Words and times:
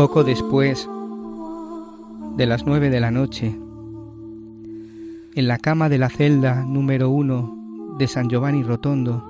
Poco 0.00 0.24
después 0.24 0.88
de 2.38 2.46
las 2.46 2.64
nueve 2.64 2.88
de 2.88 3.00
la 3.00 3.10
noche, 3.10 3.48
en 5.34 5.46
la 5.46 5.58
cama 5.58 5.90
de 5.90 5.98
la 5.98 6.08
celda 6.08 6.64
número 6.64 7.10
uno 7.10 7.94
de 7.98 8.08
San 8.08 8.30
Giovanni 8.30 8.62
Rotondo, 8.62 9.22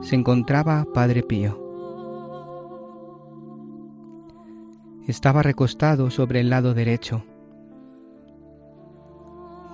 se 0.00 0.14
encontraba 0.14 0.86
Padre 0.94 1.22
Pío. 1.22 1.60
Estaba 5.06 5.42
recostado 5.42 6.08
sobre 6.08 6.40
el 6.40 6.48
lado 6.48 6.72
derecho. 6.72 7.22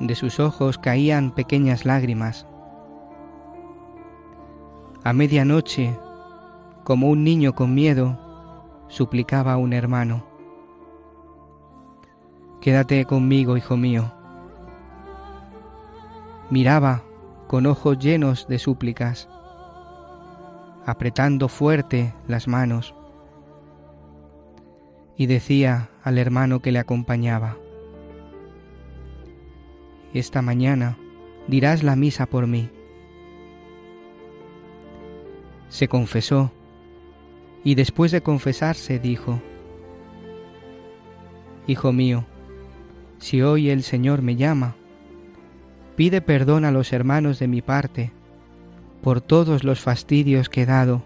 De 0.01 0.17
sus 0.17 0.41
ojos 0.41 0.79
caían 0.79 1.33
pequeñas 1.33 1.85
lágrimas. 1.85 2.45
A 5.05 5.13
medianoche, 5.13 5.97
como 6.83 7.09
un 7.09 7.23
niño 7.23 7.55
con 7.55 7.73
miedo, 7.73 8.19
suplicaba 8.89 9.53
a 9.53 9.57
un 9.57 9.73
hermano. 9.73 10.25
Quédate 12.61 13.05
conmigo, 13.05 13.57
hijo 13.57 13.77
mío. 13.77 14.13
Miraba 16.51 17.03
con 17.47 17.67
ojos 17.67 17.99
llenos 17.99 18.49
de 18.49 18.59
súplicas, 18.59 19.29
apretando 20.85 21.49
fuerte 21.49 22.15
las 22.27 22.49
manos, 22.49 22.95
y 25.17 25.27
decía 25.27 25.91
al 26.03 26.19
hermano 26.19 26.61
que 26.61 26.73
le 26.73 26.79
acompañaba, 26.79 27.57
Esta 30.15 30.41
mañana 30.43 30.97
dirás 31.49 31.83
la 31.83 31.97
misa 31.97 32.27
por 32.27 32.47
mí. 32.47 32.71
Se 35.69 35.87
confesó 35.87 36.51
y 37.65 37.75
después 37.75 38.13
de 38.13 38.23
confesarse 38.23 38.99
dijo, 38.99 39.41
Hijo 41.67 41.93
mío, 41.93 42.25
si 43.19 43.43
hoy 43.43 43.71
el 43.71 43.83
Señor 43.83 44.23
me 44.23 44.37
llama, 44.37 44.77
pide 45.97 46.21
perdón 46.21 46.65
a 46.65 46.71
los 46.71 46.93
hermanos 46.93 47.39
de 47.39 47.49
mi 47.49 47.61
parte 47.61 48.13
por 49.03 49.21
todos 49.21 49.65
los 49.65 49.81
fastidios 49.81 50.49
que 50.49 50.63
he 50.63 50.67
dado, 50.67 51.03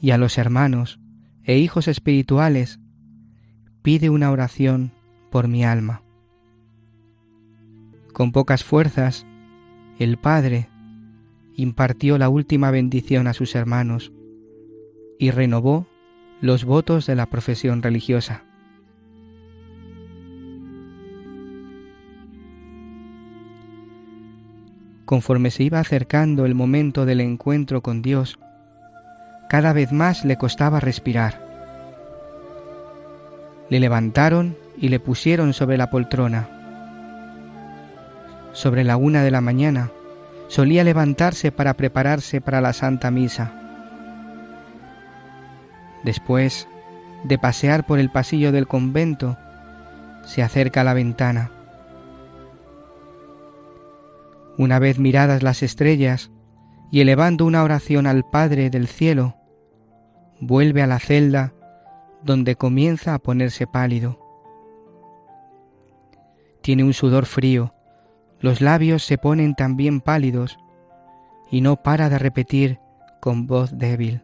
y 0.00 0.10
a 0.10 0.18
los 0.18 0.38
hermanos 0.38 0.98
e 1.44 1.58
hijos 1.58 1.88
espirituales 1.88 2.80
pide 3.82 4.10
una 4.10 4.30
oración 4.30 4.92
por 5.30 5.48
mi 5.48 5.64
alma. 5.64 6.02
Con 8.12 8.32
pocas 8.32 8.64
fuerzas, 8.64 9.26
el 9.98 10.18
Padre 10.18 10.68
impartió 11.54 12.18
la 12.18 12.28
última 12.28 12.70
bendición 12.70 13.26
a 13.26 13.34
sus 13.34 13.54
hermanos 13.54 14.12
y 15.18 15.30
renovó 15.30 15.86
los 16.40 16.64
votos 16.64 17.06
de 17.06 17.14
la 17.14 17.26
profesión 17.26 17.82
religiosa. 17.82 18.44
Conforme 25.04 25.50
se 25.50 25.62
iba 25.62 25.78
acercando 25.78 26.46
el 26.46 26.54
momento 26.54 27.06
del 27.06 27.20
encuentro 27.20 27.80
con 27.80 28.02
Dios, 28.02 28.38
cada 29.48 29.72
vez 29.72 29.92
más 29.92 30.24
le 30.24 30.36
costaba 30.36 30.80
respirar. 30.80 31.46
Le 33.70 33.78
levantaron 33.78 34.56
y 34.76 34.88
le 34.88 34.98
pusieron 34.98 35.52
sobre 35.52 35.76
la 35.76 35.90
poltrona. 35.90 36.48
Sobre 38.52 38.82
la 38.82 38.96
una 38.96 39.22
de 39.22 39.30
la 39.30 39.40
mañana 39.40 39.90
solía 40.48 40.82
levantarse 40.82 41.52
para 41.52 41.74
prepararse 41.74 42.40
para 42.40 42.60
la 42.60 42.72
Santa 42.72 43.10
Misa. 43.10 43.65
Después 46.06 46.68
de 47.24 47.36
pasear 47.36 47.84
por 47.84 47.98
el 47.98 48.10
pasillo 48.10 48.52
del 48.52 48.68
convento, 48.68 49.36
se 50.24 50.40
acerca 50.40 50.82
a 50.82 50.84
la 50.84 50.94
ventana. 50.94 51.50
Una 54.56 54.78
vez 54.78 55.00
miradas 55.00 55.42
las 55.42 55.64
estrellas 55.64 56.30
y 56.92 57.00
elevando 57.00 57.44
una 57.44 57.64
oración 57.64 58.06
al 58.06 58.24
Padre 58.24 58.70
del 58.70 58.86
cielo, 58.86 59.34
vuelve 60.40 60.80
a 60.80 60.86
la 60.86 61.00
celda 61.00 61.52
donde 62.22 62.54
comienza 62.54 63.12
a 63.12 63.18
ponerse 63.18 63.66
pálido. 63.66 64.20
Tiene 66.62 66.84
un 66.84 66.92
sudor 66.92 67.26
frío, 67.26 67.74
los 68.38 68.60
labios 68.60 69.02
se 69.02 69.18
ponen 69.18 69.56
también 69.56 70.00
pálidos 70.00 70.56
y 71.50 71.62
no 71.62 71.82
para 71.82 72.08
de 72.08 72.20
repetir 72.20 72.78
con 73.20 73.48
voz 73.48 73.76
débil. 73.76 74.22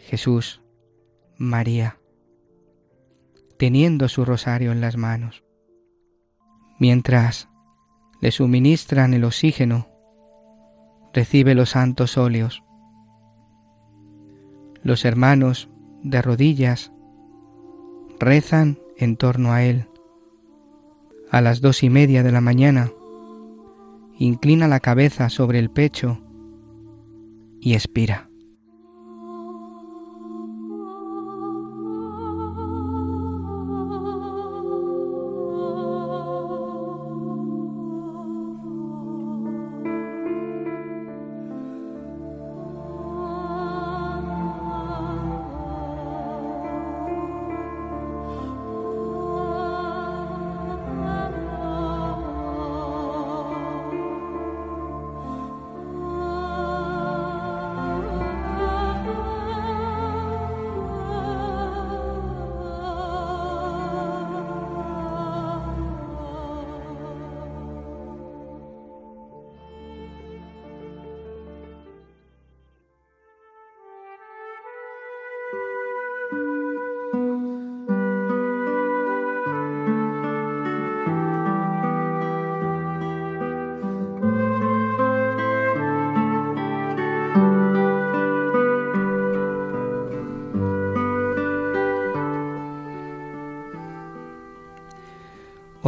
Jesús, 0.00 0.62
María, 1.36 1.98
teniendo 3.58 4.08
su 4.08 4.24
rosario 4.24 4.72
en 4.72 4.80
las 4.80 4.96
manos. 4.96 5.44
Mientras 6.78 7.48
le 8.20 8.30
suministran 8.30 9.14
el 9.14 9.24
oxígeno, 9.24 9.86
recibe 11.12 11.54
los 11.54 11.70
santos 11.70 12.16
óleos. 12.16 12.62
Los 14.82 15.04
hermanos, 15.04 15.68
de 16.02 16.22
rodillas, 16.22 16.92
rezan 18.18 18.78
en 18.96 19.16
torno 19.16 19.52
a 19.52 19.62
él. 19.62 19.86
A 21.30 21.40
las 21.40 21.60
dos 21.60 21.82
y 21.82 21.90
media 21.90 22.22
de 22.22 22.32
la 22.32 22.40
mañana, 22.40 22.90
inclina 24.18 24.68
la 24.68 24.80
cabeza 24.80 25.28
sobre 25.28 25.58
el 25.58 25.70
pecho 25.70 26.18
y 27.60 27.74
expira. 27.74 28.29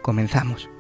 Comenzamos. 0.02 0.73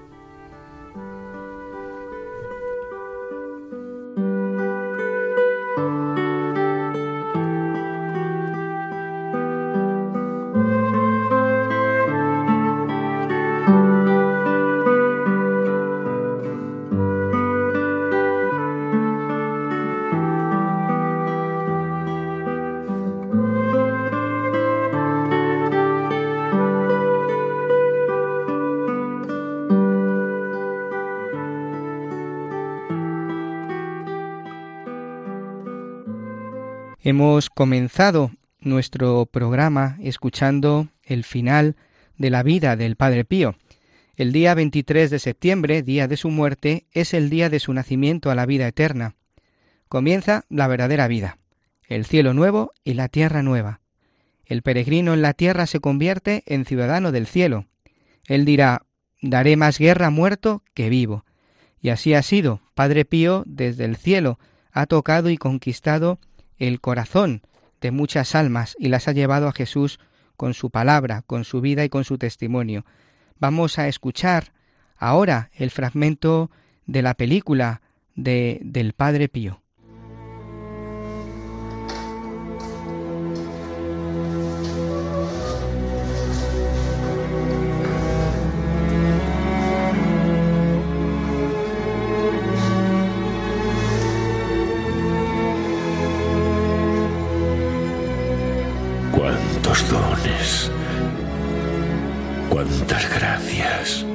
Hemos 37.33 37.50
comenzado 37.50 38.30
nuestro 38.59 39.25
programa 39.25 39.97
escuchando 40.03 40.89
el 41.01 41.24
final 41.24 41.75
de 42.15 42.30
la 42.30 42.44
vida 42.44 42.75
del 42.75 42.95
Padre 42.95 43.25
Pío. 43.25 43.56
El 44.15 44.31
día 44.31 44.53
23 44.53 45.09
de 45.09 45.18
septiembre, 45.18 45.81
día 45.81 46.07
de 46.07 46.15
su 46.15 46.30
muerte, 46.30 46.85
es 46.91 47.15
el 47.15 47.31
día 47.31 47.50
de 47.50 47.59
su 47.59 47.74
nacimiento 47.74 48.30
a 48.30 48.35
la 48.35 48.45
vida 48.45 48.68
eterna. 48.68 49.15
Comienza 49.89 50.45
la 50.47 50.68
verdadera 50.68 51.07
vida, 51.07 51.39
el 51.88 52.06
cielo 52.06 52.35
nuevo 52.35 52.71
y 52.83 52.94
la 52.94 53.07
tierra 53.07 53.41
nueva. 53.41 53.81
El 54.45 54.62
peregrino 54.62 55.15
en 55.15 55.24
la 55.24 55.33
tierra 55.33 55.65
se 55.65 55.79
convierte 55.79 56.44
en 56.45 56.65
ciudadano 56.65 57.12
del 57.12 57.25
cielo. 57.25 57.65
Él 58.27 58.45
dirá, 58.45 58.86
daré 59.24 59.57
más 59.57 59.79
guerra 59.79 60.12
muerto 60.12 60.62
que 60.75 60.88
vivo. 60.88 61.25
Y 61.81 61.89
así 61.89 62.13
ha 62.13 62.21
sido, 62.21 62.62
Padre 62.75 63.06
Pío 63.06 63.41
desde 63.47 63.86
el 63.86 63.95
cielo 63.95 64.38
ha 64.71 64.86
tocado 64.86 65.31
y 65.31 65.38
conquistado 65.38 66.19
el 66.57 66.81
corazón 66.81 67.41
de 67.81 67.91
muchas 67.91 68.35
almas 68.35 68.75
y 68.79 68.89
las 68.89 69.07
ha 69.07 69.11
llevado 69.11 69.47
a 69.47 69.53
Jesús 69.53 70.00
con 70.38 70.53
su 70.53 70.69
palabra, 70.69 71.23
con 71.23 71.44
su 71.44 71.61
vida 71.61 71.83
y 71.83 71.89
con 71.89 72.03
su 72.03 72.17
testimonio. 72.17 72.85
Vamos 73.39 73.79
a 73.79 73.88
escuchar 73.88 74.53
ahora 74.97 75.50
el 75.53 75.71
fragmento 75.71 76.50
de 76.85 77.01
la 77.01 77.13
película 77.13 77.81
de, 78.15 78.59
del 78.63 78.94
Padre 78.94 79.27
Pío. 79.29 79.62
Dones, 99.89 100.71
cuántas 102.50 103.09
gracias, 103.09 104.06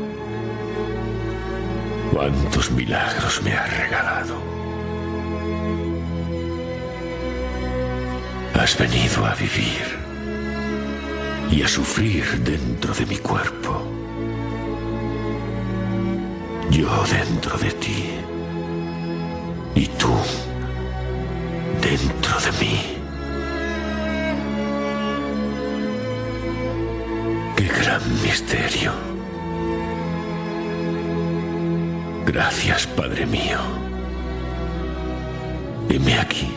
cuántos 2.12 2.70
milagros 2.70 3.42
me 3.42 3.52
has 3.52 3.76
regalado. 3.78 4.36
Has 8.54 8.76
venido 8.76 9.24
a 9.24 9.34
vivir 9.34 9.98
y 11.50 11.62
a 11.62 11.68
sufrir 11.68 12.24
dentro 12.44 12.92
de 12.92 13.06
mi 13.06 13.16
cuerpo. 13.16 13.82
Yo 16.70 17.04
dentro 17.04 17.56
de 17.58 17.70
ti 17.72 18.10
y 19.74 19.86
tú 19.86 20.12
dentro 21.80 22.40
de 22.40 22.52
mí. 22.60 22.97
Misterio. 28.22 28.92
Gracias, 32.26 32.86
Padre 32.86 33.26
mío. 33.26 33.58
Heme 35.88 36.18
aquí. 36.18 36.52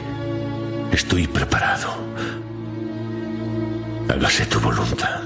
Estoy 0.92 1.28
preparado. 1.28 1.90
Hágase 4.10 4.46
tu 4.46 4.60
voluntad. 4.60 5.21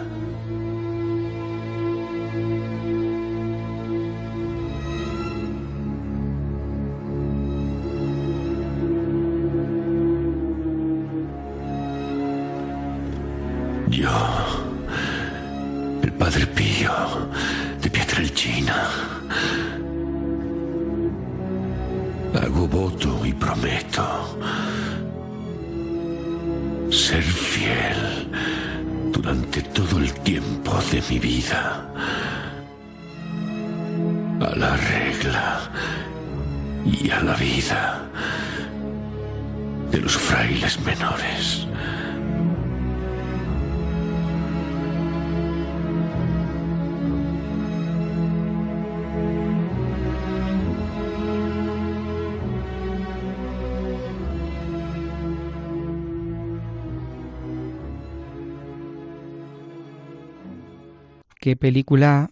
Qué 61.46 61.56
película 61.56 62.32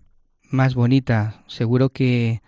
más 0.50 0.74
bonita. 0.74 1.44
Seguro 1.46 1.90
que 1.90 2.42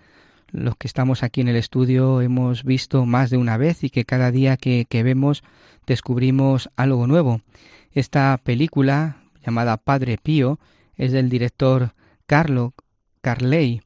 los 0.47 0.75
que 0.75 0.87
estamos 0.87 1.21
aquí 1.21 1.41
en 1.41 1.47
el 1.47 1.57
estudio 1.57 2.21
hemos 2.21 2.63
visto 2.63 3.05
más 3.05 3.29
de 3.29 3.37
una 3.37 3.55
vez 3.55 3.83
y 3.83 3.91
que 3.91 4.03
cada 4.03 4.31
día 4.31 4.57
que, 4.57 4.87
que 4.89 5.03
vemos 5.03 5.43
descubrimos 5.85 6.71
algo 6.75 7.05
nuevo. 7.05 7.41
Esta 7.91 8.41
película, 8.43 9.17
llamada 9.45 9.77
Padre 9.77 10.17
Pío, 10.17 10.57
es 10.95 11.11
del 11.11 11.29
director 11.29 11.93
Carlo 12.25 12.73
Carley 13.21 13.83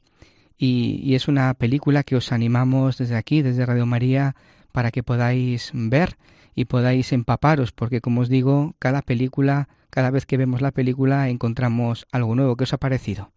y, 0.56 1.02
y, 1.04 1.16
es 1.16 1.28
una 1.28 1.52
película 1.52 2.02
que 2.02 2.16
os 2.16 2.32
animamos 2.32 2.96
desde 2.96 3.16
aquí, 3.16 3.42
desde 3.42 3.66
Radio 3.66 3.84
María, 3.84 4.36
para 4.72 4.90
que 4.90 5.02
podáis 5.02 5.70
ver 5.74 6.16
y 6.54 6.64
podáis 6.64 7.12
empaparos, 7.12 7.72
porque 7.72 8.00
como 8.00 8.22
os 8.22 8.30
digo, 8.30 8.74
cada 8.78 9.02
película, 9.02 9.68
cada 9.90 10.10
vez 10.10 10.26
que 10.26 10.36
vemos 10.36 10.62
la 10.62 10.70
película 10.70 11.28
encontramos 11.28 12.06
algo 12.12 12.34
nuevo. 12.34 12.56
¿Qué 12.56 12.64
os 12.64 12.72
ha 12.72 12.78
parecido? 12.78 13.30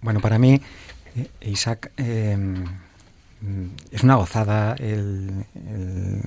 Bueno, 0.00 0.20
para 0.20 0.38
mí, 0.38 0.60
eh, 1.16 1.28
Isaac, 1.42 1.92
eh, 1.96 2.36
es 3.90 4.02
una 4.02 4.14
gozada 4.14 4.74
el, 4.78 5.44
el, 5.54 6.22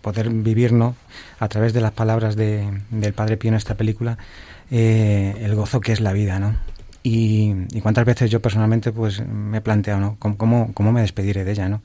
poder 0.00 0.30
vivir 0.30 0.72
¿no? 0.72 0.94
a 1.38 1.48
través 1.48 1.72
de 1.72 1.80
las 1.80 1.92
palabras 1.92 2.36
de, 2.36 2.82
del 2.90 3.12
Padre 3.12 3.36
Pío 3.36 3.50
en 3.50 3.56
esta 3.56 3.74
película 3.74 4.18
eh, 4.70 5.34
el 5.40 5.54
gozo 5.54 5.80
que 5.80 5.92
es 5.92 6.00
la 6.00 6.12
vida, 6.12 6.38
¿no? 6.38 6.56
Y, 7.02 7.54
y, 7.72 7.80
cuántas 7.80 8.04
veces 8.04 8.30
yo 8.30 8.40
personalmente 8.40 8.92
pues 8.92 9.26
me 9.26 9.58
he 9.58 9.60
planteado, 9.60 10.00
¿no? 10.00 10.16
¿Cómo, 10.18 10.36
cómo, 10.36 10.72
cómo 10.74 10.92
me 10.92 11.00
despediré 11.00 11.44
de 11.44 11.52
ella, 11.52 11.68
¿no? 11.68 11.82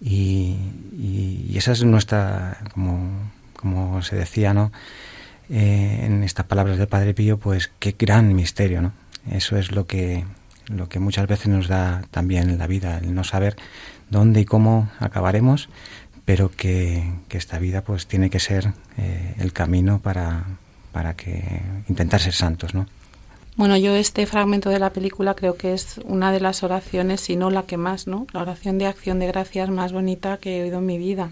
Y, 0.00 0.56
y, 0.92 1.46
y, 1.50 1.58
esa 1.58 1.72
es 1.72 1.84
nuestra, 1.84 2.58
como, 2.72 3.30
como 3.54 4.02
se 4.02 4.16
decía, 4.16 4.54
¿no? 4.54 4.72
Eh, 5.48 6.00
en 6.02 6.22
estas 6.22 6.46
palabras 6.46 6.78
del 6.78 6.88
Padre 6.88 7.14
Pío, 7.14 7.38
pues 7.38 7.70
qué 7.78 7.94
gran 7.98 8.34
misterio, 8.34 8.82
¿no? 8.82 8.92
Eso 9.30 9.56
es 9.56 9.72
lo 9.72 9.86
que, 9.86 10.24
lo 10.66 10.88
que 10.88 10.98
muchas 10.98 11.26
veces 11.26 11.48
nos 11.48 11.68
da 11.68 12.02
también 12.10 12.58
la 12.58 12.66
vida, 12.66 12.98
el 12.98 13.14
no 13.14 13.24
saber 13.24 13.56
dónde 14.10 14.40
y 14.40 14.44
cómo 14.44 14.90
acabaremos, 14.98 15.68
pero 16.24 16.50
que, 16.50 17.12
que 17.28 17.38
esta 17.38 17.58
vida 17.58 17.82
pues 17.82 18.06
tiene 18.06 18.30
que 18.30 18.40
ser 18.40 18.72
eh, 18.98 19.34
el 19.38 19.52
camino 19.52 20.00
para, 20.00 20.44
para 20.92 21.14
que 21.14 21.62
intentar 21.88 22.20
ser 22.20 22.32
santos, 22.32 22.74
¿no? 22.74 22.86
Bueno, 23.56 23.78
yo 23.78 23.94
este 23.94 24.26
fragmento 24.26 24.68
de 24.68 24.78
la 24.78 24.90
película 24.90 25.34
creo 25.34 25.56
que 25.56 25.72
es 25.72 25.98
una 26.04 26.30
de 26.30 26.40
las 26.40 26.62
oraciones, 26.62 27.22
si 27.22 27.36
no 27.36 27.50
la 27.50 27.62
que 27.62 27.78
más, 27.78 28.06
¿no? 28.06 28.26
La 28.32 28.42
oración 28.42 28.76
de 28.76 28.86
acción 28.86 29.18
de 29.18 29.28
gracias 29.28 29.70
más 29.70 29.92
bonita 29.92 30.36
que 30.36 30.58
he 30.58 30.62
oído 30.64 30.78
en 30.78 30.86
mi 30.86 30.98
vida. 30.98 31.30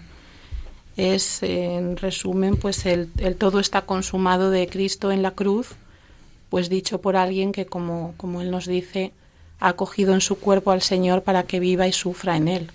Es, 0.97 1.43
en 1.43 1.97
resumen, 1.97 2.55
pues 2.55 2.85
el, 2.85 3.09
todo 3.37 3.59
está 3.59 3.81
consumado 3.81 4.49
de 4.49 4.67
Cristo 4.67 5.11
en 5.11 5.21
la 5.21 5.31
cruz, 5.31 5.75
pues 6.49 6.69
dicho 6.69 7.01
por 7.01 7.17
alguien 7.17 7.51
que, 7.51 7.65
como, 7.65 8.13
él 8.41 8.49
nos 8.49 8.65
dice, 8.65 9.11
ha 9.59 9.69
acogido 9.69 10.13
en 10.13 10.21
su 10.21 10.39
cuerpo 10.39 10.71
al 10.71 10.81
Señor 10.81 11.23
para 11.23 11.43
que 11.43 11.59
viva 11.59 11.87
y 11.87 11.91
sufra 11.91 12.37
en 12.37 12.47
él. 12.47 12.71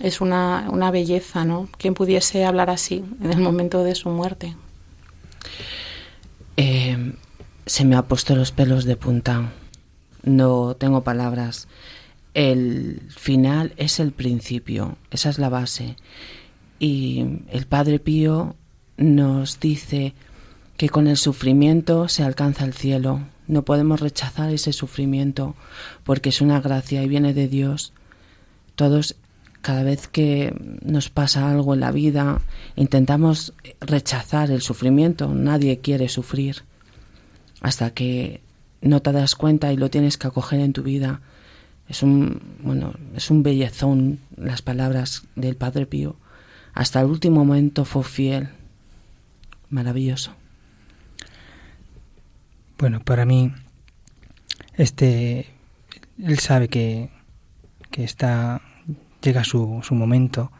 Es 0.00 0.20
una, 0.20 0.68
una 0.70 0.90
belleza, 0.90 1.44
¿no? 1.44 1.68
¿Quién 1.78 1.94
pudiese 1.94 2.44
hablar 2.44 2.70
así 2.70 3.04
en 3.22 3.32
el 3.32 3.40
momento 3.40 3.84
de 3.84 3.94
su 3.94 4.08
muerte? 4.08 4.56
Eh, 6.56 7.14
se 7.66 7.84
me 7.84 7.96
ha 7.96 8.02
puesto 8.02 8.34
los 8.34 8.50
pelos 8.50 8.84
de 8.84 8.96
punta. 8.96 9.52
No 10.22 10.74
tengo 10.74 11.02
palabras. 11.04 11.68
El 12.34 13.02
final 13.16 13.72
es 13.76 14.00
el 14.00 14.12
principio, 14.12 14.96
esa 15.10 15.30
es 15.30 15.38
la 15.38 15.48
base. 15.48 15.96
Y 16.80 17.42
el 17.50 17.66
Padre 17.66 17.98
Pío 17.98 18.56
nos 18.96 19.60
dice 19.60 20.14
que 20.78 20.88
con 20.88 21.06
el 21.06 21.18
sufrimiento 21.18 22.08
se 22.08 22.24
alcanza 22.24 22.64
el 22.64 22.72
cielo. 22.72 23.20
No 23.46 23.66
podemos 23.66 24.00
rechazar 24.00 24.50
ese 24.50 24.72
sufrimiento 24.72 25.54
porque 26.04 26.30
es 26.30 26.40
una 26.40 26.58
gracia 26.60 27.02
y 27.02 27.08
viene 27.08 27.34
de 27.34 27.48
Dios. 27.48 27.92
Todos, 28.76 29.16
cada 29.60 29.82
vez 29.82 30.08
que 30.08 30.54
nos 30.82 31.10
pasa 31.10 31.50
algo 31.50 31.74
en 31.74 31.80
la 31.80 31.92
vida, 31.92 32.40
intentamos 32.76 33.52
rechazar 33.80 34.50
el 34.50 34.62
sufrimiento. 34.62 35.34
Nadie 35.34 35.80
quiere 35.80 36.08
sufrir 36.08 36.62
hasta 37.60 37.90
que 37.90 38.40
no 38.80 39.02
te 39.02 39.12
das 39.12 39.34
cuenta 39.34 39.70
y 39.70 39.76
lo 39.76 39.90
tienes 39.90 40.16
que 40.16 40.28
acoger 40.28 40.60
en 40.60 40.72
tu 40.72 40.82
vida. 40.82 41.20
Es 41.90 42.02
un, 42.02 42.40
bueno, 42.62 42.94
es 43.14 43.30
un 43.30 43.42
bellezón 43.42 44.20
las 44.34 44.62
palabras 44.62 45.24
del 45.36 45.56
Padre 45.56 45.84
Pío. 45.84 46.16
Hasta 46.80 47.00
el 47.02 47.08
último 47.08 47.44
momento 47.44 47.84
fue 47.84 48.02
fiel. 48.04 48.48
Maravilloso. 49.68 50.34
Bueno, 52.78 53.00
para 53.00 53.26
mí, 53.26 53.52
este, 54.78 55.52
él 56.16 56.38
sabe 56.38 56.68
que, 56.68 57.10
que 57.90 58.02
está, 58.02 58.62
llega 59.20 59.44
su, 59.44 59.80
su 59.82 59.94
momento 59.94 60.52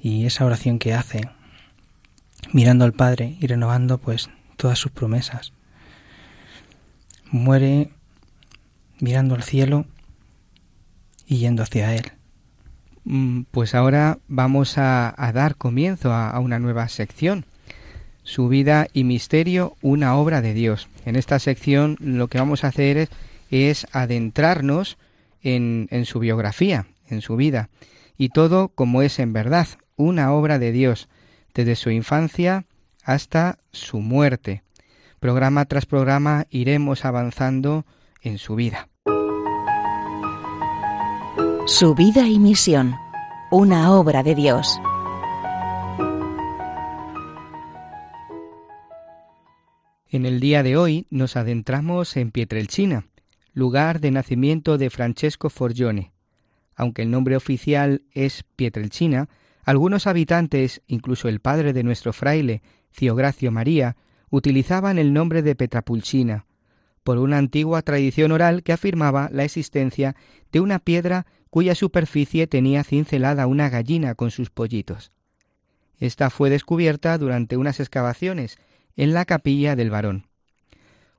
y 0.00 0.24
esa 0.24 0.46
oración 0.46 0.78
que 0.78 0.94
hace, 0.94 1.20
mirando 2.54 2.86
al 2.86 2.94
Padre 2.94 3.36
y 3.38 3.46
renovando 3.48 3.98
pues 3.98 4.30
todas 4.56 4.78
sus 4.78 4.92
promesas 4.92 5.52
muere 7.30 7.90
mirando 8.98 9.34
al 9.34 9.42
cielo 9.42 9.84
y 11.26 11.36
yendo 11.36 11.64
hacia 11.64 11.94
él. 11.94 12.17
Mm, 13.10 13.44
pues 13.50 13.74
ahora 13.74 14.18
vamos 14.28 14.76
a, 14.76 15.14
dar 15.32 15.56
comienzo 15.56 16.12
a, 16.12 16.38
una 16.40 16.58
nueva 16.58 16.88
sección. 16.88 17.46
Su 18.22 18.48
vida 18.48 18.86
y 18.92 19.04
misterio, 19.04 19.76
una 19.80 20.14
obra 20.14 20.42
de 20.42 20.52
Dios. 20.52 20.88
En 21.06 21.16
esta 21.16 21.38
sección 21.38 21.96
lo 22.00 22.28
que 22.28 22.38
vamos 22.38 22.64
a 22.64 22.68
hacer 22.68 23.08
es, 23.50 23.86
adentrarnos 23.92 24.98
en, 25.42 25.88
en 25.90 26.04
su 26.04 26.18
biografía, 26.18 26.86
en 27.08 27.22
su 27.22 27.36
vida, 27.36 27.70
y 28.18 28.28
todo 28.28 28.68
como 28.68 29.00
es 29.00 29.18
en 29.18 29.32
verdad, 29.32 29.68
una 29.96 30.32
obra 30.32 30.58
de 30.58 30.70
Dios, 30.72 31.08
desde 31.54 31.76
su 31.76 31.90
infancia 31.90 32.66
hasta 33.02 33.58
su 33.72 34.00
muerte 34.00 34.62
programa 35.18 35.64
tras 35.64 35.86
programa 35.86 36.46
iremos 36.50 37.04
avanzando 37.04 37.84
en 38.22 38.38
su 38.38 38.54
vida. 38.54 38.88
Su 41.68 41.94
vida 41.94 42.26
y 42.26 42.38
misión, 42.38 42.94
una 43.50 43.92
obra 43.92 44.22
de 44.22 44.34
Dios. 44.34 44.80
En 50.08 50.24
el 50.24 50.40
día 50.40 50.62
de 50.62 50.78
hoy 50.78 51.06
nos 51.10 51.36
adentramos 51.36 52.16
en 52.16 52.30
Pietrelcina, 52.30 53.04
lugar 53.52 54.00
de 54.00 54.10
nacimiento 54.10 54.78
de 54.78 54.88
Francesco 54.88 55.50
Forgione. 55.50 56.12
Aunque 56.74 57.02
el 57.02 57.10
nombre 57.10 57.36
oficial 57.36 58.00
es 58.12 58.44
Pietrelcina, 58.56 59.28
algunos 59.62 60.06
habitantes, 60.06 60.80
incluso 60.86 61.28
el 61.28 61.40
padre 61.40 61.74
de 61.74 61.82
nuestro 61.82 62.14
fraile, 62.14 62.62
Ciogracio 62.92 63.52
María, 63.52 63.98
utilizaban 64.30 64.96
el 64.96 65.12
nombre 65.12 65.42
de 65.42 65.54
Petrapulchina, 65.54 66.46
por 67.04 67.18
una 67.18 67.36
antigua 67.36 67.82
tradición 67.82 68.32
oral 68.32 68.62
que 68.62 68.72
afirmaba 68.72 69.28
la 69.32 69.44
existencia 69.44 70.16
de 70.50 70.60
una 70.60 70.78
piedra 70.78 71.26
cuya 71.50 71.74
superficie 71.74 72.46
tenía 72.46 72.84
cincelada 72.84 73.46
una 73.46 73.68
gallina 73.68 74.14
con 74.14 74.30
sus 74.30 74.50
pollitos. 74.50 75.12
Esta 75.98 76.30
fue 76.30 76.50
descubierta 76.50 77.18
durante 77.18 77.56
unas 77.56 77.80
excavaciones 77.80 78.58
en 78.96 79.14
la 79.14 79.24
capilla 79.24 79.76
del 79.76 79.90
varón. 79.90 80.26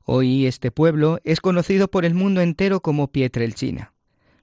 Hoy 0.04 0.48
este 0.48 0.72
pueblo 0.72 1.20
es 1.24 1.42
conocido 1.42 1.90
por 1.90 2.06
el 2.06 2.14
mundo 2.14 2.42
entero 2.42 2.82
como 2.82 3.12
Pietrelchina, 3.12 3.94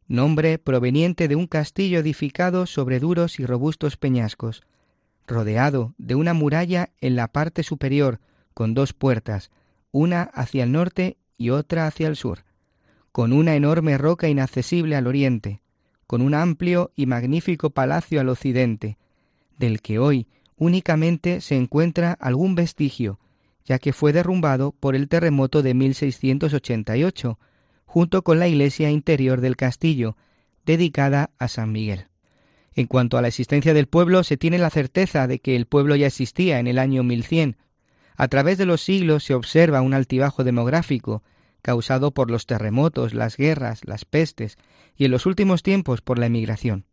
nombre 0.06 0.58
proveniente 0.58 1.26
de 1.28 1.36
un 1.36 1.46
castillo 1.46 1.98
edificado 1.98 2.66
sobre 2.66 3.00
duros 3.00 3.40
y 3.40 3.46
robustos 3.46 3.96
peñascos, 3.96 4.62
rodeado 5.26 5.94
de 5.98 6.14
una 6.14 6.34
muralla 6.34 6.90
en 7.00 7.16
la 7.16 7.28
parte 7.28 7.62
superior 7.62 8.20
con 8.54 8.74
dos 8.74 8.92
puertas, 8.92 9.50
una 9.90 10.22
hacia 10.22 10.64
el 10.64 10.72
norte 10.72 11.16
y 11.36 11.50
otra 11.50 11.86
hacia 11.86 12.08
el 12.08 12.16
sur, 12.16 12.44
con 13.12 13.32
una 13.32 13.56
enorme 13.56 13.98
roca 13.98 14.28
inaccesible 14.28 14.94
al 14.94 15.06
oriente, 15.06 15.60
con 16.06 16.22
un 16.22 16.34
amplio 16.34 16.92
y 16.96 17.06
magnífico 17.06 17.70
palacio 17.70 18.20
al 18.20 18.28
occidente, 18.28 18.98
del 19.58 19.80
que 19.80 19.98
hoy 19.98 20.26
únicamente 20.56 21.40
se 21.40 21.56
encuentra 21.56 22.12
algún 22.12 22.54
vestigio, 22.54 23.18
ya 23.64 23.78
que 23.78 23.92
fue 23.92 24.12
derrumbado 24.12 24.72
por 24.72 24.94
el 24.94 25.08
terremoto 25.08 25.62
de 25.62 25.74
1688, 25.74 27.38
junto 27.84 28.22
con 28.22 28.38
la 28.38 28.48
iglesia 28.48 28.90
interior 28.90 29.40
del 29.40 29.56
castillo, 29.56 30.16
dedicada 30.64 31.30
a 31.38 31.48
San 31.48 31.72
Miguel. 31.72 32.06
En 32.74 32.86
cuanto 32.86 33.16
a 33.16 33.22
la 33.22 33.28
existencia 33.28 33.74
del 33.74 33.86
pueblo, 33.86 34.22
se 34.22 34.36
tiene 34.36 34.58
la 34.58 34.70
certeza 34.70 35.26
de 35.26 35.38
que 35.38 35.56
el 35.56 35.66
pueblo 35.66 35.96
ya 35.96 36.06
existía 36.06 36.58
en 36.60 36.66
el 36.66 36.78
año 36.78 37.02
1100, 37.02 37.56
a 38.16 38.28
través 38.28 38.58
de 38.58 38.66
los 38.66 38.82
siglos 38.82 39.24
se 39.24 39.34
observa 39.34 39.82
un 39.82 39.94
altibajo 39.94 40.42
demográfico 40.42 41.22
causado 41.66 42.12
por 42.12 42.30
los 42.30 42.46
terremotos, 42.46 43.12
las 43.12 43.36
guerras, 43.36 43.80
las 43.86 44.04
pestes 44.04 44.56
y 44.96 45.04
en 45.04 45.10
los 45.10 45.26
últimos 45.26 45.64
tiempos 45.64 46.00
por 46.00 46.16
la 46.16 46.26
emigración. 46.26 46.84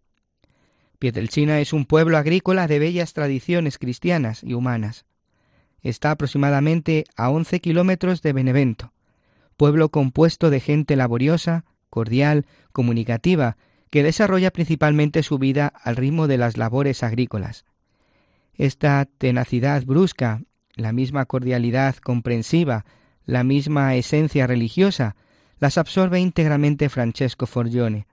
Pietrelcina 0.97 1.59
es 1.59 1.73
un 1.73 1.85
pueblo 1.85 2.17
agrícola 2.17 2.65
de 2.65 2.79
bellas 2.79 3.13
tradiciones 3.13 3.77
cristianas 3.77 4.43
y 4.43 4.55
humanas. 4.55 5.05
Está 5.83 6.09
aproximadamente 6.09 7.03
a 7.15 7.29
11 7.29 7.59
kilómetros 7.59 8.23
de 8.23 8.33
Benevento. 8.33 8.93
pueblo 9.57 9.89
compuesto 9.89 10.49
de 10.49 10.59
gente 10.59 10.95
laboriosa, 10.95 11.65
cordial, 11.91 12.47
comunicativa, 12.71 13.57
que 13.91 14.01
desarrolla 14.01 14.49
principalmente 14.49 15.21
su 15.21 15.37
vida 15.37 15.71
al 15.83 15.97
ritmo 15.97 16.25
de 16.25 16.39
las 16.39 16.57
labores 16.57 17.03
agrícolas. 17.03 17.63
Esta 18.55 19.07
tenacidad 19.19 19.85
brusca, 19.85 20.41
la 20.73 20.93
misma 20.93 21.27
cordialidad 21.27 21.97
comprensiva, 21.97 22.85
la 23.25 23.43
misma 23.43 23.95
esencia 23.95 24.47
religiosa, 24.47 25.15
las 25.59 25.77
absorbe 25.77 26.19
íntegramente 26.19 26.89
Francesco 26.89 27.45
Forgione, 27.45 28.07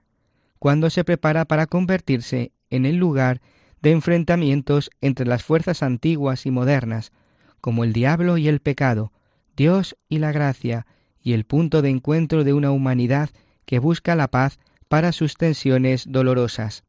cuando 0.59 0.89
se 0.89 1.03
prepara 1.03 1.45
para 1.45 1.65
convertirse 1.67 2.51
en 2.69 2.85
el 2.85 2.97
lugar 2.97 3.41
de 3.81 3.91
enfrentamientos 3.91 4.91
entre 5.01 5.25
las 5.25 5.43
fuerzas 5.43 5.83
antiguas 5.83 6.45
y 6.45 6.51
modernas, 6.51 7.11
como 7.59 7.83
el 7.83 7.93
diablo 7.93 8.37
y 8.37 8.47
el 8.47 8.59
pecado, 8.59 9.11
Dios 9.55 9.97
y 10.07 10.19
la 10.19 10.31
gracia, 10.31 10.85
y 11.21 11.33
el 11.33 11.45
punto 11.45 11.81
de 11.81 11.89
encuentro 11.89 12.43
de 12.43 12.53
una 12.53 12.71
humanidad 12.71 13.29
que 13.65 13.79
busca 13.79 14.15
la 14.15 14.27
paz 14.27 14.59
para 14.87 15.11
sus 15.11 15.35
tensiones 15.35 16.05
dolorosas. 16.07 16.83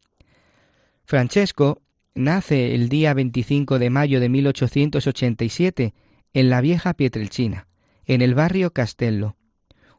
Francesco 1.05 1.83
nace 2.15 2.75
el 2.75 2.89
día 2.89 3.15
25 3.15 3.79
de 3.79 3.91
mayo 3.91 4.21
de 4.21 4.29
1887 4.29 5.95
en 6.35 6.51
la 6.51 6.61
vieja 6.61 6.95
Pietrelcina, 6.95 7.67
en 8.07 8.23
el 8.23 8.35
barrio 8.35 8.73
Castello, 8.73 9.37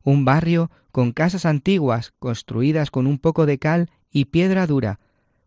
un 0.03 0.25
barrio 0.25 0.71
con 0.91 1.11
casas 1.11 1.45
antiguas 1.45 2.13
construidas 2.19 2.91
con 2.91 3.07
un 3.07 3.17
poco 3.17 3.45
de 3.45 3.57
cal 3.57 3.89
y 4.11 4.25
piedra 4.25 4.67
dura, 4.67 4.99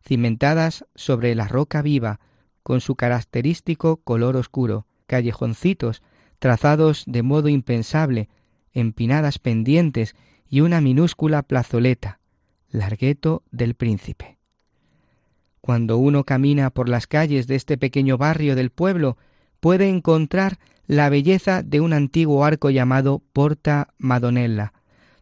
cimentadas 0.04 0.84
sobre 0.94 1.34
la 1.34 1.48
roca 1.48 1.82
viva, 1.82 2.20
con 2.62 2.80
su 2.80 2.96
característico 2.96 3.98
color 3.98 4.36
oscuro, 4.36 4.86
callejoncitos 5.06 6.02
trazados 6.38 7.04
de 7.06 7.22
modo 7.22 7.48
impensable, 7.48 8.28
empinadas 8.72 9.38
pendientes 9.38 10.14
y 10.48 10.60
una 10.60 10.80
minúscula 10.80 11.42
plazoleta, 11.42 12.20
Largueto 12.68 13.42
del 13.50 13.74
Príncipe. 13.74 14.38
Cuando 15.60 15.96
uno 15.98 16.24
camina 16.24 16.70
por 16.70 16.88
las 16.88 17.06
calles 17.06 17.46
de 17.46 17.56
este 17.56 17.78
pequeño 17.78 18.18
barrio 18.18 18.54
del 18.54 18.70
pueblo, 18.70 19.16
puede 19.60 19.88
encontrar 19.88 20.58
la 20.86 21.08
belleza 21.08 21.62
de 21.62 21.80
un 21.80 21.92
antiguo 21.92 22.44
arco 22.44 22.70
llamado 22.70 23.22
Porta 23.32 23.88
Madonella, 23.98 24.72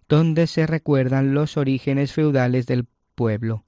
donde 0.09 0.47
se 0.47 0.67
recuerdan 0.67 1.35
los 1.35 1.57
orígenes 1.57 2.13
feudales 2.13 2.67
del 2.67 2.87
pueblo. 3.15 3.65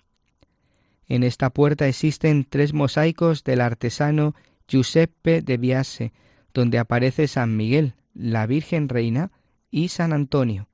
En 1.09 1.23
esta 1.23 1.51
puerta 1.51 1.87
existen 1.87 2.45
tres 2.49 2.75
mosaicos 2.75 3.45
del 3.45 3.61
artesano 3.61 4.35
Giuseppe 4.69 5.41
de 5.41 5.57
Biase, 5.57 6.13
donde 6.53 6.79
aparece 6.79 7.29
San 7.29 7.57
Miguel, 7.57 7.95
la 8.13 8.47
Virgen 8.47 8.89
Reina 8.89 9.31
y 9.71 9.89
San 9.89 10.13
Antonio. 10.13 10.69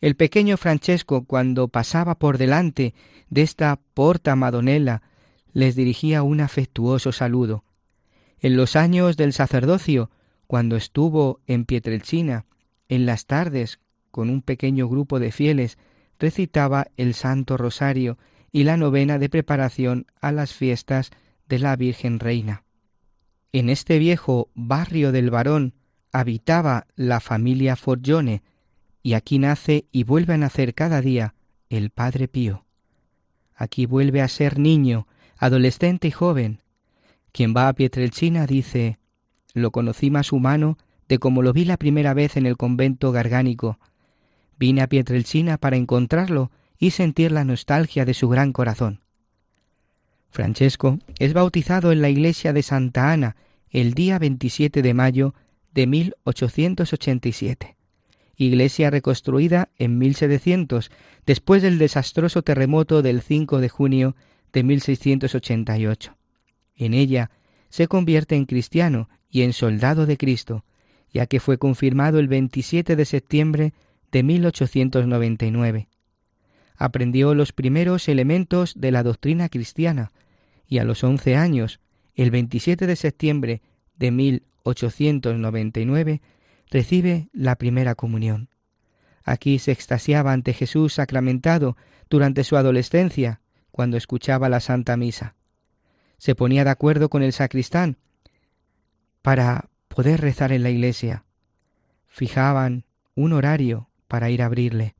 El 0.00 0.16
pequeño 0.16 0.56
Francesco, 0.56 1.24
cuando 1.24 1.68
pasaba 1.68 2.18
por 2.18 2.38
delante 2.38 2.94
de 3.30 3.42
esta 3.42 3.78
porta 3.94 4.36
madonela, 4.36 5.02
les 5.52 5.74
dirigía 5.74 6.22
un 6.22 6.40
afectuoso 6.40 7.12
saludo. 7.12 7.64
En 8.40 8.56
los 8.56 8.76
años 8.76 9.16
del 9.16 9.32
sacerdocio, 9.32 10.10
cuando 10.46 10.76
estuvo 10.76 11.40
en 11.46 11.64
Pietrelcina, 11.64 12.46
en 12.88 13.06
las 13.06 13.26
tardes, 13.26 13.80
con 14.10 14.30
un 14.30 14.42
pequeño 14.42 14.88
grupo 14.88 15.18
de 15.18 15.32
fieles, 15.32 15.78
recitaba 16.18 16.86
el 16.96 17.14
Santo 17.14 17.56
Rosario 17.56 18.18
y 18.52 18.64
la 18.64 18.76
novena 18.76 19.18
de 19.18 19.28
preparación 19.28 20.06
a 20.20 20.32
las 20.32 20.52
fiestas 20.52 21.10
de 21.48 21.58
la 21.58 21.76
Virgen 21.76 22.20
Reina. 22.20 22.64
En 23.52 23.68
este 23.68 23.98
viejo 23.98 24.50
barrio 24.54 25.12
del 25.12 25.30
varón 25.30 25.74
habitaba 26.12 26.86
la 26.94 27.20
familia 27.20 27.76
Forgione, 27.76 28.42
y 29.02 29.14
aquí 29.14 29.38
nace 29.38 29.86
y 29.92 30.04
vuelve 30.04 30.34
a 30.34 30.38
nacer 30.38 30.74
cada 30.74 31.00
día 31.00 31.34
el 31.68 31.90
Padre 31.90 32.28
Pío. 32.28 32.64
Aquí 33.54 33.86
vuelve 33.86 34.20
a 34.20 34.28
ser 34.28 34.58
niño, 34.58 35.06
adolescente 35.36 36.08
y 36.08 36.10
joven. 36.10 36.62
Quien 37.32 37.54
va 37.56 37.68
a 37.68 37.72
Pietrelcina 37.72 38.46
dice, 38.46 38.98
lo 39.56 39.70
conocí 39.70 40.10
más 40.10 40.32
humano 40.32 40.76
de 41.08 41.18
como 41.18 41.42
lo 41.42 41.52
vi 41.52 41.64
la 41.64 41.78
primera 41.78 42.12
vez 42.14 42.36
en 42.36 42.46
el 42.46 42.56
convento 42.56 43.10
gargánico. 43.10 43.78
Vine 44.58 44.82
a 44.82 44.86
Pietrelcina 44.86 45.56
para 45.56 45.76
encontrarlo 45.76 46.50
y 46.78 46.90
sentir 46.90 47.32
la 47.32 47.44
nostalgia 47.44 48.04
de 48.04 48.12
su 48.12 48.28
gran 48.28 48.52
corazón. 48.52 49.00
Francesco 50.28 50.98
es 51.18 51.32
bautizado 51.32 51.90
en 51.90 52.02
la 52.02 52.10
iglesia 52.10 52.52
de 52.52 52.62
Santa 52.62 53.12
Ana 53.12 53.36
el 53.70 53.94
día 53.94 54.18
27 54.18 54.82
de 54.82 54.94
mayo 54.94 55.34
de 55.72 55.86
1887, 55.86 57.76
iglesia 58.36 58.90
reconstruida 58.90 59.70
en 59.78 59.96
1700 59.96 60.90
después 61.24 61.62
del 61.62 61.78
desastroso 61.78 62.42
terremoto 62.42 63.00
del 63.00 63.22
5 63.22 63.60
de 63.60 63.68
junio 63.70 64.16
de 64.52 64.62
1688. 64.64 66.14
En 66.76 66.92
ella 66.92 67.30
se 67.70 67.88
convierte 67.88 68.36
en 68.36 68.44
cristiano 68.44 69.08
y 69.36 69.42
en 69.42 69.52
soldado 69.52 70.06
de 70.06 70.16
Cristo, 70.16 70.64
ya 71.12 71.26
que 71.26 71.40
fue 71.40 71.58
confirmado 71.58 72.18
el 72.18 72.26
27 72.26 72.96
de 72.96 73.04
septiembre 73.04 73.74
de 74.10 74.22
1899 74.22 75.88
aprendió 76.76 77.34
los 77.34 77.52
primeros 77.52 78.08
elementos 78.08 78.74
de 78.76 78.90
la 78.90 79.02
doctrina 79.02 79.48
cristiana 79.48 80.12
y 80.66 80.78
a 80.78 80.84
los 80.84 81.04
once 81.04 81.36
años, 81.36 81.80
el 82.14 82.30
27 82.30 82.86
de 82.86 82.96
septiembre 82.96 83.62
de 83.96 84.10
1899, 84.10 86.20
recibe 86.70 87.28
la 87.32 87.56
primera 87.56 87.94
comunión. 87.94 88.48
Aquí 89.22 89.58
se 89.58 89.72
extasiaba 89.72 90.32
ante 90.32 90.52
Jesús 90.52 90.94
sacramentado 90.94 91.76
durante 92.08 92.44
su 92.44 92.56
adolescencia, 92.56 93.40
cuando 93.70 93.96
escuchaba 93.96 94.48
la 94.48 94.60
Santa 94.60 94.96
Misa. 94.96 95.34
Se 96.18 96.34
ponía 96.34 96.64
de 96.64 96.70
acuerdo 96.70 97.10
con 97.10 97.22
el 97.22 97.32
sacristán 97.32 97.98
para 99.26 99.70
poder 99.88 100.20
rezar 100.20 100.52
en 100.52 100.62
la 100.62 100.70
iglesia. 100.70 101.24
Fijaban 102.06 102.84
un 103.16 103.32
horario 103.32 103.90
para 104.06 104.30
ir 104.30 104.40
a 104.40 104.46
abrirle. 104.46 104.94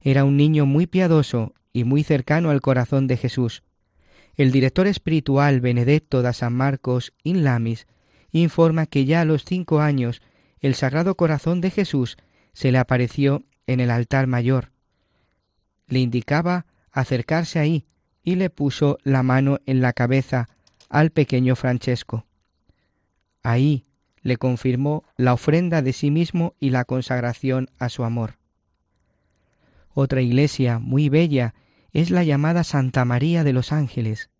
Era 0.00 0.24
un 0.24 0.38
niño 0.38 0.64
muy 0.64 0.86
piadoso 0.86 1.52
y 1.74 1.84
muy 1.84 2.04
cercano 2.04 2.48
al 2.48 2.62
corazón 2.62 3.06
de 3.06 3.18
Jesús. 3.18 3.64
El 4.34 4.50
director 4.50 4.86
espiritual 4.86 5.60
Benedetto 5.60 6.22
da 6.22 6.32
San 6.32 6.54
Marcos 6.54 7.12
in 7.22 7.44
Lamis 7.44 7.86
informa 8.32 8.86
que 8.86 9.04
ya 9.04 9.20
a 9.20 9.26
los 9.26 9.44
cinco 9.44 9.82
años 9.82 10.22
el 10.60 10.74
Sagrado 10.74 11.14
Corazón 11.14 11.60
de 11.60 11.70
Jesús 11.70 12.16
se 12.54 12.72
le 12.72 12.78
apareció 12.78 13.44
en 13.66 13.80
el 13.80 13.90
altar 13.90 14.26
mayor. 14.26 14.72
Le 15.86 15.98
indicaba 15.98 16.64
acercarse 16.92 17.58
ahí 17.58 17.84
y 18.22 18.36
le 18.36 18.48
puso 18.48 18.96
la 19.02 19.22
mano 19.22 19.58
en 19.66 19.82
la 19.82 19.92
cabeza 19.92 20.48
al 20.88 21.10
pequeño 21.10 21.56
Francesco. 21.56 22.24
Ahí 23.42 23.86
le 24.22 24.36
confirmó 24.36 25.04
la 25.16 25.32
ofrenda 25.32 25.82
de 25.82 25.92
sí 25.92 26.10
mismo 26.10 26.54
y 26.60 26.70
la 26.70 26.84
consagración 26.84 27.70
a 27.78 27.88
su 27.88 28.04
amor. 28.04 28.38
Otra 29.94 30.20
iglesia 30.20 30.78
muy 30.78 31.08
bella 31.08 31.54
es 31.92 32.10
la 32.10 32.24
llamada 32.24 32.64
Santa 32.64 33.04
María 33.04 33.44
de 33.44 33.52
los 33.52 33.72
Ángeles. 33.72 34.30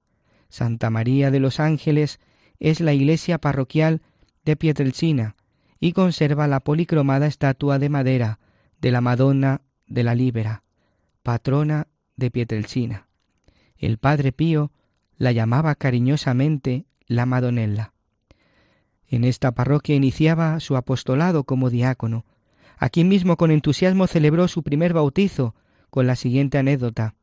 Santa 0.49 0.91
María 0.91 1.31
de 1.31 1.41
los 1.41 1.61
Ángeles 1.61 2.21
es 2.61 2.81
la 2.81 2.93
iglesia 2.93 3.39
parroquial 3.39 4.03
de 4.45 4.57
Pietrelcina 4.57 5.37
y 5.81 5.93
conserva 5.93 6.49
la 6.49 6.61
policromada 6.61 7.27
estatua 7.27 7.79
de 7.79 7.89
madera 7.89 8.39
de 8.81 8.91
la 8.91 9.01
Madonna 9.01 9.63
de 9.87 10.05
la 10.05 10.15
Líbera, 10.15 10.63
patrona 11.23 11.89
de 12.17 12.31
Pietrelcina. 12.31 13.09
El 13.77 13.99
padre 13.99 14.33
Pío 14.33 14.73
la 15.17 15.33
llamaba 15.33 15.75
cariñosamente 15.75 16.87
la 17.07 17.27
Madonella. 17.27 17.93
En 19.09 19.25
esta 19.25 19.53
parroquia 19.53 19.95
iniciaba 19.95 20.61
su 20.61 20.77
apostolado 20.77 21.45
como 21.45 21.71
diácono, 21.71 22.25
Aquí 22.79 23.03
mismo 23.03 23.37
con 23.37 23.51
entusiasmo 23.51 24.07
celebró 24.07 24.47
su 24.47 24.63
primer 24.63 24.93
bautizo, 24.93 25.55
con 25.91 26.07
la 26.07 26.15
siguiente 26.15 26.59
anécdota. 26.59 27.17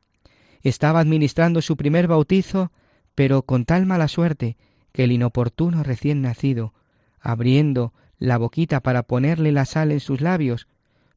Estaba 0.62 1.00
administrando 1.00 1.62
su 1.62 1.76
primer 1.76 2.08
bautizo, 2.08 2.72
pero 3.14 3.42
con 3.42 3.64
tal 3.64 3.86
mala 3.86 4.08
suerte 4.08 4.58
que 4.92 5.04
el 5.04 5.12
inoportuno 5.12 5.82
recién 5.82 6.20
nacido, 6.20 6.74
abriendo 7.20 7.94
la 8.18 8.36
boquita 8.36 8.80
para 8.80 9.04
ponerle 9.04 9.50
la 9.52 9.64
sal 9.64 9.92
en 9.92 10.00
sus 10.00 10.20
labios, 10.20 10.68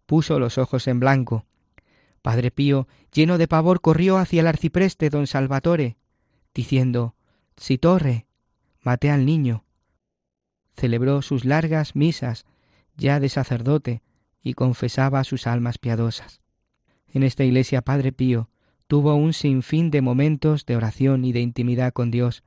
puso 0.06 0.40
los 0.40 0.58
ojos 0.58 0.88
en 0.88 1.00
blanco. 1.00 1.46
Padre 2.22 2.52
Pío, 2.52 2.88
lleno 3.12 3.38
de 3.38 3.48
pavor, 3.48 3.82
corrió 3.82 4.18
hacia 4.18 4.42
el 4.42 4.48
arcipreste 4.48 5.10
don 5.10 5.28
Salvatore, 5.28 5.98
diciendo 6.54 7.16
Si 7.58 7.78
torre, 7.78 8.26
maté 8.82 9.12
al 9.12 9.26
niño. 9.26 9.66
Celebró 10.80 11.22
sus 11.22 11.44
largas 11.44 11.94
misas, 11.94 12.46
ya 12.96 13.20
de 13.20 13.28
sacerdote, 13.28 14.02
y 14.42 14.54
confesaba 14.54 15.26
sus 15.26 15.46
almas 15.46 15.78
piadosas. 15.78 16.40
En 17.10 17.24
esta 17.24 17.44
iglesia 17.44 17.82
Padre 17.82 18.14
Pío 18.14 18.50
tuvo 18.88 19.14
un 19.16 19.34
sinfín 19.34 19.92
de 19.92 20.02
momentos 20.02 20.66
de 20.66 20.78
oración 20.78 21.26
y 21.26 21.34
de 21.34 21.42
intimidad 21.42 21.92
con 21.92 22.12
Dios, 22.12 22.44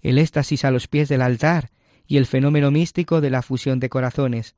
el 0.00 0.18
éxtasis 0.18 0.64
a 0.64 0.70
los 0.70 0.86
pies 0.86 1.08
del 1.08 1.22
altar 1.22 1.72
y 2.06 2.18
el 2.18 2.26
fenómeno 2.26 2.70
místico 2.70 3.20
de 3.20 3.30
la 3.30 3.42
fusión 3.42 3.80
de 3.80 3.88
corazones, 3.88 4.54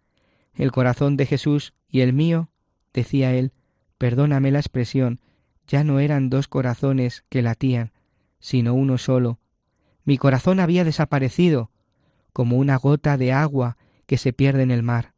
El 0.54 0.70
corazón 0.70 1.16
de 1.16 1.24
Jesús 1.24 1.72
y 1.88 2.00
el 2.00 2.12
mío, 2.12 2.50
decía 2.92 3.32
él, 3.32 3.52
perdóname 3.96 4.50
la 4.50 4.58
expresión, 4.58 5.20
ya 5.66 5.82
no 5.82 5.98
eran 5.98 6.28
dos 6.28 6.46
corazones 6.46 7.24
que 7.30 7.40
latían, 7.40 7.92
sino 8.38 8.74
uno 8.74 8.98
solo. 8.98 9.38
Mi 10.04 10.18
corazón 10.18 10.60
había 10.60 10.84
desaparecido, 10.84 11.70
como 12.38 12.56
una 12.56 12.76
gota 12.76 13.16
de 13.16 13.32
agua 13.32 13.76
que 14.06 14.16
se 14.16 14.32
pierde 14.32 14.62
en 14.62 14.70
el 14.70 14.84
mar. 14.84 15.12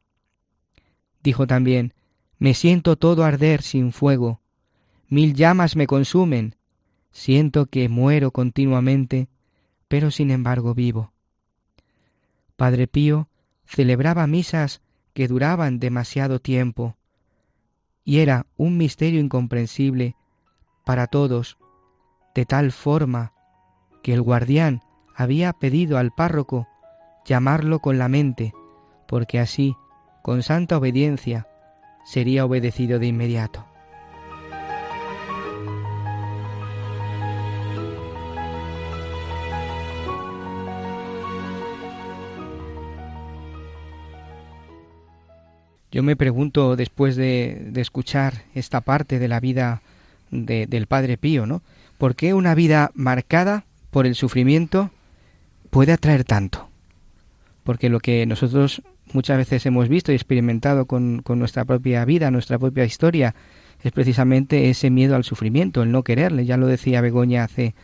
Dijo 1.22 1.46
también, 1.46 1.92
Me 2.38 2.54
siento 2.54 2.96
todo 2.96 3.24
arder 3.24 3.60
sin 3.60 3.92
fuego, 3.92 4.40
mil 5.06 5.34
llamas 5.34 5.76
me 5.76 5.86
consumen, 5.86 6.56
siento 7.10 7.66
que 7.66 7.90
muero 7.90 8.30
continuamente, 8.30 9.28
pero 9.86 10.10
sin 10.10 10.30
embargo 10.30 10.72
vivo. 10.72 11.12
Padre 12.56 12.86
Pío 12.86 13.28
celebraba 13.66 14.26
misas 14.26 14.80
que 15.12 15.28
duraban 15.28 15.78
demasiado 15.78 16.38
tiempo, 16.40 16.96
y 18.02 18.20
era 18.20 18.46
un 18.56 18.78
misterio 18.78 19.20
incomprensible 19.20 20.16
para 20.86 21.06
todos, 21.06 21.58
de 22.34 22.46
tal 22.46 22.72
forma 22.72 23.34
que 24.02 24.14
el 24.14 24.22
guardián 24.22 24.80
había 25.14 25.52
pedido 25.52 25.98
al 25.98 26.12
párroco 26.12 26.66
llamarlo 27.24 27.80
con 27.80 27.98
la 27.98 28.08
mente, 28.08 28.52
porque 29.06 29.38
así, 29.38 29.76
con 30.22 30.42
santa 30.42 30.78
obediencia, 30.78 31.46
sería 32.04 32.44
obedecido 32.44 32.98
de 32.98 33.06
inmediato. 33.06 33.66
Yo 45.92 46.04
me 46.04 46.14
pregunto, 46.14 46.76
después 46.76 47.16
de, 47.16 47.72
escuchar 47.76 48.44
esta 48.54 48.80
parte 48.80 49.18
de 49.18 49.28
la 49.28 49.40
vida 49.40 49.82
del 50.30 50.86
Padre 50.86 51.18
Pío, 51.18 51.46
¿no? 51.46 51.62
¿Por 51.98 52.14
qué 52.14 52.32
una 52.32 52.54
vida 52.54 52.92
marcada 52.94 53.64
por 53.90 54.06
el 54.06 54.14
sufrimiento 54.14 54.90
puede 55.70 55.92
atraer 55.92 56.24
tanto? 56.24 56.69
Porque 57.64 57.88
lo 57.88 58.00
que 58.00 58.26
nosotros 58.26 58.82
muchas 59.12 59.36
veces 59.36 59.66
hemos 59.66 59.88
visto 59.88 60.12
y 60.12 60.14
experimentado 60.14 60.86
con, 60.86 61.22
con 61.22 61.38
nuestra 61.38 61.64
propia 61.64 62.04
vida, 62.04 62.30
nuestra 62.30 62.58
propia 62.58 62.84
historia, 62.84 63.34
es 63.82 63.92
precisamente 63.92 64.70
ese 64.70 64.90
miedo 64.90 65.16
al 65.16 65.24
sufrimiento, 65.24 65.82
el 65.82 65.92
no 65.92 66.02
quererle. 66.02 66.44
Ya 66.44 66.56
lo 66.56 66.66
decía 66.66 67.00
Begoña 67.00 67.44
hace 67.44 67.74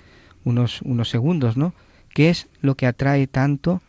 unos, 0.44 0.82
unos 0.82 1.08
segundos, 1.08 1.56
¿no? 1.56 1.72
¿Qué 2.14 2.30
es 2.30 2.48
lo 2.60 2.74
que 2.76 2.86
atrae 2.86 3.26
tanto? 3.26 3.80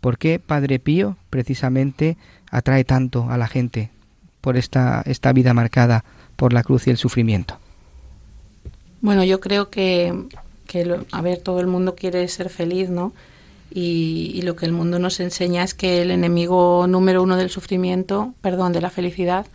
¿Por 0.00 0.18
qué 0.18 0.38
Padre 0.38 0.78
Pío 0.78 1.16
precisamente 1.28 2.16
atrae 2.50 2.84
tanto 2.84 3.30
a 3.30 3.36
la 3.36 3.48
gente 3.48 3.90
por 4.40 4.56
esta, 4.56 5.02
esta 5.06 5.32
vida 5.32 5.54
marcada 5.54 6.04
por 6.36 6.52
la 6.52 6.62
cruz 6.62 6.86
y 6.86 6.90
el 6.90 6.96
sufrimiento? 6.96 7.58
Bueno, 9.02 9.24
yo 9.24 9.40
creo 9.40 9.70
que, 9.70 10.26
que 10.66 11.00
a 11.12 11.22
ver, 11.22 11.38
todo 11.38 11.60
el 11.60 11.66
mundo 11.66 11.94
quiere 11.94 12.26
ser 12.28 12.48
feliz, 12.48 12.90
¿no? 12.90 13.12
Y, 13.70 14.32
y, 14.34 14.42
lo 14.42 14.56
que 14.56 14.66
el 14.66 14.72
mundo 14.72 14.98
nos 14.98 15.20
enseña 15.20 15.62
es 15.62 15.74
que 15.74 16.02
el 16.02 16.10
enemigo 16.10 16.86
número 16.88 17.22
uno 17.22 17.36
del 17.36 17.50
sufrimiento, 17.50 18.34
perdón, 18.40 18.72
de 18.72 18.80
la 18.80 18.90
felicidad, 18.90 19.46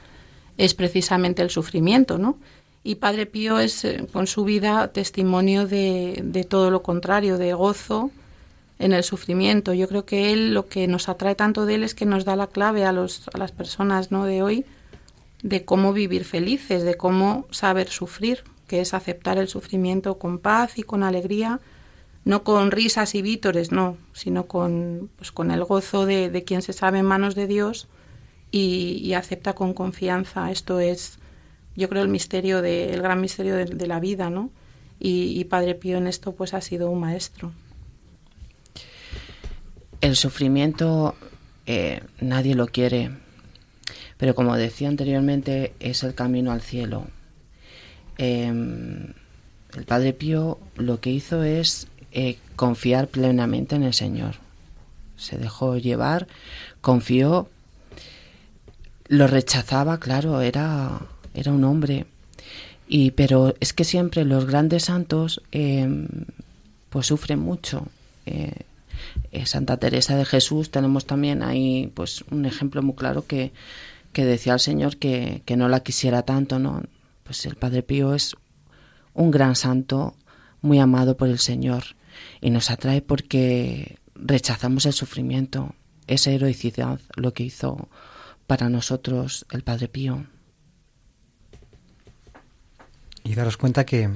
es 0.58 0.74
precisamente 0.74 1.42
el 1.42 1.50
sufrimiento, 1.50 2.18
¿no? 2.18 2.38
Y 2.82 2.96
Padre 2.96 3.26
Pío 3.26 3.60
es 3.60 3.84
eh, 3.84 4.08
con 4.14 4.28
su 4.28 4.46
vida 4.46 4.88
testimonio 4.90 5.68
de, 5.68 6.22
de 6.24 6.44
todo 6.46 6.72
lo 6.72 6.82
contrario, 6.82 7.38
de 7.38 7.54
gozo, 7.54 8.12
en 8.80 8.94
el 8.94 9.04
sufrimiento. 9.04 9.74
Yo 9.74 9.88
creo 9.88 10.06
que 10.06 10.32
él 10.34 10.54
lo 10.54 10.68
que 10.68 10.88
nos 10.88 11.10
atrae 11.10 11.36
tanto 11.36 11.66
de 11.66 11.76
él 11.76 11.84
es 11.84 11.96
que 11.96 12.06
nos 12.06 12.26
da 12.26 12.36
la 12.36 12.48
clave 12.48 12.86
a, 12.86 12.92
los, 12.92 13.28
a 13.34 13.38
las 13.38 13.52
personas 13.52 14.12
¿no? 14.12 14.26
de 14.26 14.44
hoy 14.44 14.66
de 15.44 15.64
cómo 15.64 15.94
vivir 15.94 16.26
felices, 16.26 16.84
de 16.84 16.96
cómo 16.96 17.46
saber 17.52 17.90
sufrir, 17.90 18.44
que 18.68 18.82
es 18.82 18.94
aceptar 18.94 19.38
el 19.38 19.48
sufrimiento 19.48 20.18
con 20.18 20.40
paz 20.40 20.78
y 20.78 20.84
con 20.84 21.04
alegría, 21.04 21.60
no 22.26 22.44
con 22.44 22.72
risas 22.72 23.16
y 23.16 23.22
vítores, 23.22 23.72
no, 23.72 23.98
sino 24.14 24.48
con, 24.48 25.10
pues, 25.16 25.32
con 25.32 25.52
el 25.52 25.64
gozo 25.64 26.06
de, 26.06 26.30
de 26.30 26.44
quien 26.44 26.62
se 26.62 26.74
sabe 26.74 27.00
en 27.00 27.06
manos 27.06 27.36
de 27.36 27.48
Dios 27.48 27.88
y, 28.52 29.14
acepta 29.14 29.54
con 29.54 29.74
confianza. 29.74 30.52
Esto 30.52 30.80
es, 30.80 31.20
yo 31.76 31.88
creo, 31.88 32.04
el 32.04 32.10
misterio 32.10 32.62
de, 32.62 32.94
el 32.94 33.02
gran 33.02 33.22
misterio 33.22 33.56
de, 33.56 33.88
la 33.88 34.00
vida, 34.00 34.30
¿no? 34.30 34.50
Y, 35.00 35.40
y 35.40 35.44
Padre 35.46 35.76
Pío 35.76 35.98
en 35.98 36.08
esto 36.08 36.34
pues 36.34 36.54
ha 36.54 36.62
sido 36.62 36.90
un 36.90 37.00
maestro. 37.02 37.52
El 40.02 40.16
sufrimiento 40.16 41.16
eh, 41.66 42.02
nadie 42.22 42.56
lo 42.56 42.68
quiere, 42.68 43.12
pero 44.18 44.36
como 44.36 44.56
decía 44.56 44.88
anteriormente, 44.88 45.74
es 45.80 46.04
el 46.04 46.16
camino 46.16 46.52
al 46.52 46.62
cielo. 46.62 47.08
Em, 48.18 49.14
el 49.76 49.84
Padre 49.86 50.14
Pío 50.14 50.60
lo 50.76 51.02
que 51.02 51.10
hizo 51.10 51.44
es 51.44 51.88
eh, 52.18 52.38
confiar 52.56 53.10
plenamente 53.10 53.76
en 53.76 53.84
el 53.84 53.94
Señor. 53.94 54.36
Se 55.18 55.38
dejó 55.38 55.76
llevar, 55.76 56.28
confió, 56.80 57.50
lo 59.10 59.28
rechazaba, 59.28 60.00
claro, 60.00 60.40
era, 60.40 61.02
era 61.34 61.52
un 61.52 61.66
hombre. 61.66 62.06
Y, 62.88 63.12
pero 63.12 63.54
es 63.60 63.74
que 63.74 63.84
siempre 63.84 64.24
los 64.24 64.46
grandes 64.46 64.86
santos 64.86 65.42
em, 65.52 66.08
pues 66.90 67.08
sufren 67.08 67.40
mucho. 67.40 67.86
Eh, 68.26 68.62
eh, 69.34 69.46
Santa 69.46 69.76
Teresa 69.76 70.16
de 70.16 70.24
Jesús 70.24 70.72
tenemos 70.72 71.06
también 71.06 71.44
ahí 71.44 71.92
pues 71.96 72.24
un 72.32 72.46
ejemplo 72.46 72.82
muy 72.82 72.96
claro 72.96 73.26
que, 73.28 73.52
que 74.14 74.24
decía 74.24 74.54
al 74.54 74.62
Señor 74.62 74.96
que, 74.96 75.42
que, 75.44 75.58
no 75.58 75.68
la 75.68 75.82
quisiera 75.82 76.22
tanto, 76.22 76.60
¿no? 76.60 76.82
Pues 77.26 77.46
el 77.46 77.58
Padre 77.58 77.84
Pío 77.84 78.14
es 78.14 78.38
un 79.14 79.32
gran 79.32 79.58
santo, 79.58 80.16
muy 80.62 80.80
amado 80.80 81.18
por 81.18 81.28
el 81.28 81.40
Señor, 81.40 81.84
y 82.42 82.50
nos 82.50 82.70
atrae 82.72 83.02
porque 83.02 83.98
rechazamos 84.16 84.86
el 84.86 84.94
sufrimiento, 84.94 85.76
esa 86.08 86.32
heroicidad, 86.32 87.00
lo 87.16 87.34
que 87.34 87.44
hizo 87.44 87.90
para 88.48 88.70
nosotros 88.70 89.46
el 89.52 89.64
Padre 89.64 89.88
Pío. 89.88 90.26
Y 93.24 93.34
daros 93.34 93.58
cuenta 93.58 93.86
que 93.86 94.10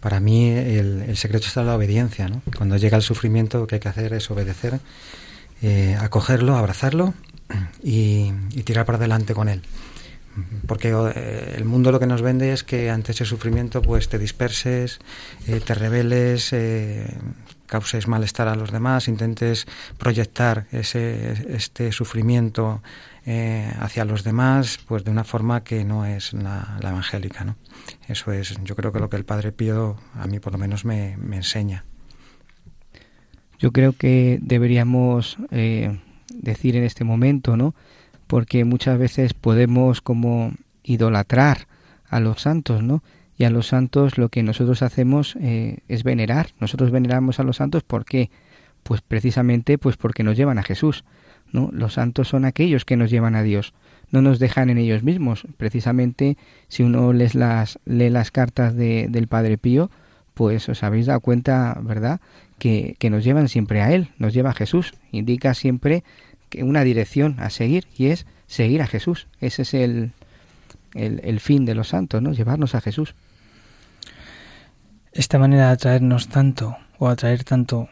para 0.00 0.20
mí 0.20 0.50
el, 0.50 1.16
secreto 1.16 1.46
está 1.46 1.60
en 1.60 1.66
la 1.66 1.74
obediencia. 1.74 2.28
¿no? 2.28 2.42
Cuando 2.56 2.76
llega 2.76 2.96
el 2.96 3.02
sufrimiento, 3.02 3.58
lo 3.58 3.66
que 3.66 3.76
hay 3.76 3.80
que 3.80 3.88
hacer 3.88 4.12
es 4.12 4.30
obedecer, 4.30 4.80
eh, 5.62 5.96
acogerlo, 6.00 6.56
abrazarlo 6.56 7.14
y, 7.82 8.30
tirar 8.64 8.86
para 8.86 8.98
adelante 8.98 9.34
con 9.34 9.48
él. 9.48 9.62
Porque 10.66 10.90
eh, 10.90 11.54
el 11.56 11.64
mundo 11.64 11.92
lo 11.92 12.00
que 12.00 12.06
nos 12.06 12.22
vende 12.22 12.52
es 12.52 12.64
que 12.64 12.90
ante 12.90 13.12
ese 13.12 13.24
sufrimiento 13.24 13.82
pues 13.82 14.08
te 14.08 14.18
disperses, 14.18 14.98
eh, 15.46 15.60
te 15.60 15.74
rebeles, 15.74 16.54
causes 17.66 18.08
malestar 18.08 18.48
a 18.48 18.54
los 18.54 18.72
demás, 18.72 19.08
intentes 19.08 19.66
proyectar 19.98 20.66
ese, 20.72 21.54
este 21.54 21.92
sufrimiento 21.92 22.82
hacia 23.80 24.06
los 24.06 24.24
demás 24.24 24.80
pues 24.88 25.04
de 25.04 25.10
una 25.10 25.22
forma 25.22 25.62
que 25.62 25.84
no 25.84 26.06
es 26.06 26.32
la, 26.32 26.78
evangélica. 26.80 27.44
¿no? 27.44 27.56
Eso 28.06 28.32
es, 28.32 28.56
yo 28.64 28.74
creo 28.74 28.92
que 28.92 29.00
lo 29.00 29.10
que 29.10 29.16
el 29.16 29.24
Padre 29.24 29.52
Pío 29.52 29.96
a 30.14 30.26
mí 30.26 30.40
por 30.40 30.52
lo 30.52 30.58
menos 30.58 30.84
me, 30.84 31.12
enseña. 31.32 31.84
Yo 33.58 33.72
creo 33.72 33.92
que 33.92 34.38
deberíamos 34.40 35.36
eh, 35.50 35.98
decir 36.32 36.76
en 36.76 36.84
este 36.84 37.04
momento, 37.04 37.56
¿no? 37.56 37.74
Porque 38.28 38.64
muchas 38.64 38.96
veces 38.98 39.34
podemos 39.34 40.00
como 40.00 40.52
idolatrar 40.84 41.66
a 42.08 42.20
los 42.20 42.42
santos, 42.42 42.84
¿no? 42.84 43.02
Y 43.36 43.44
a 43.44 43.50
los 43.50 43.66
santos 43.66 44.18
lo 44.18 44.28
que 44.28 44.44
nosotros 44.44 44.82
hacemos 44.82 45.36
eh, 45.40 45.78
es 45.88 46.04
venerar. 46.04 46.50
Nosotros 46.60 46.92
veneramos 46.92 47.40
a 47.40 47.42
los 47.42 47.56
santos 47.56 47.82
¿por 47.82 48.04
qué? 48.04 48.30
Pues 48.84 49.00
precisamente 49.00 49.78
pues 49.78 49.96
porque 49.96 50.22
nos 50.22 50.36
llevan 50.36 50.58
a 50.58 50.62
Jesús, 50.62 51.04
¿no? 51.52 51.70
Los 51.72 51.94
santos 51.94 52.28
son 52.28 52.44
aquellos 52.44 52.84
que 52.84 52.96
nos 52.96 53.10
llevan 53.10 53.34
a 53.34 53.42
Dios 53.42 53.74
no 54.10 54.22
nos 54.22 54.38
dejan 54.38 54.70
en 54.70 54.78
ellos 54.78 55.02
mismos. 55.02 55.46
Precisamente, 55.56 56.36
si 56.68 56.82
uno 56.82 57.12
les 57.12 57.34
las, 57.34 57.78
lee 57.84 58.10
las 58.10 58.30
cartas 58.30 58.74
de, 58.74 59.06
del 59.08 59.28
Padre 59.28 59.58
Pío, 59.58 59.90
pues 60.34 60.68
os 60.68 60.82
habéis 60.82 61.06
dado 61.06 61.20
cuenta, 61.20 61.78
¿verdad?, 61.82 62.20
que, 62.58 62.96
que, 62.98 63.10
nos 63.10 63.24
llevan 63.24 63.48
siempre 63.48 63.82
a 63.82 63.92
Él, 63.92 64.10
nos 64.18 64.34
lleva 64.34 64.50
a 64.50 64.54
Jesús. 64.54 64.94
Indica 65.12 65.54
siempre 65.54 66.04
una 66.60 66.84
dirección 66.84 67.36
a 67.38 67.50
seguir 67.50 67.86
y 67.96 68.06
es 68.06 68.26
seguir 68.46 68.82
a 68.82 68.86
Jesús. 68.86 69.26
Ese 69.40 69.62
es 69.62 69.74
el, 69.74 70.12
el, 70.94 71.20
el 71.24 71.40
fin 71.40 71.64
de 71.64 71.74
los 71.74 71.88
santos, 71.88 72.22
¿no? 72.22 72.32
Llevarnos 72.32 72.74
a 72.74 72.80
Jesús. 72.80 73.14
Esta 75.12 75.38
manera 75.38 75.66
de 75.66 75.72
atraernos 75.72 76.28
tanto 76.28 76.76
o 76.98 77.08
atraer 77.08 77.44
tanto, 77.44 77.88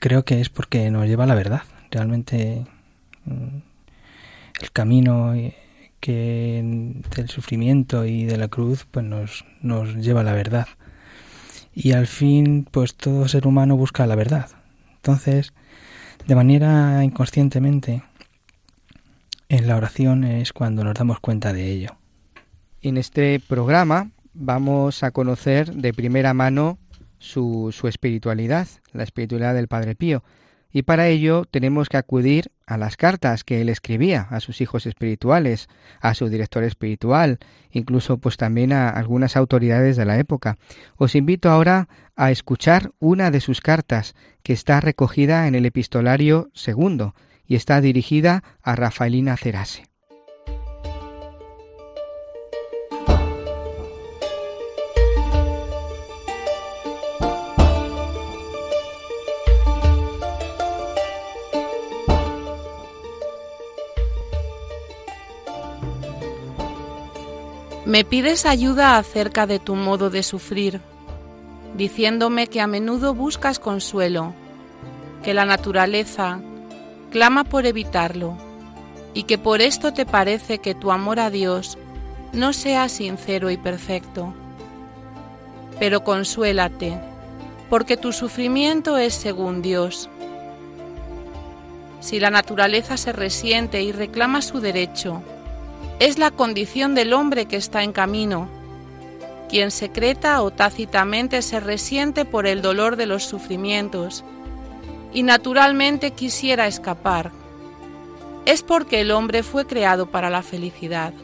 creo 0.00 0.24
que 0.24 0.40
es 0.40 0.48
porque 0.48 0.90
nos 0.90 1.06
lleva 1.06 1.24
a 1.24 1.26
la 1.26 1.34
verdad. 1.34 1.62
Realmente 1.90 2.64
mm, 3.24 3.58
el 4.62 4.72
camino 4.72 5.34
eh, 5.34 5.54
que 6.00 7.02
del 7.14 7.28
sufrimiento 7.28 8.04
y 8.04 8.24
de 8.24 8.36
la 8.36 8.48
cruz 8.48 8.86
pues 8.90 9.04
nos, 9.04 9.44
nos 9.60 9.94
lleva 9.96 10.20
a 10.20 10.24
la 10.24 10.32
verdad. 10.32 10.66
Y 11.74 11.92
al 11.92 12.06
fin, 12.06 12.66
pues 12.70 12.94
todo 12.94 13.28
ser 13.28 13.46
humano 13.46 13.76
busca 13.76 14.06
la 14.06 14.16
verdad. 14.16 14.48
Entonces, 14.96 15.52
de 16.26 16.34
manera 16.34 17.04
inconscientemente, 17.04 18.02
en 19.48 19.68
la 19.68 19.76
oración 19.76 20.24
es 20.24 20.52
cuando 20.52 20.82
nos 20.82 20.94
damos 20.94 21.20
cuenta 21.20 21.52
de 21.52 21.70
ello. 21.70 21.96
En 22.82 22.96
este 22.96 23.40
programa 23.40 24.10
vamos 24.34 25.04
a 25.04 25.12
conocer 25.12 25.72
de 25.72 25.94
primera 25.94 26.34
mano 26.34 26.78
su, 27.18 27.72
su 27.72 27.86
espiritualidad, 27.86 28.66
la 28.92 29.04
espiritualidad 29.04 29.54
del 29.54 29.68
Padre 29.68 29.94
Pío. 29.94 30.24
Y 30.72 30.82
para 30.82 31.08
ello 31.08 31.44
tenemos 31.44 31.88
que 31.88 31.96
acudir 31.96 32.50
a 32.66 32.76
las 32.76 32.96
cartas 32.96 33.44
que 33.44 33.60
él 33.60 33.68
escribía 33.68 34.26
a 34.30 34.40
sus 34.40 34.60
hijos 34.60 34.86
espirituales, 34.86 35.68
a 36.00 36.14
su 36.14 36.28
director 36.28 36.64
espiritual, 36.64 37.38
incluso 37.70 38.18
pues 38.18 38.36
también 38.36 38.72
a 38.72 38.90
algunas 38.90 39.36
autoridades 39.36 39.96
de 39.96 40.04
la 40.04 40.18
época. 40.18 40.56
Os 40.96 41.14
invito 41.14 41.50
ahora 41.50 41.88
a 42.16 42.30
escuchar 42.30 42.92
una 42.98 43.30
de 43.30 43.40
sus 43.40 43.60
cartas 43.60 44.14
que 44.42 44.52
está 44.52 44.80
recogida 44.80 45.46
en 45.48 45.54
el 45.54 45.66
epistolario 45.66 46.50
segundo 46.52 47.14
y 47.46 47.54
está 47.54 47.80
dirigida 47.80 48.42
a 48.62 48.74
Rafaelina 48.76 49.36
Cerase. 49.36 49.95
Me 67.96 68.04
pides 68.04 68.44
ayuda 68.44 68.98
acerca 68.98 69.46
de 69.46 69.58
tu 69.58 69.74
modo 69.74 70.10
de 70.10 70.22
sufrir, 70.22 70.82
diciéndome 71.78 72.46
que 72.46 72.60
a 72.60 72.66
menudo 72.66 73.14
buscas 73.14 73.58
consuelo, 73.58 74.34
que 75.22 75.32
la 75.32 75.46
naturaleza 75.46 76.42
clama 77.10 77.44
por 77.44 77.64
evitarlo 77.64 78.36
y 79.14 79.22
que 79.22 79.38
por 79.38 79.62
esto 79.62 79.94
te 79.94 80.04
parece 80.04 80.58
que 80.58 80.74
tu 80.74 80.92
amor 80.92 81.18
a 81.20 81.30
Dios 81.30 81.78
no 82.34 82.52
sea 82.52 82.90
sincero 82.90 83.50
y 83.50 83.56
perfecto. 83.56 84.34
Pero 85.78 86.04
consuélate, 86.04 87.00
porque 87.70 87.96
tu 87.96 88.12
sufrimiento 88.12 88.98
es 88.98 89.14
según 89.14 89.62
Dios. 89.62 90.10
Si 92.00 92.20
la 92.20 92.28
naturaleza 92.28 92.98
se 92.98 93.14
resiente 93.14 93.80
y 93.80 93.90
reclama 93.92 94.42
su 94.42 94.60
derecho, 94.60 95.22
es 95.98 96.18
la 96.18 96.30
condición 96.30 96.94
del 96.94 97.12
hombre 97.12 97.46
que 97.46 97.56
está 97.56 97.82
en 97.82 97.92
camino, 97.92 98.48
quien 99.48 99.70
secreta 99.70 100.42
o 100.42 100.50
tácitamente 100.50 101.40
se 101.40 101.58
resiente 101.58 102.24
por 102.24 102.46
el 102.46 102.60
dolor 102.60 102.96
de 102.96 103.06
los 103.06 103.24
sufrimientos 103.24 104.22
y 105.14 105.22
naturalmente 105.22 106.10
quisiera 106.10 106.66
escapar. 106.66 107.32
Es 108.44 108.62
porque 108.62 109.00
el 109.00 109.10
hombre 109.10 109.42
fue 109.42 109.66
creado 109.66 110.10
para 110.10 110.28
la 110.28 110.42
felicidad 110.42 111.14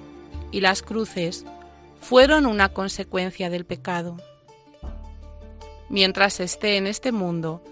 y 0.51 0.61
las 0.61 0.83
cruces 0.83 1.45
fueron 2.01 2.47
una 2.47 2.71
consecuencia 2.71 3.51
del 3.51 3.67
pecado. 3.67 4.17
Mientras 5.91 6.41
esté 6.41 6.79
en 6.79 6.87
este 6.87 7.13
mundo, 7.13 7.63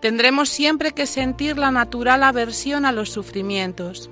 tendremos 0.00 0.48
siempre 0.48 0.92
que 0.92 1.06
sentir 1.06 1.56
la 1.56 1.70
natural 1.70 2.24
aversión 2.24 2.84
a 2.84 2.92
los 2.92 3.10
sufrimientos 3.10 4.10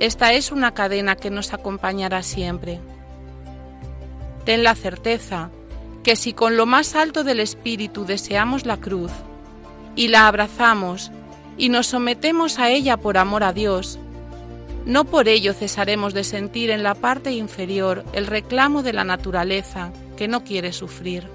esta 0.00 0.32
es 0.32 0.50
una 0.50 0.72
cadena 0.72 1.14
que 1.14 1.30
nos 1.30 1.52
acompañará 1.52 2.22
siempre. 2.22 2.80
Ten 4.46 4.64
la 4.64 4.74
certeza 4.74 5.50
que 6.02 6.16
si 6.16 6.32
con 6.32 6.56
lo 6.56 6.64
más 6.64 6.96
alto 6.96 7.22
del 7.22 7.38
Espíritu 7.38 8.06
deseamos 8.06 8.64
la 8.64 8.78
cruz 8.78 9.12
y 9.94 10.08
la 10.08 10.26
abrazamos 10.26 11.12
y 11.58 11.68
nos 11.68 11.88
sometemos 11.88 12.58
a 12.58 12.70
ella 12.70 12.96
por 12.96 13.18
amor 13.18 13.44
a 13.44 13.52
Dios, 13.52 13.98
no 14.86 15.04
por 15.04 15.28
ello 15.28 15.52
cesaremos 15.52 16.14
de 16.14 16.24
sentir 16.24 16.70
en 16.70 16.82
la 16.82 16.94
parte 16.94 17.32
inferior 17.32 18.02
el 18.14 18.26
reclamo 18.26 18.82
de 18.82 18.94
la 18.94 19.04
naturaleza 19.04 19.92
que 20.16 20.28
no 20.28 20.44
quiere 20.44 20.72
sufrir. 20.72 21.28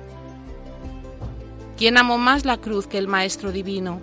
¿Quién 1.78 2.00
amó 2.00 2.18
más 2.18 2.46
la 2.46 2.58
cruz 2.58 2.88
que 2.88 2.98
el 2.98 3.08
Maestro 3.08 3.52
Divino? 3.52 4.02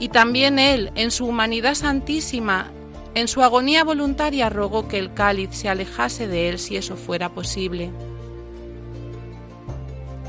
Y 0.00 0.08
también 0.08 0.58
Él, 0.58 0.90
en 0.96 1.12
su 1.12 1.26
humanidad 1.26 1.76
santísima, 1.76 2.72
en 3.14 3.28
su 3.28 3.42
agonía 3.42 3.84
voluntaria 3.84 4.48
rogó 4.48 4.88
que 4.88 4.98
el 4.98 5.12
cáliz 5.12 5.50
se 5.52 5.68
alejase 5.68 6.26
de 6.26 6.48
él 6.48 6.58
si 6.58 6.76
eso 6.76 6.96
fuera 6.96 7.28
posible. 7.28 7.90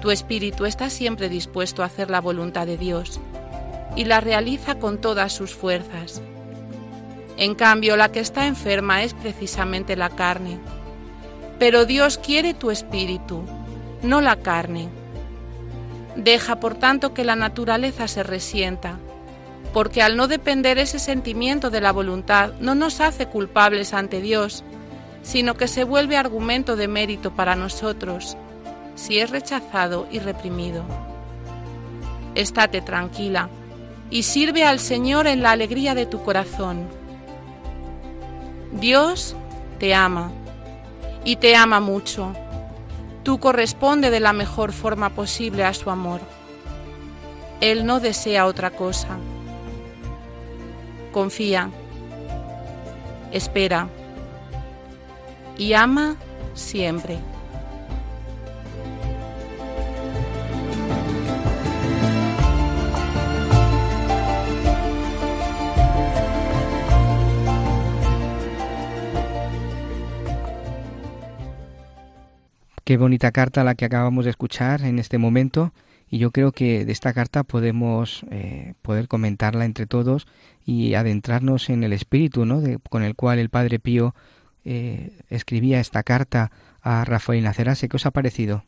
Tu 0.02 0.12
espíritu 0.12 0.66
está 0.66 0.90
siempre 0.90 1.30
dispuesto 1.30 1.82
a 1.82 1.86
hacer 1.86 2.10
la 2.10 2.20
voluntad 2.20 2.68
de 2.68 2.78
Dios 2.78 3.22
y 3.96 4.04
la 4.04 4.20
realiza 4.20 4.80
con 4.80 5.00
todas 5.00 5.32
sus 5.32 5.54
fuerzas. 5.54 6.22
En 7.38 7.56
cambio, 7.56 7.96
la 7.96 8.12
que 8.12 8.20
está 8.20 8.48
enferma 8.48 9.04
es 9.04 9.14
precisamente 9.14 9.96
la 9.96 10.10
carne. 10.10 10.60
Pero 11.60 11.86
Dios 11.86 12.18
quiere 12.18 12.54
tu 12.54 12.70
espíritu, 12.70 13.44
no 14.02 14.20
la 14.20 14.36
carne. 14.36 14.90
Deja, 16.18 16.60
por 16.60 16.76
tanto, 16.76 17.14
que 17.14 17.24
la 17.24 17.38
naturaleza 17.38 18.10
se 18.10 18.24
resienta 18.24 19.00
porque 19.74 20.04
al 20.04 20.16
no 20.16 20.28
depender 20.28 20.78
ese 20.78 21.00
sentimiento 21.00 21.72
de 21.72 21.82
la 21.82 21.92
voluntad 21.92 22.54
no 22.60 22.76
nos 22.76 23.02
hace 23.02 23.26
culpables 23.26 23.94
ante 23.94 24.22
Dios, 24.22 24.64
sino 25.24 25.56
que 25.56 25.68
se 25.68 25.84
vuelve 25.84 26.16
argumento 26.16 26.76
de 26.76 26.88
mérito 26.88 27.32
para 27.32 27.56
nosotros, 27.56 28.38
si 28.96 29.18
es 29.18 29.32
rechazado 29.32 30.08
y 30.12 30.20
reprimido. 30.20 30.84
Estate 32.36 32.82
tranquila 32.82 33.50
y 34.12 34.24
sirve 34.24 34.64
al 34.64 34.80
Señor 34.80 35.26
en 35.26 35.42
la 35.42 35.52
alegría 35.52 35.96
de 35.96 36.06
tu 36.06 36.22
corazón. 36.22 36.88
Dios 38.74 39.36
te 39.80 39.96
ama 39.96 40.32
y 41.26 41.38
te 41.38 41.56
ama 41.56 41.80
mucho. 41.80 42.34
Tú 43.24 43.40
corresponde 43.40 44.12
de 44.12 44.20
la 44.20 44.34
mejor 44.34 44.72
forma 44.72 45.10
posible 45.10 45.64
a 45.64 45.74
su 45.74 45.90
amor. 45.90 46.20
Él 47.62 47.86
no 47.86 48.00
desea 48.00 48.46
otra 48.46 48.72
cosa 48.72 49.18
confía, 51.14 51.70
espera 53.32 53.88
y 55.58 55.72
ama 55.72 56.18
siempre. 56.54 57.18
Qué 72.84 72.98
bonita 72.98 73.32
carta 73.32 73.64
la 73.64 73.76
que 73.76 73.86
acabamos 73.86 74.26
de 74.26 74.32
escuchar 74.32 74.82
en 74.82 75.00
este 75.00 75.18
momento 75.18 75.72
y 76.14 76.20
yo 76.20 76.30
creo 76.30 76.52
que 76.52 76.86
de 76.86 76.92
esta 76.92 77.12
carta 77.12 77.44
podemos 77.44 78.24
eh, 78.30 78.76
poder 78.84 79.08
comentarla 79.08 79.66
entre 79.66 79.88
todos 79.88 80.28
y 80.64 80.94
adentrarnos 80.94 81.72
en 81.72 81.84
el 81.84 81.92
espíritu 81.92 82.46
¿no? 82.46 82.62
con 82.92 83.02
el 83.02 83.16
cual 83.16 83.40
el 83.40 83.50
Padre 83.50 83.80
Pío 83.80 84.14
eh, 84.64 85.18
escribía 85.32 85.80
esta 85.80 86.04
carta 86.04 86.52
a 86.84 87.04
Rafael 87.04 87.44
Nacerase. 87.44 87.90
¿Qué 87.90 87.96
os 87.98 88.06
ha 88.06 88.12
parecido? 88.12 88.64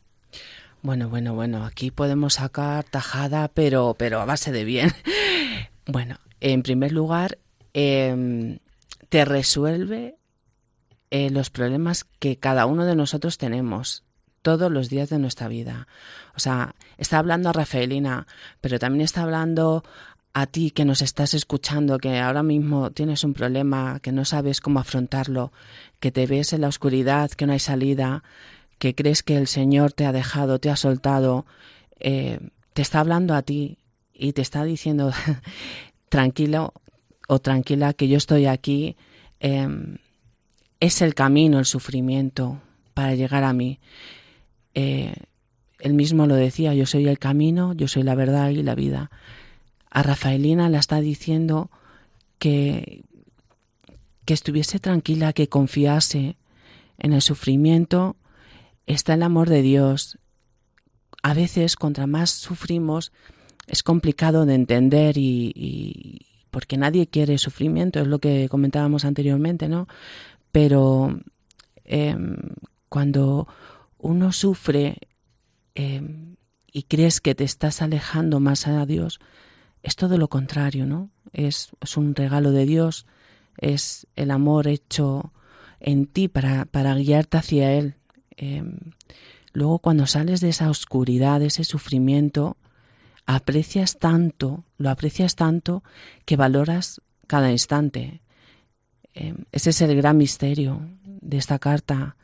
Bueno, 0.82 1.08
bueno, 1.08 1.36
bueno, 1.36 1.64
aquí 1.64 1.92
podemos 1.92 2.34
sacar 2.34 2.82
tajada, 2.82 3.46
pero, 3.46 3.94
pero 3.96 4.20
a 4.20 4.24
base 4.24 4.50
de 4.50 4.64
bien. 4.64 4.90
bueno, 5.86 6.18
en 6.40 6.64
primer 6.64 6.90
lugar, 6.90 7.38
em, 7.74 8.58
te 9.08 9.24
resuelve 9.24 10.16
eh, 11.12 11.30
los 11.30 11.50
problemas 11.50 12.06
que 12.18 12.38
cada 12.38 12.66
uno 12.66 12.84
de 12.86 12.96
nosotros 12.96 13.38
tenemos 13.38 14.02
todos 14.46 14.70
los 14.70 14.88
días 14.88 15.10
de 15.10 15.18
nuestra 15.18 15.48
vida. 15.48 15.88
O 16.36 16.38
sea, 16.38 16.76
está 16.98 17.18
hablando 17.18 17.48
a 17.48 17.52
Rafaelina, 17.52 18.28
pero 18.60 18.78
también 18.78 19.00
está 19.00 19.24
hablando 19.24 19.82
a 20.34 20.46
ti 20.46 20.70
que 20.70 20.84
nos 20.84 21.02
estás 21.02 21.34
escuchando, 21.34 21.98
que 21.98 22.20
ahora 22.20 22.44
mismo 22.44 22.92
tienes 22.92 23.24
un 23.24 23.34
problema, 23.34 23.98
que 23.98 24.12
no 24.12 24.24
sabes 24.24 24.60
cómo 24.60 24.78
afrontarlo, 24.78 25.50
que 25.98 26.12
te 26.12 26.28
ves 26.28 26.52
en 26.52 26.60
la 26.60 26.68
oscuridad, 26.68 27.32
que 27.32 27.44
no 27.44 27.54
hay 27.54 27.58
salida, 27.58 28.22
que 28.78 28.94
crees 28.94 29.24
que 29.24 29.36
el 29.36 29.48
Señor 29.48 29.92
te 29.92 30.06
ha 30.06 30.12
dejado, 30.12 30.60
te 30.60 30.70
ha 30.70 30.76
soltado, 30.76 31.44
eh, 31.98 32.38
te 32.72 32.82
está 32.82 33.00
hablando 33.00 33.34
a 33.34 33.42
ti 33.42 33.78
y 34.14 34.32
te 34.32 34.42
está 34.42 34.62
diciendo, 34.62 35.10
tranquilo 36.08 36.72
o 37.26 37.40
tranquila, 37.40 37.94
que 37.94 38.06
yo 38.06 38.16
estoy 38.16 38.46
aquí, 38.46 38.94
em, 39.40 39.98
es 40.78 41.02
el 41.02 41.16
camino, 41.16 41.58
el 41.58 41.64
sufrimiento 41.64 42.60
para 42.94 43.16
llegar 43.16 43.42
a 43.42 43.52
mí. 43.52 43.80
Eh, 44.76 45.12
él 45.80 45.94
mismo 45.94 46.26
lo 46.26 46.36
decía, 46.36 46.72
yo 46.74 46.86
soy 46.86 47.08
el 47.08 47.18
camino, 47.18 47.72
yo 47.72 47.88
soy 47.88 48.04
la 48.04 48.14
verdad 48.14 48.50
y 48.50 48.62
la 48.62 48.76
vida 48.76 49.10
a 49.96 50.02
Rafaelina 50.02 50.68
la 50.68 50.78
está 50.78 51.00
diciendo 51.00 51.70
que, 52.38 53.02
que 54.26 54.34
estuviese 54.34 54.78
tranquila, 54.78 55.32
que 55.32 55.48
confiase 55.48 56.36
en 56.98 57.14
el 57.14 57.22
sufrimiento, 57.22 58.16
está 58.86 59.14
el 59.14 59.22
amor 59.22 59.48
de 59.48 59.62
Dios. 59.62 60.18
A 61.22 61.32
veces, 61.32 61.76
contra 61.76 62.06
más 62.06 62.28
sufrimos, 62.28 63.10
es 63.68 63.82
complicado 63.82 64.44
de 64.44 64.54
entender 64.54 65.16
y, 65.16 66.26
porque 66.50 66.76
nadie 66.76 67.06
quiere 67.06 67.38
sufrimiento, 67.38 67.98
es 67.98 68.06
lo 68.06 68.18
que 68.18 68.50
comentábamos 68.50 69.06
anteriormente, 69.06 69.66
¿no? 69.66 69.88
Pero 70.52 71.20
em, 71.86 72.36
cuando 72.90 73.48
uno 74.06 74.32
sufre 74.32 74.98
em, 75.74 76.36
y 76.72 76.84
crees 76.84 77.20
que 77.20 77.34
te 77.34 77.44
estás 77.44 77.82
alejando 77.82 78.40
más 78.40 78.66
a 78.66 78.86
Dios, 78.86 79.20
es 79.82 79.96
todo 79.96 80.18
lo 80.18 80.28
contrario, 80.28 80.86
¿no? 80.86 81.10
Es, 81.32 81.70
es 81.80 81.96
un 81.96 82.14
regalo 82.14 82.50
de 82.50 82.66
Dios, 82.66 83.06
es 83.58 84.06
el 84.16 84.30
amor 84.30 84.68
hecho 84.68 85.32
en 85.80 86.06
ti 86.06 86.28
para, 86.28 86.64
para 86.66 86.94
guiarte 86.94 87.36
hacia 87.36 87.72
Él. 87.72 87.94
Em, 88.36 88.78
luego 89.52 89.78
cuando 89.78 90.06
sales 90.06 90.40
de 90.40 90.48
esa 90.48 90.70
oscuridad, 90.70 91.40
de 91.40 91.46
ese 91.46 91.64
sufrimiento, 91.64 92.56
aprecias 93.26 93.98
tanto, 93.98 94.64
lo 94.78 94.90
aprecias 94.90 95.34
tanto 95.34 95.82
que 96.24 96.36
valoras 96.36 97.00
cada 97.26 97.50
instante. 97.50 98.22
Em, 99.14 99.44
ese 99.52 99.70
es 99.70 99.80
el 99.80 99.96
gran 99.96 100.16
misterio 100.16 100.88
de 101.04 101.38
esta 101.38 101.58
carta. 101.58 102.16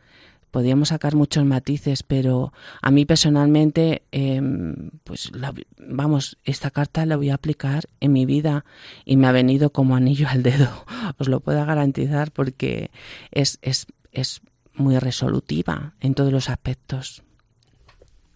Podríamos 0.52 0.90
sacar 0.90 1.16
muchos 1.16 1.44
matices, 1.44 2.04
pero 2.04 2.52
a 2.80 2.90
mí 2.90 3.06
personalmente, 3.06 4.02
em, 4.12 4.90
pues 5.02 5.32
vamos, 5.78 6.36
esta 6.44 6.70
carta 6.70 7.06
la 7.06 7.16
voy 7.16 7.30
a 7.30 7.34
aplicar 7.34 7.88
en 8.00 8.12
mi 8.12 8.26
vida 8.26 8.64
y 9.04 9.16
me 9.16 9.26
ha 9.26 9.32
venido 9.32 9.70
como 9.70 9.96
anillo 9.96 10.28
al 10.28 10.42
dedo. 10.44 10.68
Os 11.18 11.28
lo 11.28 11.40
puedo 11.40 11.64
garantizar 11.66 12.30
porque 12.30 12.90
es, 13.30 13.58
es, 13.62 13.86
es 14.12 14.42
muy 14.74 14.98
resolutiva 14.98 15.94
en 16.00 16.14
todos 16.14 16.30
los 16.30 16.50
aspectos. 16.50 17.22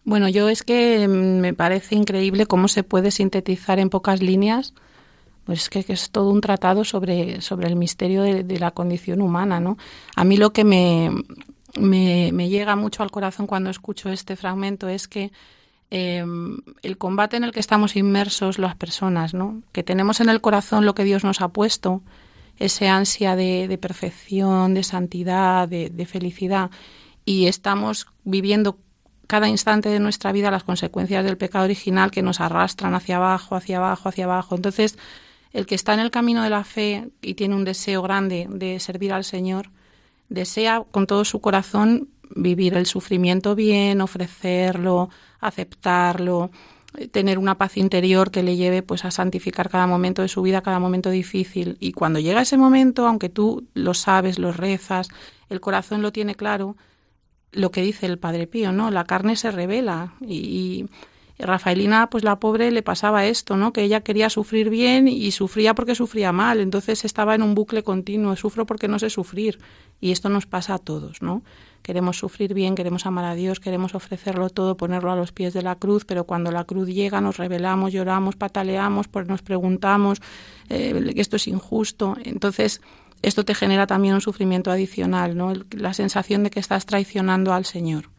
Bueno, 0.05 0.31
yo 0.31 0.49
es 0.49 0.63
que 0.63 1.07
mm, 1.07 1.41
me 1.41 1.53
parece 1.53 1.97
increíble 1.97 2.47
cómo 2.47 2.69
se 2.69 2.83
puede 2.83 3.11
sintetizar 3.11 3.79
en 3.79 3.91
pocas 3.91 4.23
líneas, 4.23 4.73
pues 5.45 5.69
que, 5.69 5.85
que 5.85 5.93
es 5.93 6.11
todo 6.11 6.31
un 6.31 6.41
tratado 6.41 6.85
sobre, 6.85 7.43
sobre 7.43 7.69
el 7.69 7.77
misterio 7.77 8.23
de, 8.23 8.59
la 8.59 8.71
condición 8.71 9.21
humana, 9.21 9.61
¿no? 9.61 9.77
A 10.17 10.25
mí 10.25 10.39
lo 10.39 10.53
que 10.53 10.65
me, 10.65 11.11
me, 11.79 12.49
llega 12.49 12.77
mucho 12.77 13.03
al 13.03 13.11
corazón 13.11 13.47
cuando 13.47 13.71
escucho 13.71 14.11
este 14.11 14.37
fragmento 14.37 14.89
es 14.89 15.09
que 15.09 15.33
em, 15.91 16.59
el 16.83 16.99
combate 16.99 17.37
en 17.37 17.45
el 17.45 17.53
que 17.53 17.61
estamos 17.61 17.97
inmersos 17.97 18.59
las 18.59 18.77
personas, 18.77 19.35
¿no? 19.35 19.63
Que 19.73 19.83
tenemos 19.83 20.21
en 20.21 20.29
el 20.29 20.41
corazón 20.41 20.85
lo 20.85 20.95
que 20.95 21.05
Dios 21.05 21.25
nos 21.25 21.41
ha 21.41 21.49
puesto, 21.49 22.03
ese 22.59 22.89
ansia 22.89 23.37
de, 23.37 23.69
de 23.69 23.79
perfección, 23.79 24.75
de 24.75 24.83
santidad, 24.83 25.69
de, 25.69 25.91
de 25.91 26.07
felicidad, 26.07 26.71
y 27.25 27.47
estamos 27.47 28.07
viviendo 28.25 28.79
cada 29.27 29.49
instante 29.49 29.89
de 29.89 30.01
nuestra 30.01 30.33
vida 30.33 30.51
las 30.51 30.65
consecuencias 30.65 31.25
del 31.25 31.37
pecado 31.37 31.65
original 31.65 32.11
que 32.11 32.23
nos 32.23 32.41
arrastran 32.41 32.95
hacia 32.95 33.17
abajo, 33.17 33.57
hacia 33.57 33.79
abajo, 33.79 34.09
hacia 34.09 34.25
abajo. 34.25 34.55
Entonces, 34.55 34.97
el 35.53 35.67
que 35.67 35.75
está 35.75 35.95
en 35.95 36.01
el 36.01 36.11
camino 36.11 36.43
de 36.43 36.51
la 36.51 36.65
fe 36.65 37.11
y 37.23 37.35
tiene 37.35 37.55
un 37.55 37.65
deseo 37.65 38.03
grande 38.03 38.47
de 38.49 38.79
servir 38.79 39.13
al 39.13 39.25
Señor, 39.25 39.71
desea 40.29 40.85
con 40.91 41.07
todo 41.07 41.25
su 41.25 41.41
corazón 41.41 42.09
vivir 42.31 42.75
el 42.75 42.87
sufrimiento 42.87 43.55
bien, 43.55 44.01
ofrecerlo, 44.01 45.11
aceptarlo, 45.41 46.51
tener 47.11 47.39
una 47.39 47.59
paz 47.59 47.77
interior 47.77 48.31
que 48.31 48.43
le 48.43 48.57
lleve 48.57 48.83
pues 48.83 49.05
a 49.05 49.11
santificar 49.11 49.69
cada 49.69 49.87
momento 49.87 50.23
de 50.23 50.29
su 50.29 50.43
vida, 50.43 50.63
cada 50.63 50.79
momento 50.79 51.11
difícil. 51.11 51.77
Y 51.81 51.93
cuando 51.93 52.19
llega 52.19 52.43
ese 52.43 52.57
momento, 52.57 53.07
aunque 53.07 53.29
tú 53.29 53.67
lo 53.75 53.95
sabes, 53.95 54.39
lo 54.39 54.53
rezas, 54.53 55.09
el 55.49 55.61
corazón 55.61 56.03
lo 56.03 56.13
tiene 56.13 56.35
claro, 56.35 56.77
lo 57.53 57.71
que 57.71 57.83
dice 57.83 58.07
el 58.07 58.19
Padre 58.19 58.47
Pío, 58.47 58.73
¿no? 58.73 58.91
La 58.91 59.05
carne 59.05 59.37
se 59.37 59.51
revela 59.51 60.15
y, 60.21 60.87
Rafaelina, 61.39 62.09
pues 62.09 62.25
la 62.25 62.41
pobre 62.41 62.71
le 62.71 62.83
pasaba 62.83 63.27
esto, 63.27 63.57
¿no? 63.57 63.73
Que 63.73 63.83
ella 63.83 64.01
quería 64.01 64.31
sufrir 64.31 64.71
bien 64.71 65.07
y 65.07 65.31
sufría 65.33 65.75
porque 65.75 65.95
sufría 65.95 66.33
mal, 66.33 66.61
entonces 66.61 67.05
estaba 67.05 67.35
en 67.35 67.43
un 67.43 67.55
bucle 67.55 67.83
continuo, 67.83 68.37
sufro 68.37 68.65
porque 68.65 68.89
no 68.89 68.99
sé 68.99 69.11
sufrir 69.11 69.59
y 70.01 70.13
esto 70.13 70.29
nos 70.29 70.47
pasa 70.47 70.75
a 70.75 70.79
todos, 70.79 71.21
¿no? 71.21 71.43
Queremos 71.83 72.19
sufrir 72.19 72.55
bien, 72.55 72.75
queremos 72.75 73.07
amar 73.07 73.27
a 73.27 73.35
Dios, 73.35 73.61
queremos 73.61 73.95
ofrecerlo 73.95 74.51
todo, 74.51 74.77
ponerlo 74.77 75.13
a 75.13 75.17
los 75.17 75.33
pies 75.33 75.53
de 75.55 75.63
la 75.63 75.77
cruz, 75.77 76.05
pero 76.05 76.25
cuando 76.25 76.51
la 76.51 76.65
cruz 76.65 76.89
llega 76.89 77.21
nos 77.21 77.37
rebelamos, 77.37 77.93
lloramos, 77.93 78.37
pataleamos, 78.37 79.09
pues 79.09 79.29
nos 79.29 79.43
preguntamos 79.43 80.21
eh, 80.69 81.13
esto 81.17 81.37
es 81.37 81.47
injusto, 81.49 82.17
entonces 82.25 82.81
esto 83.23 83.45
te 83.45 83.55
genera 83.55 83.87
también 83.87 84.15
un 84.15 84.21
sufrimiento 84.21 84.71
adicional, 84.71 85.37
¿no? 85.37 85.53
la 85.71 85.95
sensación 85.95 86.45
de 86.45 86.51
que 86.51 86.61
estás 86.61 86.87
traicionando 86.87 87.53
al 87.53 87.65
Señor. 87.65 88.11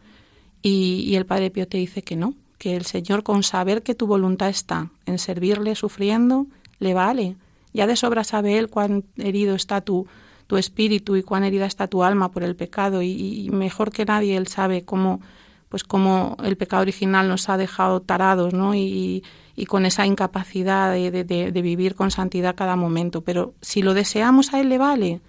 Y, 0.61 1.15
el 1.15 1.25
Padre 1.25 1.51
Pío 1.51 1.67
te 1.67 1.77
dice 1.77 2.01
que 2.01 2.15
no, 2.15 2.33
que 2.57 2.75
el 2.75 2.85
Señor 2.85 3.23
con 3.23 3.43
saber 3.43 3.83
que 3.83 3.95
tu 3.95 4.07
voluntad 4.07 4.49
está 4.49 4.89
en 5.05 5.19
servirle 5.19 5.75
sufriendo, 5.75 6.47
le 6.79 6.93
vale. 6.93 7.35
Ya 7.73 7.87
de 7.87 7.95
sobra 7.95 8.23
sabe 8.23 8.57
Él 8.57 8.69
cuán 8.69 9.03
herido 9.17 9.55
está 9.55 9.81
tu, 9.81 10.07
tu 10.47 10.57
espíritu 10.57 11.15
y 11.15 11.23
cuán 11.23 11.43
herida 11.43 11.65
está 11.65 11.87
tu 11.87 12.03
alma 12.03 12.31
por 12.31 12.43
el 12.43 12.55
pecado 12.55 13.01
y, 13.01 13.49
mejor 13.51 13.91
que 13.91 14.05
nadie 14.05 14.37
Él 14.37 14.47
sabe 14.47 14.83
cómo, 14.83 15.21
pues 15.69 15.83
cómo 15.83 16.37
el 16.43 16.57
pecado 16.57 16.81
original 16.81 17.27
nos 17.27 17.49
ha 17.49 17.57
dejado 17.57 18.01
tarados, 18.01 18.53
¿no? 18.53 18.73
Y, 18.73 19.23
y 19.57 19.65
con 19.65 19.85
esa 19.87 20.05
incapacidad 20.05 20.93
de, 20.93 21.51
vivir 21.51 21.95
con 21.95 22.11
santidad 22.11 22.55
cada 22.55 22.75
momento. 22.75 23.21
Pero 23.21 23.55
si 23.59 23.81
lo 23.81 23.95
deseamos 23.95 24.53
a 24.53 24.61
Él 24.61 24.69
le 24.69 24.77
vale. 24.77 25.19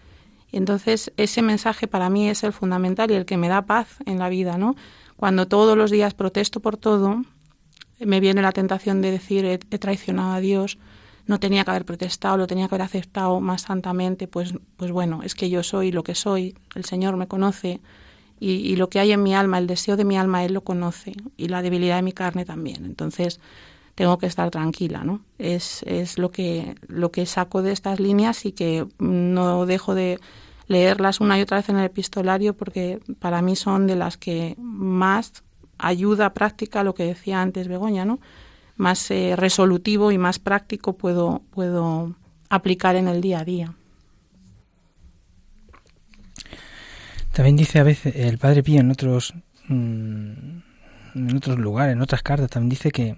Entonces 0.53 1.13
ese 1.17 1.43
mensaje 1.43 1.89
para 1.89 2.11
mí 2.11 2.29
es 2.29 2.45
el 2.45 2.53
fundamental 2.53 3.11
y 3.11 3.15
el 3.15 3.25
que 3.25 3.39
me 3.39 3.49
da 3.49 3.63
paz 3.63 3.97
en 4.05 4.19
la 4.19 4.29
vida, 4.29 4.59
¿no? 4.59 4.77
Cuando 5.19 5.49
todos 5.49 5.77
los 5.77 5.91
días 5.91 6.15
protesto 6.15 6.61
por 6.61 6.77
todo, 6.77 7.25
me 7.99 8.21
viene 8.21 8.41
la 8.41 8.53
tentación 8.53 9.03
de 9.03 9.11
decir 9.11 9.45
he, 9.45 9.59
traicionado 9.59 10.33
a 10.33 10.39
Dios, 10.39 10.79
no 11.27 11.41
tenía 11.41 11.65
que 11.65 11.73
haber 11.73 11.85
protestado, 11.85 12.37
lo 12.37 12.47
tenía 12.47 12.69
que 12.69 12.77
haber 12.77 12.87
aceptado 12.87 13.41
más 13.41 13.63
santamente, 13.63 14.29
pues, 14.29 14.55
pues 14.77 14.93
bueno, 14.93 15.25
es 15.25 15.35
que 15.35 15.51
yo 15.51 15.65
soy 15.65 15.91
lo 15.91 16.05
que 16.05 16.15
soy, 16.15 16.55
el 16.77 16.85
Señor 16.85 17.17
me 17.17 17.27
conoce 17.27 17.81
y, 18.39 18.51
y, 18.51 18.77
lo 18.77 18.91
que 18.91 19.01
hay 19.01 19.11
en 19.11 19.25
mi 19.25 19.35
alma, 19.35 19.59
el 19.59 19.67
deseo 19.67 19.97
de 19.97 20.05
mi 20.05 20.17
alma, 20.17 20.45
Él 20.45 20.53
lo 20.53 20.61
conoce 20.61 21.15
y 21.37 21.49
la 21.49 21.63
debilidad 21.63 21.97
de 21.97 22.03
mi 22.03 22.13
carne 22.13 22.45
también. 22.45 22.85
Entonces, 22.85 23.41
tengo 23.97 24.19
que 24.19 24.27
estar 24.27 24.49
tranquila, 24.53 25.03
¿no? 25.03 25.25
Es, 25.39 25.83
es 25.83 26.17
lo, 26.17 26.31
que, 26.31 26.77
lo 26.87 27.11
que 27.11 27.27
saco 27.27 27.63
de 27.63 27.73
estas 27.73 27.99
líneas 27.99 28.47
y 28.47 28.53
que 28.53 28.87
no 29.01 29.67
dejo 29.67 29.97
de 29.97 30.21
leerlas 30.69 31.21
una 31.21 31.39
y 31.39 31.43
otra 31.43 31.57
vez 31.57 31.69
en 31.69 31.79
el 31.79 31.85
epistolario 31.85 32.55
porque 32.55 33.01
para 33.19 33.43
mí 33.43 33.57
son 33.57 33.87
de 33.87 33.97
las 33.97 34.17
que 34.17 34.55
más 34.59 35.43
ayuda 35.79 36.35
práctica, 36.35 36.85
lo 36.85 36.95
que 36.95 37.05
decía 37.05 37.43
antes 37.43 37.69
Begoña, 37.69 38.05
¿no? 38.05 38.21
Más 38.77 39.11
eh, 39.11 39.35
resolutivo 39.37 40.13
y 40.13 40.19
más 40.19 40.39
práctico 40.39 40.97
puedo, 40.97 41.43
puedo 41.51 42.15
aplicar 42.49 42.95
en 42.95 43.09
el 43.09 43.21
día 43.21 43.41
a 43.41 43.45
día. 43.45 43.75
También 47.33 47.57
dice 47.57 47.79
a 47.81 47.85
veces 47.85 48.15
el 48.17 48.39
Padre 48.39 48.63
Pío 48.63 48.81
en 48.81 48.91
otros 48.91 49.35
mm, 49.69 50.59
en 51.15 51.37
otros 51.37 51.59
lugares, 51.59 51.95
en 51.95 52.03
otras 52.03 52.23
cartas, 52.23 52.51
también 52.51 52.71
dice 52.71 52.91
que 52.91 53.17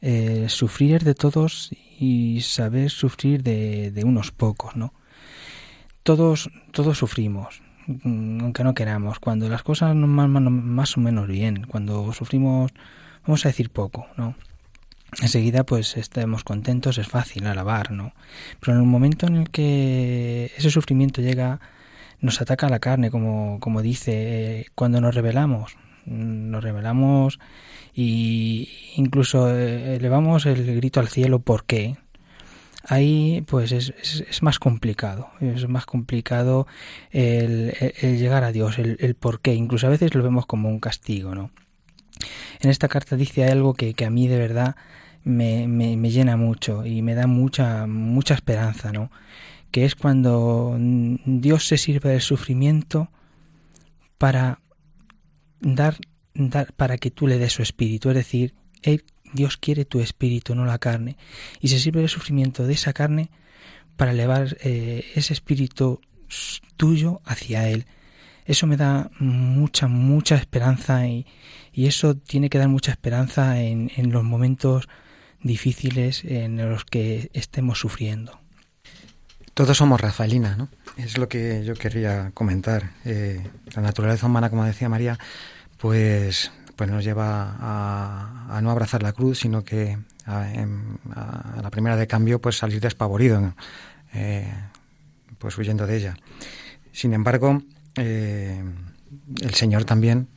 eh, 0.00 0.46
sufrir 0.48 1.02
de 1.02 1.14
todos 1.14 1.70
y 1.98 2.40
saber 2.40 2.90
sufrir 2.90 3.42
de, 3.42 4.02
unos 4.04 4.30
pocos, 4.30 4.76
¿no? 4.76 4.94
Todos, 6.02 6.50
todos 6.72 6.98
sufrimos, 6.98 7.62
aunque 8.04 8.64
no 8.64 8.74
queramos, 8.74 9.18
cuando 9.18 9.48
las 9.48 9.62
cosas 9.62 9.94
no 9.94 10.06
van 10.16 10.52
más 10.52 10.96
o 10.96 11.00
menos 11.00 11.28
bien, 11.28 11.66
cuando 11.66 12.12
sufrimos, 12.12 12.72
vamos 13.26 13.44
a 13.44 13.48
decir 13.48 13.70
poco, 13.70 14.06
¿no? 14.16 14.34
Enseguida 15.20 15.64
pues 15.64 15.96
estemos 15.96 16.44
contentos, 16.44 16.96
es 16.98 17.08
fácil 17.08 17.46
alabar, 17.46 17.90
¿no? 17.90 18.12
Pero 18.60 18.74
en 18.74 18.82
el 18.82 18.86
momento 18.86 19.26
en 19.26 19.36
el 19.36 19.50
que 19.50 20.52
ese 20.56 20.70
sufrimiento 20.70 21.20
llega, 21.20 21.60
nos 22.20 22.40
ataca 22.40 22.68
la 22.68 22.78
carne, 22.78 23.10
como, 23.10 23.58
como 23.60 23.82
dice, 23.82 24.66
cuando 24.74 25.00
nos 25.00 25.14
rebelamos, 25.14 25.76
nos 26.06 26.62
rebelamos 26.62 27.38
y 27.94 28.68
incluso 28.96 29.54
eh, 29.54 29.96
elevamos 29.96 30.46
el 30.46 30.76
grito 30.76 31.00
al 31.00 31.08
cielo 31.08 31.40
¿por 31.40 31.64
qué? 31.64 31.96
Ahí 32.90 33.44
pues 33.46 33.72
es, 33.72 33.94
es, 34.00 34.42
más 34.42 34.58
complicado. 34.58 35.30
Es 35.40 35.68
más 35.68 35.86
complicado 35.86 36.66
el, 37.10 37.72
llegar 38.02 38.44
a 38.44 38.52
Dios 38.52 38.78
el, 38.78 38.96
el, 39.00 39.14
por 39.14 39.40
qué. 39.40 39.54
Incluso 39.54 39.86
a 39.86 39.90
veces 39.90 40.14
lo 40.14 40.22
vemos 40.22 40.46
como 40.46 40.68
un 40.68 40.80
castigo 40.80 41.34
no 41.34 41.50
en 42.60 42.68
esta 42.68 42.88
carta 42.88 43.16
dice 43.16 43.44
algo 43.44 43.74
que, 43.74 43.94
que 43.94 44.04
a 44.04 44.10
mí 44.10 44.28
de 44.28 44.38
verdad 44.38 44.76
me, 45.24 45.66
me, 45.66 46.10
llena 46.10 46.36
mucho 46.36 46.84
y 46.84 47.02
me 47.02 47.14
da 47.14 47.26
mucha 47.26 47.86
mucha 47.86 48.34
esperanza 48.34 48.92
no 48.92 49.10
que 49.70 49.84
es 49.84 49.94
cuando 49.94 50.76
Dios 50.78 51.66
se 51.66 51.78
sirve 51.78 52.10
del 52.10 52.20
sufrimiento 52.20 53.08
para 54.18 54.60
dar 55.60 55.96
para 56.76 56.98
que 56.98 57.10
tú 57.10 57.26
le 57.26 57.38
des 57.38 57.52
su 57.52 57.62
espíritu. 57.62 58.08
Es 58.10 58.16
decir, 58.16 58.54
Dios 59.32 59.56
quiere 59.56 59.84
tu 59.84 60.00
espíritu, 60.00 60.54
no 60.54 60.64
la 60.64 60.78
carne. 60.78 61.16
Y 61.60 61.68
se 61.68 61.78
sirve 61.78 62.02
el 62.02 62.08
sufrimiento 62.08 62.66
de 62.66 62.74
esa 62.74 62.92
carne 62.92 63.30
para 63.96 64.12
elevar 64.12 64.56
eh, 64.62 65.04
ese 65.14 65.32
espíritu 65.32 66.00
tuyo 66.76 67.20
hacia 67.24 67.68
Él. 67.68 67.86
Eso 68.46 68.66
me 68.66 68.76
da 68.76 69.10
mucha, 69.18 69.86
mucha 69.86 70.36
esperanza 70.36 71.06
y, 71.06 71.26
eso 71.72 72.14
tiene 72.16 72.50
que 72.50 72.58
dar 72.58 72.68
mucha 72.68 72.90
esperanza 72.90 73.60
en, 73.60 73.90
en 73.96 74.10
los 74.12 74.24
momentos 74.24 74.88
difíciles 75.42 76.24
en 76.24 76.56
los 76.68 76.84
que 76.84 77.30
estemos 77.32 77.78
sufriendo. 77.78 78.40
Todos 79.54 79.76
somos 79.76 80.00
Rafaelina, 80.00 80.56
¿no? 80.56 80.68
Es 80.96 81.18
lo 81.18 81.28
que 81.28 81.64
yo 81.64 81.74
quería 81.74 82.30
comentar. 82.32 82.92
Eh, 83.04 83.42
la 83.74 83.82
naturaleza 83.82 84.26
humana, 84.26 84.50
como 84.50 84.64
decía 84.64 84.88
María, 84.88 85.18
pues, 85.78 86.52
pues 86.80 86.90
nos 86.90 87.04
lleva 87.04 87.56
a, 87.60 88.58
no 88.62 88.70
abrazar 88.70 89.02
la 89.02 89.12
cruz, 89.12 89.40
sino 89.40 89.62
que 89.62 89.98
a, 90.24 90.46
la 91.62 91.70
primera 91.70 91.94
de 91.94 92.06
cambio, 92.06 92.40
pues 92.40 92.56
salir 92.56 92.80
despavorido, 92.80 93.52
eh, 94.14 94.50
pues 95.36 95.58
huyendo 95.58 95.86
de 95.86 95.98
ella. 95.98 96.16
Sin 96.90 97.12
embargo, 97.12 97.62
eh, 97.96 98.64
el 99.42 99.52
Señor 99.52 99.84
también 99.84 100.28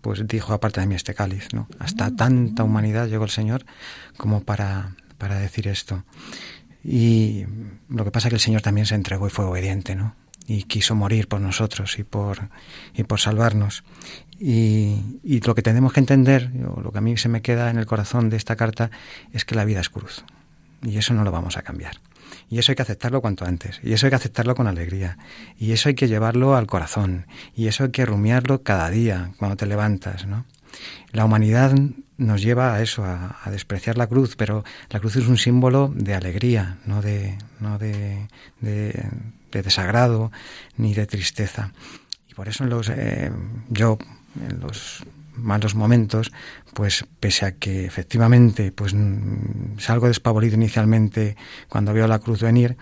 pues 0.00 0.26
dijo, 0.26 0.52
aparte 0.52 0.80
de 0.80 0.88
mí 0.88 0.96
este 0.96 1.14
cáliz, 1.14 1.54
¿no? 1.54 1.68
Hasta 1.78 2.10
tanta 2.16 2.64
humanidad 2.64 3.06
llegó 3.06 3.22
el 3.22 3.30
Señor 3.30 3.64
como 4.16 4.40
para, 4.40 4.96
para 5.16 5.38
decir 5.38 5.68
esto. 5.68 6.02
Y 6.82 7.44
lo 7.88 8.04
que 8.04 8.10
pasa 8.10 8.26
es 8.26 8.30
que 8.32 8.36
el 8.38 8.40
Señor 8.40 8.62
también 8.62 8.86
se 8.86 8.96
entregó 8.96 9.28
y 9.28 9.30
fue 9.30 9.44
obediente, 9.44 9.94
¿no? 9.94 10.16
Y 10.46 10.64
quiso 10.64 10.94
morir 10.94 11.28
por 11.28 11.40
nosotros 11.40 11.98
y 11.98 12.04
por, 12.04 12.50
y 12.94 13.04
por 13.04 13.20
salvarnos. 13.20 13.82
Y, 14.38 15.40
lo 15.46 15.54
que 15.54 15.62
tenemos 15.62 15.92
que 15.92 16.00
entender, 16.00 16.50
o 16.68 16.80
lo 16.80 16.92
que 16.92 16.98
a 16.98 17.00
mí 17.00 17.16
se 17.16 17.28
me 17.28 17.42
queda 17.42 17.70
en 17.70 17.78
el 17.78 17.86
corazón 17.86 18.30
de 18.30 18.36
esta 18.36 18.56
carta, 18.56 18.90
es 19.32 19.44
que 19.44 19.54
la 19.54 19.64
vida 19.64 19.80
es 19.80 19.88
cruz. 19.88 20.24
Y 20.82 20.98
eso 20.98 21.14
no 21.14 21.24
lo 21.24 21.32
vamos 21.32 21.56
a 21.56 21.62
cambiar. 21.62 21.96
Y 22.50 22.58
eso 22.58 22.72
hay 22.72 22.76
que 22.76 22.82
aceptarlo 22.82 23.20
cuanto 23.20 23.44
antes. 23.46 23.80
Y 23.82 23.92
eso 23.92 24.06
hay 24.06 24.10
que 24.10 24.16
aceptarlo 24.16 24.54
con 24.54 24.66
alegría. 24.66 25.18
Y 25.58 25.72
eso 25.72 25.88
hay 25.88 25.94
que 25.94 26.08
llevarlo 26.08 26.56
al 26.56 26.66
corazón. 26.66 27.26
Y 27.56 27.68
eso 27.68 27.84
hay 27.84 27.90
que 27.90 28.04
rumiarlo 28.04 28.62
cada 28.62 28.90
día 28.90 29.32
cuando 29.38 29.56
te 29.56 29.66
levantas, 29.66 30.26
¿no? 30.26 30.44
La 31.12 31.24
humanidad 31.24 31.74
nos 32.16 32.42
lleva 32.42 32.74
a 32.74 32.82
eso, 32.82 33.04
a, 33.04 33.38
despreciar 33.50 33.96
la 33.96 34.06
cruz, 34.06 34.36
pero 34.36 34.64
la 34.90 35.00
cruz 35.00 35.16
es 35.16 35.26
un 35.26 35.38
símbolo 35.38 35.92
de 35.94 36.14
alegría, 36.14 36.78
no 36.86 37.02
de, 37.02 37.36
no 37.60 37.78
de, 37.78 38.28
desagrado 39.62 40.32
ni 40.76 40.94
de 40.94 41.06
tristeza. 41.06 41.72
Y 42.28 42.34
por 42.34 42.48
eso 42.48 42.64
los, 42.64 42.88
eh, 42.88 43.30
yo, 43.68 43.98
en 44.48 44.60
los 44.60 45.04
malos 45.36 45.74
momentos, 45.74 46.32
pues 46.74 47.04
pese 47.20 47.46
a 47.46 47.52
que 47.52 47.84
efectivamente 47.84 48.72
pues 48.72 48.94
mm, 48.94 49.78
salgo 49.78 50.08
despavorido 50.08 50.54
inicialmente 50.54 51.36
cuando 51.68 51.92
veo 51.92 52.06
la 52.06 52.20
cruz 52.20 52.42
venir, 52.42 52.76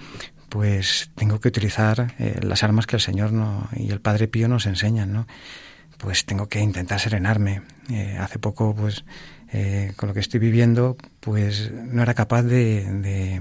pues 0.49 1.11
tengo 1.15 1.41
que 1.41 1.49
utilizar 1.49 2.15
eh, 2.19 2.39
las 2.43 2.63
armas 2.63 2.87
que 2.87 2.97
el 2.97 3.03
Señor 3.03 3.33
y 3.75 3.91
el 3.91 4.01
Padre 4.01 4.29
Pío 4.29 4.49
nos 4.49 4.67
enseñan, 4.67 5.13
¿no? 5.13 5.27
Pues 5.97 6.27
tengo 6.27 6.49
que 6.49 6.61
intentar 6.61 7.01
serenarme. 7.01 7.63
Eh, 7.91 8.19
hace 8.19 8.39
poco, 8.39 8.75
pues, 8.75 9.05
con 9.97 10.09
lo 10.09 10.15
que 10.15 10.21
estoy 10.21 10.41
viviendo, 10.41 10.97
pues 11.21 11.71
no 11.71 12.03
era 12.03 12.15
capaz 12.15 12.43
de, 12.43 12.85
de, 12.91 13.41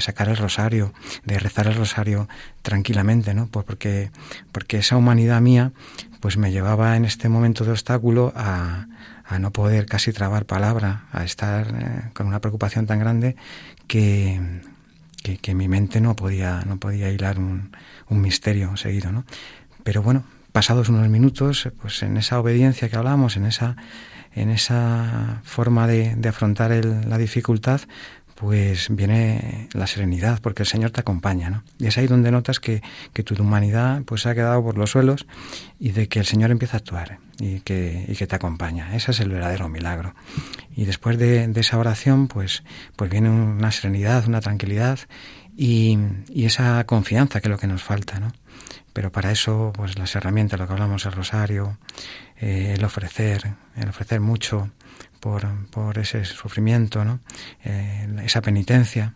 sacar 0.00 0.28
el 0.28 0.36
rosario, 0.36 0.92
de 1.24 1.38
rezar 1.38 1.66
el 1.66 1.74
rosario 1.74 2.28
tranquilamente, 2.62 3.34
¿no? 3.34 3.46
Porque, 3.48 4.10
porque 4.52 4.78
esa 4.78 4.96
humanidad 4.96 5.40
mía, 5.40 5.72
pues 6.20 6.36
me 6.36 6.52
llevaba 6.52 6.96
en 6.96 7.04
este 7.04 7.28
momento 7.28 7.64
de 7.64 7.72
obstáculo 7.72 8.32
a, 8.36 8.86
a 9.24 9.38
no 9.38 9.52
poder 9.52 9.86
casi 9.86 10.12
trabar 10.12 10.46
palabra, 10.46 11.04
a 11.12 11.24
estar 11.24 11.68
eh, 11.68 12.10
con 12.14 12.26
una 12.26 12.40
preocupación 12.40 12.86
tan 12.86 12.98
grande 12.98 13.36
que, 13.86 14.40
que, 15.42 15.54
mi 15.54 15.68
mente 15.68 16.00
no 16.00 16.16
podía, 16.16 16.62
no 16.66 16.78
podía 16.78 17.10
hilar 17.10 17.38
un, 17.38 17.72
un 18.08 18.20
misterio 18.20 18.76
seguido, 18.76 19.12
¿no? 19.12 19.24
Pero 19.84 20.02
bueno, 20.02 20.24
pasados 20.52 20.88
unos 20.88 21.08
minutos, 21.08 21.68
pues 21.80 22.02
en 22.02 22.16
esa 22.16 22.40
obediencia 22.40 22.88
que 22.88 22.96
hablamos, 22.96 23.36
en 23.36 23.44
esa, 23.44 23.76
en 24.34 24.50
esa 24.50 25.40
forma 25.44 25.86
de, 25.86 26.14
de 26.16 26.28
afrontar 26.28 26.70
la 26.84 27.18
dificultad, 27.18 27.82
pues 28.38 28.86
viene 28.90 29.68
la 29.72 29.88
serenidad, 29.88 30.40
porque 30.40 30.62
el 30.62 30.68
Señor 30.68 30.92
te 30.92 31.00
acompaña, 31.00 31.50
¿no? 31.50 31.64
Y 31.76 31.88
es 31.88 31.98
ahí 31.98 32.06
donde 32.06 32.30
notas 32.30 32.60
que, 32.60 32.82
que 33.12 33.24
tu 33.24 33.34
humanidad 33.34 34.02
pues 34.04 34.26
ha 34.26 34.34
quedado 34.34 34.62
por 34.62 34.78
los 34.78 34.90
suelos 34.90 35.26
y 35.80 35.90
de 35.90 36.08
que 36.08 36.20
el 36.20 36.24
Señor 36.24 36.52
empieza 36.52 36.76
a 36.76 36.78
actuar 36.78 37.18
y 37.40 37.60
que, 37.60 38.04
y 38.06 38.14
que 38.14 38.28
te 38.28 38.36
acompaña. 38.36 38.94
Ese 38.94 39.10
es 39.10 39.18
el 39.18 39.30
verdadero 39.30 39.68
milagro. 39.68 40.14
Y 40.76 40.84
después 40.84 41.18
de, 41.18 41.48
de 41.48 41.60
esa 41.60 41.78
oración, 41.78 42.28
pues, 42.28 42.62
pues 42.94 43.10
viene 43.10 43.28
una 43.28 43.72
serenidad, 43.72 44.28
una 44.28 44.40
tranquilidad 44.40 45.00
y, 45.56 45.98
y, 46.28 46.44
esa 46.44 46.84
confianza 46.84 47.40
que 47.40 47.48
es 47.48 47.50
lo 47.50 47.58
que 47.58 47.66
nos 47.66 47.82
falta, 47.82 48.20
¿no? 48.20 48.30
Pero 48.92 49.10
para 49.10 49.32
eso, 49.32 49.72
pues 49.74 49.98
las 49.98 50.14
herramientas, 50.14 50.60
lo 50.60 50.68
que 50.68 50.74
hablamos, 50.74 51.04
el 51.06 51.12
rosario, 51.12 51.78
eh, 52.36 52.74
el 52.76 52.84
ofrecer, 52.84 53.54
el 53.74 53.88
ofrecer 53.88 54.20
mucho, 54.20 54.70
por, 55.20 55.98
ese 55.98 56.24
sufrimiento. 56.24 57.02
Eh, 57.64 58.08
esa 58.24 58.40
penitencia, 58.40 59.14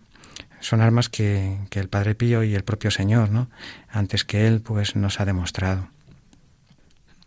son 0.60 0.80
armas 0.80 1.08
que, 1.08 1.58
el 1.70 1.88
Padre 1.88 2.14
Pío 2.14 2.44
y 2.44 2.54
el 2.54 2.64
propio 2.64 2.90
Señor, 2.90 3.30
¿no? 3.30 3.48
antes 3.90 4.24
que 4.24 4.46
Él, 4.46 4.60
pues 4.60 4.96
nos 4.96 5.20
ha 5.20 5.24
demostrado. 5.24 5.88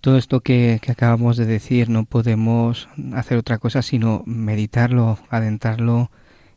Todo 0.01 0.17
esto 0.17 0.41
que, 0.41 0.79
que, 0.81 0.91
acabamos 0.91 1.35
de 1.35 1.45
decir 1.45 1.89
no 1.89 2.05
podemos 2.05 2.87
hacer 3.13 3.39
otra 3.39 3.57
cosa 3.57 3.81
sino 3.81 4.21
meditarlo, 4.25 5.17
adentrarlo 5.29 6.11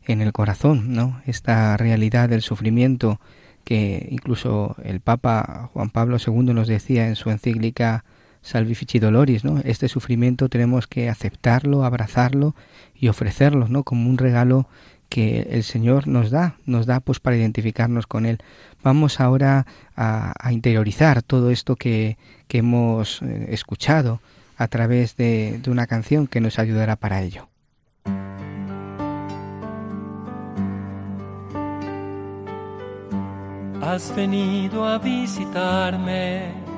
en 0.05 0.21
el 0.21 0.33
corazón, 0.33 0.93
¿no? 0.93 1.21
Esta 1.25 1.75
realidad 1.75 2.29
del 2.29 2.43
sufrimiento 2.43 3.19
que 3.63 4.07
incluso 4.11 4.75
el 4.83 5.01
Papa 5.01 5.69
Juan 5.73 5.89
Pablo 5.89 6.17
II 6.25 6.53
nos 6.53 6.67
decía 6.67 7.07
en 7.07 7.15
su 7.15 7.29
encíclica 7.29 8.03
salvifici 8.41 8.99
doloris, 8.99 9.43
¿no? 9.43 9.59
Este 9.63 9.87
sufrimiento 9.87 10.49
tenemos 10.49 10.87
que 10.87 11.09
aceptarlo, 11.09 11.83
abrazarlo 11.83 12.55
y 12.95 13.07
ofrecerlo, 13.07 13.67
¿no? 13.67 13.83
Como 13.83 14.09
un 14.09 14.17
regalo 14.17 14.67
que 15.09 15.47
el 15.51 15.63
Señor 15.63 16.07
nos 16.07 16.29
da, 16.29 16.55
nos 16.65 16.85
da 16.85 16.99
pues 16.99 17.19
para 17.19 17.35
identificarnos 17.35 18.07
con 18.07 18.25
Él. 18.25 18.39
Vamos 18.83 19.19
ahora 19.19 19.65
a, 19.95 20.33
interiorizar 20.51 21.23
todo 21.23 21.49
esto 21.49 21.75
que, 21.75 22.17
que 22.47 22.59
hemos 22.59 23.21
eh, 23.21 23.47
escuchado 23.49 24.21
a 24.55 24.67
través 24.67 25.17
de, 25.17 25.59
de 25.63 25.71
una 25.71 25.87
canción 25.87 26.27
que 26.27 26.41
nos 26.41 26.59
ayudará 26.59 26.95
para 26.95 27.21
ello. 27.21 27.49
Has 33.81 34.15
venido 34.15 34.85
a 34.85 34.99
visitarme 34.99 36.68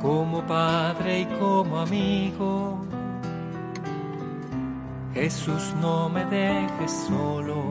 como 0.00 0.42
padre 0.46 1.20
y 1.20 1.26
como 1.38 1.78
amigo. 1.80 2.80
Jesús, 5.14 5.74
no 5.80 6.08
me 6.08 6.24
dejes 6.26 6.92
solo. 7.08 7.62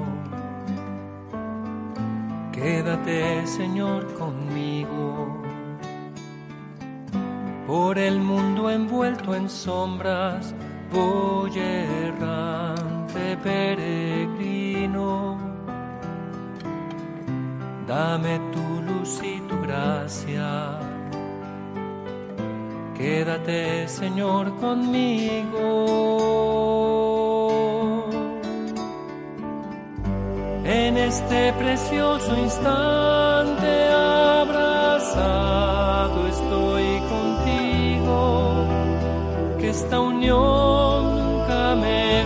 Quédate, 2.51 3.47
Señor, 3.47 4.13
conmigo. 4.15 5.41
Por 7.65 7.97
el 7.97 8.19
mundo 8.19 8.69
envuelto 8.69 9.35
en 9.35 9.49
sombras, 9.49 10.53
voy 10.91 11.57
errante 11.57 13.37
peregrino. 13.43 15.37
Dame 17.87 18.39
tu 18.51 18.81
luz 18.81 19.21
y 19.23 19.39
tu 19.41 19.61
gracia 19.61 20.86
Quédate, 22.97 23.87
Señor, 23.87 24.55
conmigo. 24.55 25.85
En 30.63 30.97
este 30.97 31.53
precioso 31.53 32.35
instante 32.39 33.87
abrazado 33.93 35.07
estoy 36.27 36.99
contigo, 37.13 38.65
que 39.59 39.69
esta 39.69 39.99
unión 39.99 41.17
nunca 41.17 41.75
me 41.75 42.25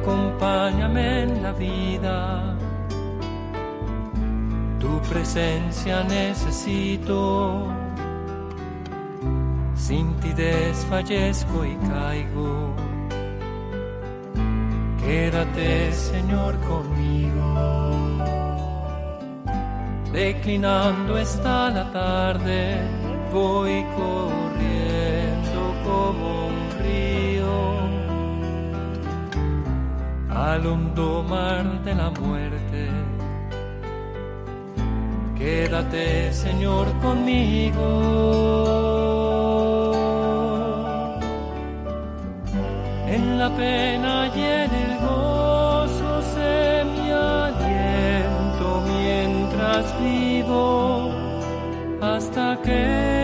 acompáñame 0.00 1.22
en 1.22 1.42
la 1.42 1.52
vida. 1.52 2.56
Tu 4.78 5.00
presencia 5.10 6.02
necesito. 6.04 7.66
Sin 9.74 10.14
ti 10.20 10.32
desfallezco 10.32 11.64
y 11.64 11.76
caigo. 11.88 12.74
Quédate, 14.98 15.92
Señor, 15.92 16.54
conmigo. 16.60 17.50
Declinando 20.12 21.16
está 21.18 21.70
la 21.70 21.90
tarde, 21.92 22.80
voy 23.32 23.84
corriendo 23.96 25.60
como 25.84 26.39
al 30.40 30.66
hondo 30.66 31.22
mar 31.22 31.64
de 31.84 31.94
la 31.94 32.10
muerte. 32.10 32.88
Quédate, 35.36 36.32
Señor, 36.32 36.86
conmigo. 37.00 37.88
En 43.06 43.38
la 43.38 43.50
pena 43.50 44.30
y 44.34 44.40
en 44.40 44.70
el 44.84 44.92
gozo 45.06 46.22
sé 46.34 46.84
mi 46.94 47.10
aliento 47.10 48.68
mientras 48.86 49.84
vivo 50.00 51.10
hasta 52.00 52.60
que 52.62 53.19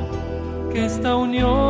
que 0.73 0.87
esta 0.87 1.17
unión 1.17 1.66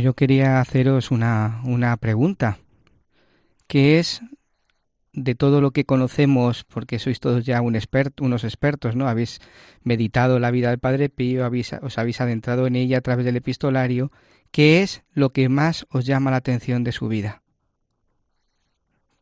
Pues 0.00 0.06
yo 0.06 0.14
quería 0.14 0.62
haceros 0.62 1.10
una, 1.10 1.60
una 1.62 1.94
pregunta, 1.98 2.56
que 3.66 3.98
es 3.98 4.22
de 5.12 5.34
todo 5.34 5.60
lo 5.60 5.72
que 5.72 5.84
conocemos, 5.84 6.64
porque 6.64 6.98
sois 6.98 7.20
todos 7.20 7.44
ya 7.44 7.60
un 7.60 7.78
unos 8.20 8.44
expertos, 8.44 8.96
¿no? 8.96 9.08
Habéis 9.08 9.40
meditado 9.82 10.38
la 10.38 10.50
vida 10.50 10.70
del 10.70 10.78
Padre 10.78 11.10
Pío, 11.10 11.44
habéis, 11.44 11.74
os 11.82 11.98
habéis 11.98 12.18
adentrado 12.22 12.66
en 12.66 12.76
ella 12.76 12.96
a 12.96 13.00
través 13.02 13.26
del 13.26 13.36
epistolario. 13.36 14.10
¿Qué 14.50 14.80
es 14.80 15.02
lo 15.12 15.34
que 15.34 15.50
más 15.50 15.86
os 15.90 16.06
llama 16.06 16.30
la 16.30 16.38
atención 16.38 16.82
de 16.82 16.92
su 16.92 17.06
vida? 17.06 17.42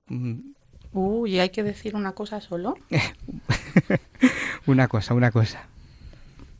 Mm, 0.06 0.52
Uy, 0.92 1.40
hay 1.40 1.48
que 1.48 1.64
decir 1.64 1.96
una 1.96 2.12
cosa 2.12 2.40
solo. 2.40 2.76
una 4.66 4.86
cosa, 4.86 5.12
una 5.14 5.32
cosa. 5.32 5.66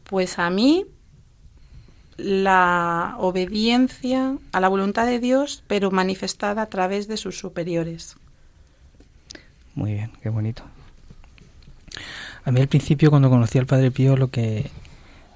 Pues 0.02 0.40
a 0.40 0.50
mí 0.50 0.86
la 2.18 3.14
obediencia 3.18 4.36
a 4.52 4.60
la 4.60 4.68
voluntad 4.68 5.06
de 5.06 5.20
Dios, 5.20 5.62
pero 5.66 5.90
manifestada 5.90 6.62
a 6.62 6.66
través 6.66 7.08
de 7.08 7.16
sus 7.16 7.38
superiores. 7.38 8.16
Muy 9.74 9.94
bien, 9.94 10.10
qué 10.20 10.28
bonito. 10.28 10.64
A 12.44 12.50
mí 12.50 12.60
al 12.60 12.68
principio 12.68 13.10
cuando 13.10 13.30
conocí 13.30 13.58
al 13.58 13.66
Padre 13.66 13.90
Pío 13.90 14.16
lo 14.16 14.28
que 14.28 14.70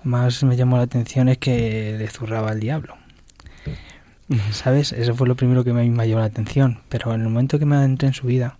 más 0.03 0.43
me 0.43 0.57
llamó 0.57 0.77
la 0.77 0.83
atención 0.83 1.29
es 1.29 1.39
que 1.39 1.97
le 1.97 2.09
zurraba 2.09 2.51
al 2.51 2.61
diablo. 2.61 2.97
¿Sabes? 4.51 4.93
Eso 4.93 5.15
fue 5.15 5.29
lo 5.29 5.37
primero 5.37 5.63
que 5.63 5.73
me, 5.73 5.89
me 5.89 6.09
llamó 6.09 6.21
la 6.21 6.27
atención. 6.27 6.81
Pero 6.89 7.15
en 7.15 7.21
el 7.21 7.29
momento 7.29 7.59
que 7.59 7.67
me 7.67 7.77
adentré 7.77 8.09
en 8.09 8.15
su 8.15 8.27
vida, 8.27 8.59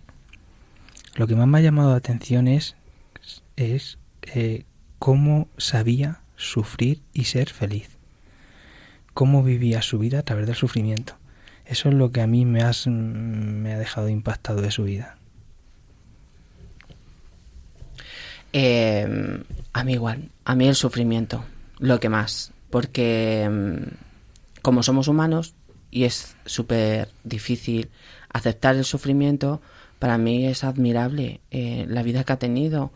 lo 1.15 1.27
que 1.27 1.35
más 1.35 1.47
me 1.47 1.57
ha 1.57 1.61
llamado 1.61 1.91
la 1.91 1.97
atención 1.97 2.47
es, 2.47 2.75
es 3.57 3.97
eh, 4.21 4.65
cómo 4.99 5.47
sabía 5.57 6.21
sufrir 6.35 7.01
y 7.13 7.25
ser 7.25 7.49
feliz. 7.49 7.92
Cómo 9.13 9.43
vivía 9.43 9.81
su 9.81 9.99
vida 9.99 10.19
a 10.19 10.23
través 10.23 10.47
del 10.47 10.55
sufrimiento. 10.55 11.15
Eso 11.65 11.89
es 11.89 11.95
lo 11.95 12.11
que 12.11 12.21
a 12.21 12.27
mí 12.27 12.45
me, 12.45 12.61
me 12.87 13.73
ha 13.73 13.79
dejado 13.79 14.09
impactado 14.09 14.61
de 14.61 14.71
su 14.71 14.83
vida. 14.83 15.17
Eh, 18.53 19.43
a 19.73 19.83
mí 19.83 19.93
igual, 19.93 20.29
a 20.45 20.55
mí 20.55 20.67
el 20.67 20.75
sufrimiento, 20.75 21.43
lo 21.79 21.99
que 21.99 22.09
más, 22.09 22.51
porque 22.69 23.49
mm, 23.51 24.61
como 24.61 24.83
somos 24.83 25.07
humanos 25.07 25.55
y 25.89 26.03
es 26.03 26.35
súper 26.45 27.09
difícil 27.23 27.89
aceptar 28.31 28.75
el 28.75 28.85
sufrimiento, 28.85 29.61
para 29.97 30.17
mí 30.17 30.45
es 30.45 30.63
admirable 30.63 31.41
eh, 31.49 31.85
la 31.87 32.03
vida 32.03 32.23
que 32.23 32.33
ha 32.33 32.37
tenido 32.37 32.91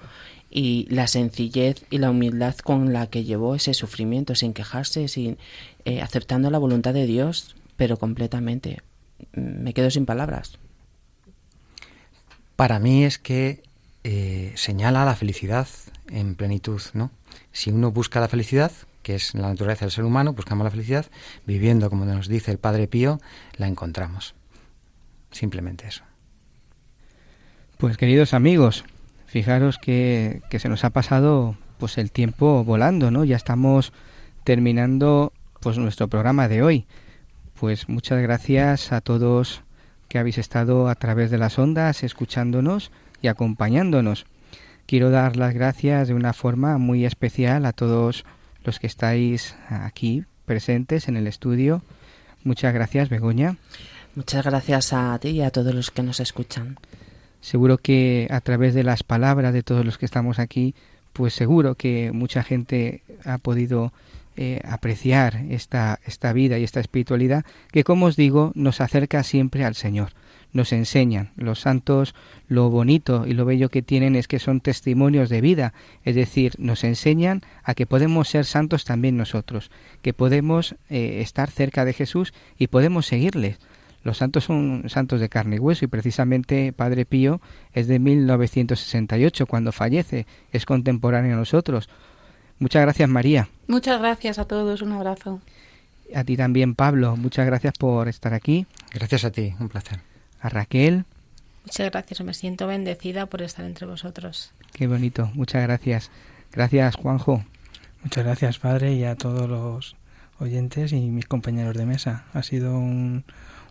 y 0.50 0.88
la 0.90 1.08
sencillez 1.08 1.86
y 1.90 1.98
la 1.98 2.12
humildad 2.12 2.56
con 2.58 2.94
la 2.94 3.08
que 3.08 3.24
llevó 3.24 3.56
ese 3.56 3.74
sufrimiento, 3.74 4.36
sin 4.36 4.54
quejarse, 4.54 5.08
sin 5.08 5.38
eh, 5.86 6.02
aceptando 6.02 6.50
la 6.50 6.58
voluntad 6.58 6.94
de 6.94 7.06
Dios, 7.06 7.56
pero 7.76 7.98
completamente. 7.98 8.82
Me 9.34 9.74
quedo 9.74 9.90
sin 9.90 10.06
palabras. 10.06 10.58
Para 12.56 12.80
mí 12.80 13.04
es 13.04 13.18
que 13.18 13.64
eh, 14.04 14.54
señala 14.56 15.06
la 15.06 15.16
felicidad 15.16 15.68
en 16.10 16.36
plenitud, 16.36 16.82
¿no? 16.94 17.12
Si 17.52 17.72
uno 17.72 17.92
busca 17.92 18.20
la 18.20 18.28
felicidad, 18.28 18.72
que 19.04 19.16
es 19.16 19.36
la 19.36 19.50
naturaleza 19.50 19.86
del 19.86 19.92
ser 19.92 20.06
humano, 20.06 20.34
buscamos 20.34 20.64
la 20.64 20.72
felicidad, 20.72 21.06
viviendo 21.46 21.90
como 21.90 22.06
nos 22.06 22.28
dice 22.28 22.52
el 22.52 22.58
Padre 22.58 22.88
Pío, 22.88 23.20
la 23.58 23.68
encontramos. 23.68 24.34
Simplemente 25.32 25.88
eso. 25.88 26.04
Pues 27.78 27.98
queridos 27.98 28.34
amigos, 28.34 28.86
fijaros 29.28 29.78
que, 29.78 30.42
que 30.50 30.58
se 30.58 30.70
nos 30.70 30.84
ha 30.84 30.90
pasado 30.90 31.56
pues 31.78 32.00
el 32.00 32.12
tiempo 32.12 32.64
volando, 32.64 33.12
¿no? 33.12 33.24
Ya 33.24 33.36
estamos 33.36 33.94
terminando 34.44 35.32
pues 35.60 35.78
nuestro 35.78 36.08
programa 36.08 36.48
de 36.48 36.64
hoy. 36.64 36.86
Pues 37.60 37.90
muchas 37.90 38.22
gracias 38.22 38.92
a 38.92 39.02
todos 39.02 39.62
que 40.08 40.20
habéis 40.20 40.38
estado 40.38 40.90
a 40.90 40.96
través 40.96 41.30
de 41.30 41.38
las 41.38 41.60
ondas 41.60 42.04
escuchándonos 42.04 42.92
y 43.22 43.28
acompañándonos. 43.28 44.26
Quiero 44.86 45.10
dar 45.10 45.36
las 45.36 45.54
gracias 45.54 46.08
de 46.08 46.14
una 46.14 46.34
forma 46.34 46.78
muy 46.78 47.06
especial 47.06 47.66
a 47.66 47.74
todos 47.74 48.26
los 48.64 48.80
que 48.80 48.88
estáis 48.88 49.56
aquí 49.70 50.24
presentes 50.46 51.08
en 51.10 51.18
el 51.18 51.28
estudio. 51.28 51.82
Muchas 52.44 52.74
gracias, 52.74 53.10
Begoña. 53.10 53.58
Muchas 54.16 54.46
gracias 54.46 54.94
a 54.94 55.18
ti 55.20 55.30
y 55.30 55.42
a 55.42 55.52
todos 55.52 55.76
los 55.76 55.92
que 55.92 56.04
nos 56.04 56.20
escuchan. 56.20 56.78
Seguro 57.42 57.78
que 57.78 58.28
a 58.30 58.42
través 58.42 58.74
de 58.74 58.84
las 58.84 59.04
palabras 59.04 59.54
de 59.54 59.64
todos 59.64 59.86
los 59.86 59.98
que 59.98 60.06
estamos 60.06 60.40
aquí, 60.40 60.76
pues 61.14 61.34
seguro 61.34 61.76
que 61.76 62.12
mucha 62.12 62.44
gente 62.44 63.04
ha 63.26 63.38
podido 63.38 63.94
eh, 64.36 64.62
apreciar 64.66 65.44
esta, 65.50 66.00
esta 66.06 66.34
vida 66.34 66.60
y 66.60 66.64
esta 66.64 66.80
espiritualidad 66.80 67.46
que, 67.72 67.84
como 67.84 68.08
os 68.08 68.16
digo, 68.16 68.52
nos 68.56 68.82
acerca 68.82 69.24
siempre 69.24 69.66
al 69.66 69.76
Señor 69.76 70.14
nos 70.54 70.74
enseñan. 70.74 71.32
Los 71.36 71.62
santos 71.62 72.16
lo 72.48 72.70
bonito 72.70 73.26
y 73.26 73.34
lo 73.34 73.46
bello 73.46 73.70
que 73.70 73.82
tienen 73.82 74.16
es 74.16 74.28
que 74.28 74.40
son 74.40 74.60
testimonios 74.60 75.30
de 75.30 75.42
vida, 75.42 75.74
es 76.04 76.16
decir, 76.16 76.54
nos 76.58 76.84
enseñan 76.84 77.42
a 77.64 77.74
que 77.74 77.86
podemos 77.86 78.28
ser 78.28 78.46
santos 78.46 78.86
también 78.86 79.18
nosotros, 79.18 79.72
que 80.02 80.14
podemos 80.14 80.76
eh, 80.90 81.20
estar 81.22 81.50
cerca 81.50 81.86
de 81.86 81.94
Jesús 81.94 82.34
y 82.58 82.68
podemos 82.68 83.06
seguirles. 83.06 83.60
Los 84.08 84.20
santos 84.20 84.46
son 84.46 84.86
santos 84.88 85.20
de 85.20 85.28
carne 85.28 85.58
y 85.58 85.60
hueso 85.60 85.84
y 85.84 85.90
precisamente 85.90 86.72
Padre 86.72 87.04
Pío 87.04 87.42
es 87.74 87.90
de 87.90 88.00
1968 88.00 89.46
cuando 89.48 89.74
fallece, 89.74 90.26
es 90.54 90.66
contemporáneo 90.66 91.34
a 91.34 91.38
nosotros. 91.38 91.90
Muchas 92.58 92.84
gracias 92.84 93.10
María. 93.10 93.50
Muchas 93.68 94.00
gracias 94.00 94.40
a 94.40 94.46
todos, 94.46 94.82
un 94.82 94.94
abrazo. 94.94 95.42
A 96.16 96.24
ti 96.24 96.38
también 96.38 96.74
Pablo, 96.74 97.18
muchas 97.18 97.46
gracias 97.46 97.74
por 97.78 98.08
estar 98.08 98.34
aquí. 98.34 98.66
Gracias 98.94 99.26
a 99.26 99.32
ti, 99.32 99.54
un 99.60 99.68
placer 99.68 100.00
a 100.40 100.48
Raquel. 100.48 101.04
Muchas 101.66 101.92
gracias, 101.92 102.22
me 102.22 102.34
siento 102.34 102.66
bendecida 102.66 103.26
por 103.26 103.42
estar 103.42 103.66
entre 103.66 103.88
vosotros. 103.88 104.54
Qué 104.72 104.88
bonito, 104.88 105.30
muchas 105.34 105.64
gracias. 105.64 106.12
Gracias, 106.54 106.96
Juanjo. 106.96 107.44
Muchas 108.04 108.24
gracias, 108.24 108.58
padre, 108.58 108.94
y 108.94 109.04
a 109.04 109.18
todos 109.18 109.50
los 109.50 109.98
oyentes 110.40 110.94
y 110.94 111.10
mis 111.10 111.26
compañeros 111.26 111.76
de 111.76 111.86
mesa. 111.86 112.24
Ha 112.34 112.42
sido 112.44 112.80
un, 112.80 113.26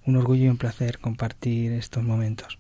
un 0.07 0.17
orgullo 0.17 0.45
y 0.45 0.49
un 0.49 0.57
placer 0.57 0.99
compartir 0.99 1.73
estos 1.73 2.03
momentos. 2.03 2.59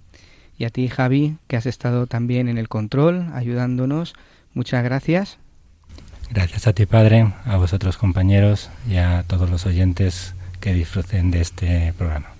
Y 0.58 0.64
a 0.64 0.70
ti, 0.70 0.88
Javi, 0.88 1.36
que 1.48 1.56
has 1.56 1.66
estado 1.66 2.06
también 2.06 2.48
en 2.48 2.58
el 2.58 2.68
control, 2.68 3.26
ayudándonos. 3.34 4.14
Muchas 4.54 4.82
gracias. 4.84 5.38
Gracias 6.30 6.66
a 6.66 6.72
ti, 6.72 6.86
Padre, 6.86 7.32
a 7.44 7.56
vosotros, 7.56 7.98
compañeros, 7.98 8.70
y 8.88 8.96
a 8.96 9.24
todos 9.26 9.48
los 9.48 9.64
oyentes 9.66 10.34
que 10.60 10.74
disfruten 10.74 11.30
de 11.30 11.40
este 11.40 11.92
programa 11.96 12.36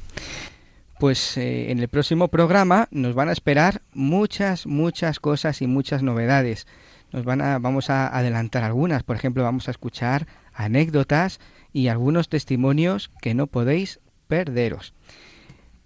pues 0.98 1.36
eh, 1.36 1.70
en 1.70 1.78
el 1.78 1.88
próximo 1.88 2.28
programa 2.28 2.88
nos 2.90 3.14
van 3.14 3.28
a 3.28 3.32
esperar 3.32 3.82
muchas, 3.92 4.66
muchas 4.66 5.20
cosas 5.20 5.60
y 5.62 5.66
muchas 5.66 6.02
novedades. 6.02 6.66
nos 7.12 7.24
van 7.24 7.40
a, 7.40 7.58
vamos 7.58 7.90
a 7.90 8.08
adelantar 8.08 8.64
algunas. 8.64 9.02
Por 9.02 9.16
ejemplo, 9.16 9.42
vamos 9.42 9.68
a 9.68 9.70
escuchar 9.70 10.26
anécdotas 10.54 11.40
y 11.72 11.88
algunos 11.88 12.28
testimonios 12.28 13.10
que 13.20 13.34
no 13.34 13.46
podéis 13.46 14.00
perderos. 14.26 14.92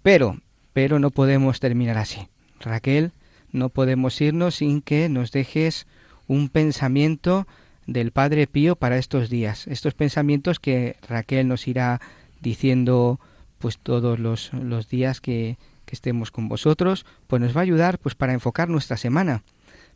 Pero, 0.03 0.37
pero 0.73 0.99
no 0.99 1.11
podemos 1.11 1.59
terminar 1.59 1.97
así. 1.97 2.27
Raquel, 2.59 3.11
no 3.51 3.69
podemos 3.69 4.19
irnos 4.21 4.55
sin 4.55 4.81
que 4.81 5.09
nos 5.09 5.31
dejes 5.31 5.87
un 6.27 6.49
pensamiento 6.49 7.47
del 7.87 8.11
Padre 8.11 8.47
Pío 8.47 8.75
para 8.75 8.97
estos 8.97 9.29
días. 9.29 9.67
Estos 9.67 9.93
pensamientos 9.93 10.59
que 10.59 10.95
Raquel 11.07 11.47
nos 11.47 11.67
irá 11.67 11.99
diciendo 12.39 13.19
pues 13.59 13.77
todos 13.77 14.17
los, 14.19 14.53
los 14.53 14.87
días 14.87 15.21
que, 15.21 15.57
que 15.85 15.95
estemos 15.95 16.31
con 16.31 16.47
vosotros, 16.47 17.05
pues 17.27 17.41
nos 17.41 17.55
va 17.55 17.61
a 17.61 17.63
ayudar 17.63 17.99
pues 17.99 18.15
para 18.15 18.33
enfocar 18.33 18.69
nuestra 18.69 18.97
semana, 18.97 19.43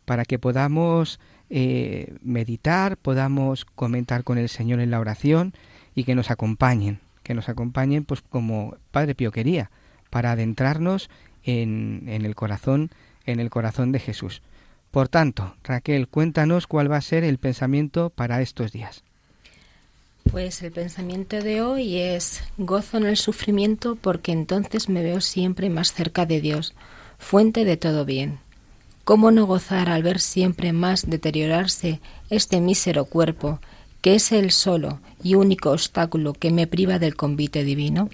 para 0.04 0.24
que 0.24 0.38
podamos 0.38 1.18
eh, 1.48 2.14
meditar, 2.22 2.96
podamos 2.96 3.64
comentar 3.64 4.24
con 4.24 4.38
el 4.38 4.48
Señor 4.48 4.80
en 4.80 4.90
la 4.90 5.00
oración 5.00 5.54
y 5.94 6.04
que 6.04 6.14
nos 6.14 6.30
acompañen, 6.30 7.00
que 7.26 7.34
nos 7.34 7.48
acompañen 7.48 8.04
pues 8.04 8.22
como 8.22 8.76
Padre 8.92 9.16
Pío 9.16 9.32
quería, 9.32 9.70
para 10.10 10.30
adentrarnos 10.30 11.10
en, 11.42 12.04
en 12.06 12.24
el 12.24 12.36
corazón, 12.36 12.90
en 13.24 13.40
el 13.40 13.50
corazón 13.50 13.90
de 13.90 13.98
Jesús. 13.98 14.42
Por 14.92 15.08
tanto, 15.08 15.56
Raquel, 15.64 16.06
cuéntanos 16.06 16.68
cuál 16.68 16.90
va 16.90 16.98
a 16.98 17.00
ser 17.02 17.24
el 17.24 17.38
pensamiento 17.38 18.10
para 18.10 18.40
estos 18.40 18.70
días. 18.70 19.02
Pues 20.30 20.62
el 20.62 20.70
pensamiento 20.70 21.40
de 21.40 21.62
hoy 21.62 21.98
es 21.98 22.42
gozo 22.58 22.98
en 22.98 23.06
el 23.06 23.16
sufrimiento 23.16 23.96
porque 23.96 24.32
entonces 24.32 24.88
me 24.88 25.02
veo 25.02 25.20
siempre 25.20 25.68
más 25.68 25.92
cerca 25.92 26.26
de 26.26 26.40
Dios, 26.40 26.74
fuente 27.18 27.64
de 27.64 27.76
todo 27.76 28.04
bien. 28.04 28.38
¿Cómo 29.04 29.30
no 29.32 29.46
gozar 29.46 29.88
al 29.88 30.02
ver 30.02 30.20
siempre 30.20 30.72
más 30.72 31.08
deteriorarse 31.08 32.00
este 32.30 32.60
mísero 32.60 33.04
cuerpo, 33.04 33.60
que 34.06 34.14
es 34.14 34.30
el 34.30 34.52
solo 34.52 35.00
y 35.20 35.34
único 35.34 35.72
obstáculo 35.72 36.32
que 36.32 36.52
me 36.52 36.68
priva 36.68 37.00
del 37.00 37.16
convite 37.16 37.64
divino? 37.64 38.08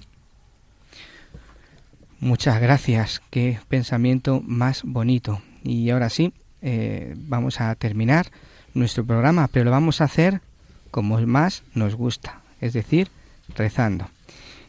Muchas 2.19 2.59
gracias, 2.59 3.21
qué 3.29 3.59
pensamiento 3.67 4.41
más 4.43 4.81
bonito. 4.81 5.43
Y 5.63 5.91
ahora 5.91 6.09
sí, 6.09 6.33
eh, 6.63 7.13
vamos 7.15 7.61
a 7.61 7.75
terminar 7.75 8.31
nuestro 8.73 9.05
programa, 9.05 9.47
pero 9.49 9.65
lo 9.65 9.69
vamos 9.69 10.01
a 10.01 10.05
hacer 10.05 10.41
como 10.89 11.21
más 11.27 11.61
nos 11.75 11.93
gusta, 11.93 12.41
es 12.59 12.73
decir, 12.73 13.09
rezando. 13.55 14.07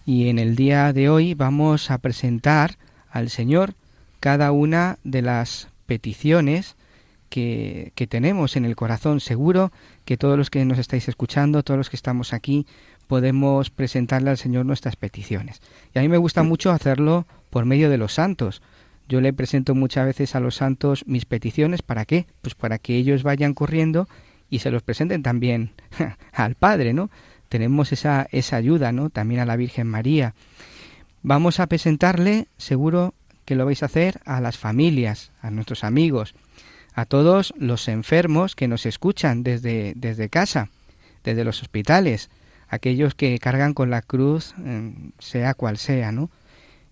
Y 0.05 0.29
en 0.29 0.39
el 0.39 0.57
día 0.57 0.93
de 0.93 1.09
hoy 1.09 1.33
vamos 1.33 1.91
a 1.91 1.97
presentar 1.97 2.77
al 3.11 3.31
Señor 3.31 3.73
cada 4.21 4.53
una 4.53 4.99
de 5.05 5.23
las 5.23 5.69
peticiones 5.87 6.77
que, 7.29 7.93
que, 7.95 8.07
tenemos 8.07 8.57
en 8.57 8.65
el 8.65 8.77
corazón. 8.77 9.21
Seguro 9.21 9.73
que 10.05 10.17
todos 10.17 10.39
los 10.39 10.51
que 10.51 10.65
nos 10.65 10.79
estáis 10.79 11.09
escuchando, 11.09 11.63
todos 11.63 11.79
los 11.79 11.91
que 11.91 11.97
estamos 11.97 12.33
aquí, 12.33 12.67
podemos 13.07 13.71
presentarle 13.71 14.31
al 14.31 14.39
Señor 14.39 14.67
nuestras 14.67 14.97
peticiones. 14.97 15.61
Y 15.95 15.99
a 15.99 16.03
mí 16.03 16.09
me 16.09 16.17
gusta 16.17 16.43
mucho 16.43 16.71
hacerlo 16.71 17.27
por 17.51 17.65
medio 17.65 17.91
de 17.91 17.99
los 17.99 18.15
santos. 18.15 18.63
Yo 19.09 19.21
le 19.21 19.33
presento 19.33 19.75
muchas 19.75 20.07
veces 20.07 20.35
a 20.35 20.41
los 20.41 20.57
santos 20.57 21.05
mis 21.07 21.27
peticiones. 21.27 21.83
¿Para 21.83 22.05
qué? 22.05 22.27
Pues 22.41 22.55
para 22.55 22.79
que 22.79 22.97
ellos 22.97 23.23
vayan 23.23 23.55
corriendo 23.55 24.09
y 24.49 24.61
se 24.61 24.71
los 24.71 24.83
presenten 24.83 25.23
también 25.23 25.73
al 26.33 26.55
Padre, 26.55 26.95
¿no? 26.95 27.11
Tenemos 27.49 27.93
esa, 27.93 28.27
esa 28.33 28.57
ayuda, 28.57 28.93
¿no? 28.93 29.11
También 29.11 29.41
a 29.41 29.47
la 29.47 29.57
Virgen 29.57 29.87
María. 29.87 30.35
Vamos 31.23 31.61
a 31.61 31.67
presentarle, 31.67 32.49
seguro 32.57 33.15
que 33.45 33.55
lo 33.55 33.67
vais 33.67 33.83
a 33.83 33.87
hacer, 33.87 34.21
a 34.25 34.41
las 34.41 34.59
familias, 34.59 35.31
a 35.41 35.51
nuestros 35.51 35.85
amigos, 35.85 36.35
a 36.95 37.05
todos 37.05 37.53
los 37.59 37.89
enfermos 37.89 38.55
que 38.55 38.69
nos 38.69 38.87
escuchan 38.87 39.43
desde, 39.43 39.93
desde 39.97 40.29
casa, 40.29 40.69
desde 41.25 41.45
los 41.45 41.63
hospitales, 41.63 42.31
aquellos 42.69 43.15
que 43.15 43.39
cargan 43.39 43.75
con 43.75 43.91
la 43.91 44.03
cruz, 44.03 44.55
sea 45.19 45.55
cual 45.55 45.77
sea, 45.77 46.13
¿no? 46.13 46.31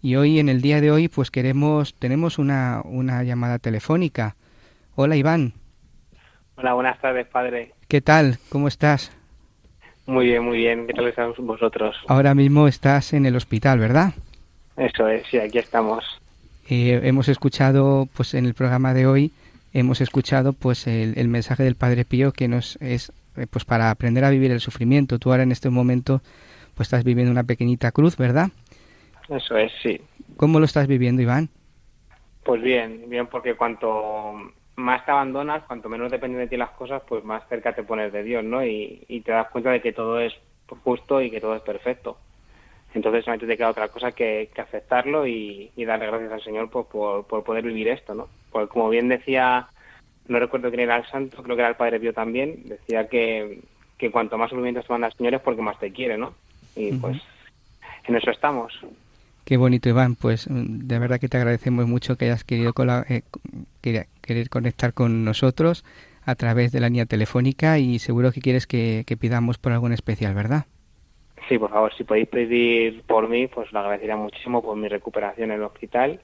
Y 0.03 0.17
hoy, 0.17 0.41
en 0.41 0.49
el 0.49 0.61
día 0.61 0.81
de 0.81 0.91
hoy, 0.91 1.07
pues 1.07 1.31
queremos, 1.31 1.95
tenemos 1.95 2.39
una, 2.39 2.83
una 2.85 3.23
llamada 3.23 3.61
telefónica. 3.61 4.35
Hola 4.97 5.17
Iván. 5.17 5.53
Hola, 6.57 6.75
buenas 6.75 7.01
tardes, 7.01 7.29
padre. 7.29 7.73
¿Qué 7.87 8.01
tal? 8.01 8.39
¿Cómo 8.49 8.67
estás? 8.67 9.13
Muy 10.07 10.27
bien, 10.27 10.43
muy 10.45 10.59
bien. 10.59 10.89
¿Qué 10.89 10.93
tal 10.93 11.07
están 11.07 11.33
vosotros? 11.39 11.97
Ahora 12.09 12.35
mismo 12.35 12.67
estás 12.67 13.13
en 13.13 13.27
el 13.27 13.37
hospital, 13.37 13.79
¿verdad? 13.79 14.13
Eso 14.77 15.07
es, 15.07 15.25
sí, 15.31 15.39
aquí 15.39 15.59
estamos. 15.59 16.05
Eh, 16.69 17.01
hemos 17.05 17.29
escuchado, 17.29 18.09
pues 18.15 18.35
en 18.35 18.47
el 18.47 18.55
programa 18.55 18.95
de 18.95 19.07
hoy, 19.07 19.33
hemos 19.73 20.01
escuchado 20.01 20.53
pues 20.53 20.87
el, 20.87 21.19
el, 21.19 21.29
mensaje 21.29 21.63
del 21.63 21.77
Padre 21.77 22.05
Pío 22.05 22.33
que 22.33 22.49
nos 22.49 22.77
es 22.77 23.13
eh, 23.37 23.47
pues 23.49 23.65
para 23.65 23.91
aprender 23.91 24.25
a 24.25 24.31
vivir 24.31 24.51
el 24.51 24.61
sufrimiento. 24.61 25.19
Tú 25.19 25.31
ahora 25.31 25.43
en 25.43 25.53
este 25.53 25.71
momento 25.71 26.21
pues 26.75 26.87
estás 26.87 27.05
viviendo 27.05 27.33
una 27.33 27.45
pequeñita 27.45 27.93
cruz, 27.93 28.17
¿verdad? 28.17 28.49
Eso 29.29 29.57
es, 29.57 29.73
sí. 29.83 30.01
¿Cómo 30.37 30.59
lo 30.59 30.65
estás 30.65 30.87
viviendo, 30.87 31.23
Iván? 31.23 31.49
Pues 32.45 32.61
bien, 32.61 33.05
bien 33.09 33.27
porque 33.27 33.55
cuanto 33.55 34.53
más 34.77 35.05
te 35.05 35.11
abandonas, 35.13 35.63
cuanto 35.65 35.89
menos 35.89 36.11
dependen 36.11 36.41
de 36.41 36.49
ti 36.49 36.57
las 36.57 36.71
cosas, 36.71 37.03
pues 37.07 37.25
más 37.25 37.47
cerca 37.49 37.75
te 37.75 37.83
pones 37.83 38.13
de 38.13 38.23
Dios, 38.23 38.43
¿no? 38.43 38.65
Y, 38.65 39.05
y 39.09 39.21
te 39.21 39.33
das 39.33 39.49
cuenta 39.51 39.71
de 39.71 39.81
que 39.81 39.93
todo 39.93 40.19
es 40.19 40.33
justo 40.83 41.21
y 41.21 41.31
que 41.31 41.41
todo 41.41 41.55
es 41.55 41.63
perfecto. 41.63 42.19
Entonces 42.95 43.25
solamente 43.25 43.47
te 43.47 43.57
queda 43.57 43.71
otra 43.71 43.89
cosa 43.89 44.13
que, 44.13 44.51
que 44.55 44.61
aceptarlo 44.61 45.27
y, 45.27 45.71
y, 45.77 45.85
darle 45.85 46.07
gracias 46.07 46.33
al 46.33 46.43
Señor 46.43 46.71
por, 46.71 46.87
por 46.87 47.45
poder 47.45 47.65
vivir 47.65 47.89
esto, 47.89 48.15
¿no? 48.15 48.29
Porque 48.51 48.69
como 48.69 48.91
bien 48.91 49.09
decía, 49.09 49.69
no 50.29 50.39
recuerdo 50.39 50.69
quién 50.69 50.81
era 50.81 50.97
el 50.97 51.07
santo, 51.07 51.43
creo 51.43 51.57
que 51.57 51.63
era 51.63 51.71
el 51.71 51.77
Padre 51.77 52.01
Pío 52.01 52.13
también, 52.13 52.63
decía 52.65 53.09
que, 53.09 53.61
que 53.97 54.11
cuanto 54.11 54.37
más 54.37 54.51
sufrimientos 54.51 54.87
te 54.87 54.93
manda 54.93 55.07
el 55.07 55.15
Señor 55.15 55.35
es 55.35 55.41
porque 55.41 55.63
más 55.63 55.79
te 55.79 55.93
quiere, 55.93 56.19
¿no? 56.19 56.35
Y 56.77 56.93
pues 56.93 57.19
en 58.05 58.17
eso 58.17 58.31
estamos. 58.31 58.73
Qué 59.45 59.57
bonito, 59.57 59.89
Iván. 59.89 60.15
Pues 60.15 60.47
de 60.49 60.99
verdad 60.99 61.19
que 61.19 61.29
te 61.29 61.37
agradecemos 61.37 61.87
mucho 61.87 62.17
que 62.17 62.27
hayas 62.27 62.45
querido 62.45 62.73
eh, 63.09 63.23
querer 63.81 64.49
conectar 64.51 64.95
con 64.95 65.25
nosotros 65.25 65.85
a 66.25 66.35
través 66.37 66.73
de 66.73 66.81
la 66.81 66.89
línea 66.89 67.07
telefónica 67.07 67.79
y 67.79 67.99
seguro 67.99 68.33
que 68.33 68.41
quieres 68.41 68.67
que, 68.67 69.03
que, 69.07 69.17
pidamos 69.17 69.59
por 69.59 69.73
algo 69.73 69.89
en 69.89 69.93
especial, 69.93 70.35
¿verdad? 70.35 70.67
Sí, 71.49 71.59
por 71.59 71.71
favor, 71.71 71.93
si 71.95 72.05
podéis 72.05 72.29
pedir 72.29 73.03
por 73.03 73.29
mí, 73.29 73.47
pues 73.47 73.73
lo 73.73 73.81
agradecería 73.81 74.17
muchísimo 74.17 74.63
por 74.63 74.77
mi 74.77 74.89
recuperación 74.89 75.51
en 75.51 75.57
el 75.59 75.65
hospital, 75.65 76.21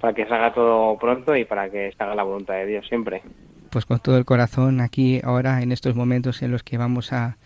para 0.00 0.14
que 0.14 0.26
salga 0.26 0.52
todo 0.52 0.96
pronto 0.98 1.36
y 1.36 1.44
para 1.44 1.70
que 1.70 1.92
salga 1.98 2.14
la 2.14 2.22
voluntad 2.22 2.54
de 2.54 2.66
Dios 2.66 2.86
siempre. 2.86 3.22
Pues 3.70 3.86
con 3.86 3.98
todo 3.98 4.16
el 4.16 4.24
corazón 4.24 4.80
aquí 4.80 5.20
ahora 5.24 5.62
en 5.62 5.72
estos 5.72 5.96
momentos 5.96 6.42
en 6.42 6.52
los 6.52 6.62
que 6.62 6.78
vamos 6.78 7.12
a, 7.12 7.36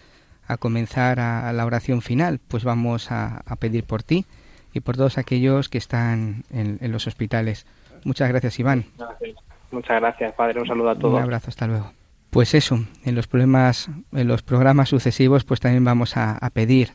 a 0.46 0.56
comenzar 0.58 1.20
a, 1.20 1.48
a, 1.48 1.52
la 1.52 1.64
oración 1.64 2.02
final, 2.02 2.40
pues 2.48 2.64
vamos 2.64 3.10
a, 3.10 3.42
a 3.46 3.56
pedir 3.56 3.84
por 3.84 4.02
ti 4.02 4.26
y 4.74 4.80
por 4.80 4.96
todos 4.96 5.16
aquellos 5.16 5.68
que 5.68 5.78
están 5.78 6.44
en, 6.52 6.78
en 6.80 6.92
los 6.92 7.06
hospitales. 7.06 7.66
Muchas 8.04 8.28
gracias, 8.28 8.58
Iván. 8.58 8.84
Gracias. 8.98 9.36
Muchas 9.70 10.00
gracias, 10.00 10.32
padre. 10.34 10.60
Un 10.60 10.66
saludo 10.66 10.90
a 10.90 10.98
todos. 10.98 11.14
Un 11.14 11.22
abrazo, 11.22 11.48
hasta 11.48 11.66
luego. 11.66 11.92
Pues 12.30 12.54
eso, 12.54 12.84
en 13.04 13.14
los 13.14 13.26
problemas, 13.26 13.88
en 14.12 14.28
los 14.28 14.42
programas 14.42 14.90
sucesivos, 14.90 15.44
pues 15.44 15.60
también 15.60 15.84
vamos 15.84 16.16
a, 16.16 16.38
pedir 16.52 16.90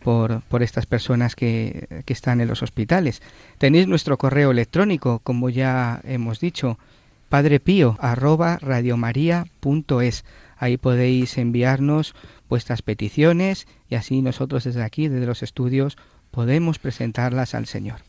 por, 0.00 0.40
por 0.42 0.62
estas 0.62 0.86
personas 0.86 1.36
que, 1.36 2.02
que, 2.06 2.12
están 2.12 2.40
en 2.40 2.48
los 2.48 2.62
hospitales. 2.62 3.20
Tenéis 3.58 3.86
nuestro 3.86 4.16
correo 4.16 4.50
electrónico, 4.50 5.20
como 5.20 5.50
ya 5.50 6.00
hemos 6.04 6.40
dicho, 6.40 6.78
padrepío 7.28 7.96
arroba 8.00 8.58
radiomaria.es. 8.58 10.24
Ahí 10.56 10.76
podéis 10.76 11.38
enviarnos 11.38 12.14
vuestras 12.48 12.82
peticiones 12.82 13.68
y 13.88 13.94
así 13.94 14.22
nosotros 14.22 14.64
desde 14.64 14.82
aquí, 14.82 15.08
desde 15.08 15.26
los 15.26 15.42
estudios, 15.42 15.96
podemos 16.30 16.78
presentarlas 16.78 17.54
al 17.54 17.66
Señor. 17.66 18.00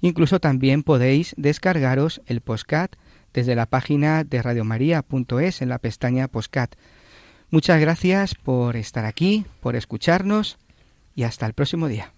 Incluso 0.00 0.40
también 0.40 0.82
podéis 0.82 1.34
descargaros 1.36 2.20
el 2.26 2.40
postcat 2.40 2.94
desde 3.32 3.54
la 3.54 3.66
página 3.66 4.24
de 4.24 4.42
radiomaria.es 4.42 5.62
en 5.62 5.68
la 5.68 5.78
pestaña 5.78 6.28
postcat. 6.28 6.74
Muchas 7.50 7.80
gracias 7.80 8.34
por 8.34 8.76
estar 8.76 9.04
aquí, 9.04 9.46
por 9.60 9.76
escucharnos 9.76 10.58
y 11.14 11.22
hasta 11.22 11.46
el 11.46 11.54
próximo 11.54 11.88
día. 11.88 12.12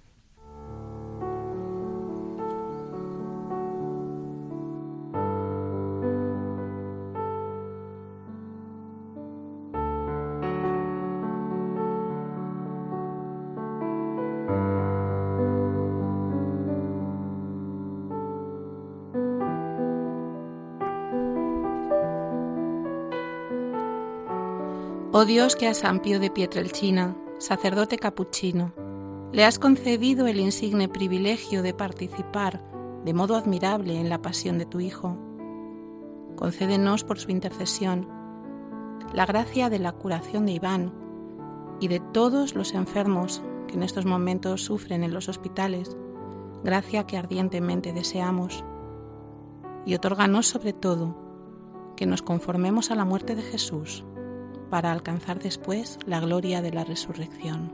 Dios 25.31 25.55
que 25.55 25.69
a 25.69 25.75
San 25.75 26.01
Pío 26.01 26.19
de 26.19 26.29
Pietrelcina, 26.29 27.17
sacerdote 27.39 27.99
capuchino, 27.99 28.73
le 29.31 29.45
has 29.45 29.61
concedido 29.61 30.27
el 30.27 30.41
insigne 30.41 30.89
privilegio 30.89 31.63
de 31.63 31.73
participar 31.73 32.65
de 33.05 33.15
modo 33.15 33.37
admirable 33.37 34.01
en 34.01 34.09
la 34.09 34.21
pasión 34.23 34.59
de 34.59 34.67
tu 34.67 34.81
Hijo. 34.81 35.17
Concédenos 36.35 37.05
por 37.05 37.21
su 37.21 37.31
intercesión 37.31 38.09
la 39.15 39.25
gracia 39.25 39.71
de 39.71 39.79
la 39.79 39.93
curación 39.93 40.47
de 40.47 40.53
Iván 40.55 40.93
y 41.79 41.87
de 41.87 42.01
todos 42.01 42.57
los 42.57 42.75
enfermos 42.75 43.41
que 43.69 43.75
en 43.75 43.85
estos 43.85 44.07
momentos 44.07 44.65
sufren 44.65 45.05
en 45.05 45.15
los 45.15 45.29
hospitales, 45.29 45.97
gracia 46.65 47.07
que 47.07 47.17
ardientemente 47.17 47.93
deseamos. 47.93 48.65
Y 49.87 49.95
otórganos 49.95 50.49
sobre 50.49 50.73
todo 50.73 51.15
que 51.95 52.07
nos 52.07 52.21
conformemos 52.21 52.91
a 52.91 52.97
la 52.97 53.05
muerte 53.05 53.37
de 53.37 53.43
Jesús 53.43 54.05
para 54.71 54.93
alcanzar 54.93 55.39
después 55.39 55.99
la 56.07 56.21
gloria 56.21 56.63
de 56.63 56.73
la 56.73 56.85
resurrección. 56.85 57.73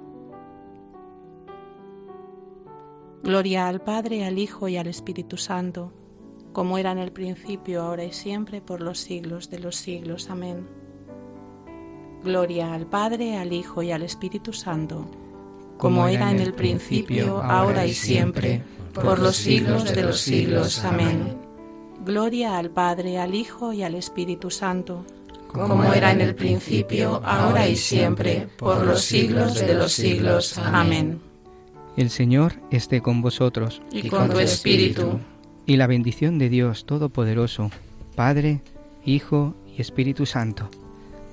Gloria 3.22 3.68
al 3.68 3.80
Padre, 3.80 4.24
al 4.24 4.38
Hijo 4.38 4.68
y 4.68 4.76
al 4.76 4.86
Espíritu 4.86 5.36
Santo, 5.36 5.92
como 6.52 6.78
era 6.78 6.92
en 6.92 6.98
el 6.98 7.12
principio, 7.12 7.82
ahora 7.82 8.04
y 8.04 8.12
siempre, 8.12 8.60
por 8.60 8.80
los 8.80 8.98
siglos 8.98 9.50
de 9.50 9.58
los 9.58 9.76
siglos. 9.76 10.30
Amén. 10.30 10.66
Gloria 12.24 12.72
al 12.72 12.86
Padre, 12.86 13.36
al 13.36 13.52
Hijo 13.52 13.82
y 13.82 13.92
al 13.92 14.02
Espíritu 14.02 14.52
Santo, 14.52 15.10
como 15.76 16.08
era 16.08 16.30
en 16.30 16.40
el 16.40 16.54
principio, 16.54 17.42
ahora 17.42 17.84
y 17.84 17.92
siempre, 17.92 18.62
por 18.94 19.18
los 19.18 19.36
siglos 19.36 19.92
de 19.94 20.02
los 20.02 20.20
siglos. 20.20 20.84
Amén. 20.84 21.36
Gloria 22.04 22.56
al 22.56 22.70
Padre, 22.70 23.18
al 23.18 23.34
Hijo 23.34 23.72
y 23.72 23.82
al 23.82 23.94
Espíritu 23.94 24.50
Santo, 24.50 25.04
como 25.48 25.92
era 25.92 26.12
en 26.12 26.20
el 26.20 26.34
principio, 26.34 27.22
ahora 27.24 27.68
y 27.68 27.76
siempre, 27.76 28.48
por 28.56 28.84
los 28.84 29.02
siglos 29.02 29.54
de 29.54 29.74
los 29.74 29.92
siglos. 29.92 30.58
Amén. 30.58 31.20
El 31.96 32.10
Señor 32.10 32.54
esté 32.70 33.00
con 33.00 33.22
vosotros. 33.22 33.82
Y 33.90 34.08
con 34.08 34.28
tu 34.28 34.38
espíritu. 34.38 35.18
Y 35.64 35.76
la 35.76 35.86
bendición 35.86 36.38
de 36.38 36.48
Dios 36.48 36.84
Todopoderoso, 36.84 37.70
Padre, 38.14 38.60
Hijo 39.04 39.54
y 39.66 39.80
Espíritu 39.80 40.26
Santo, 40.26 40.68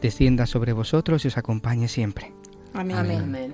descienda 0.01 0.45
sobre 0.45 0.73
vosotros 0.73 1.25
y 1.25 1.27
os 1.27 1.37
acompañe 1.37 1.87
siempre. 1.87 2.33
Amén. 2.73 2.97
Amén. 2.97 3.53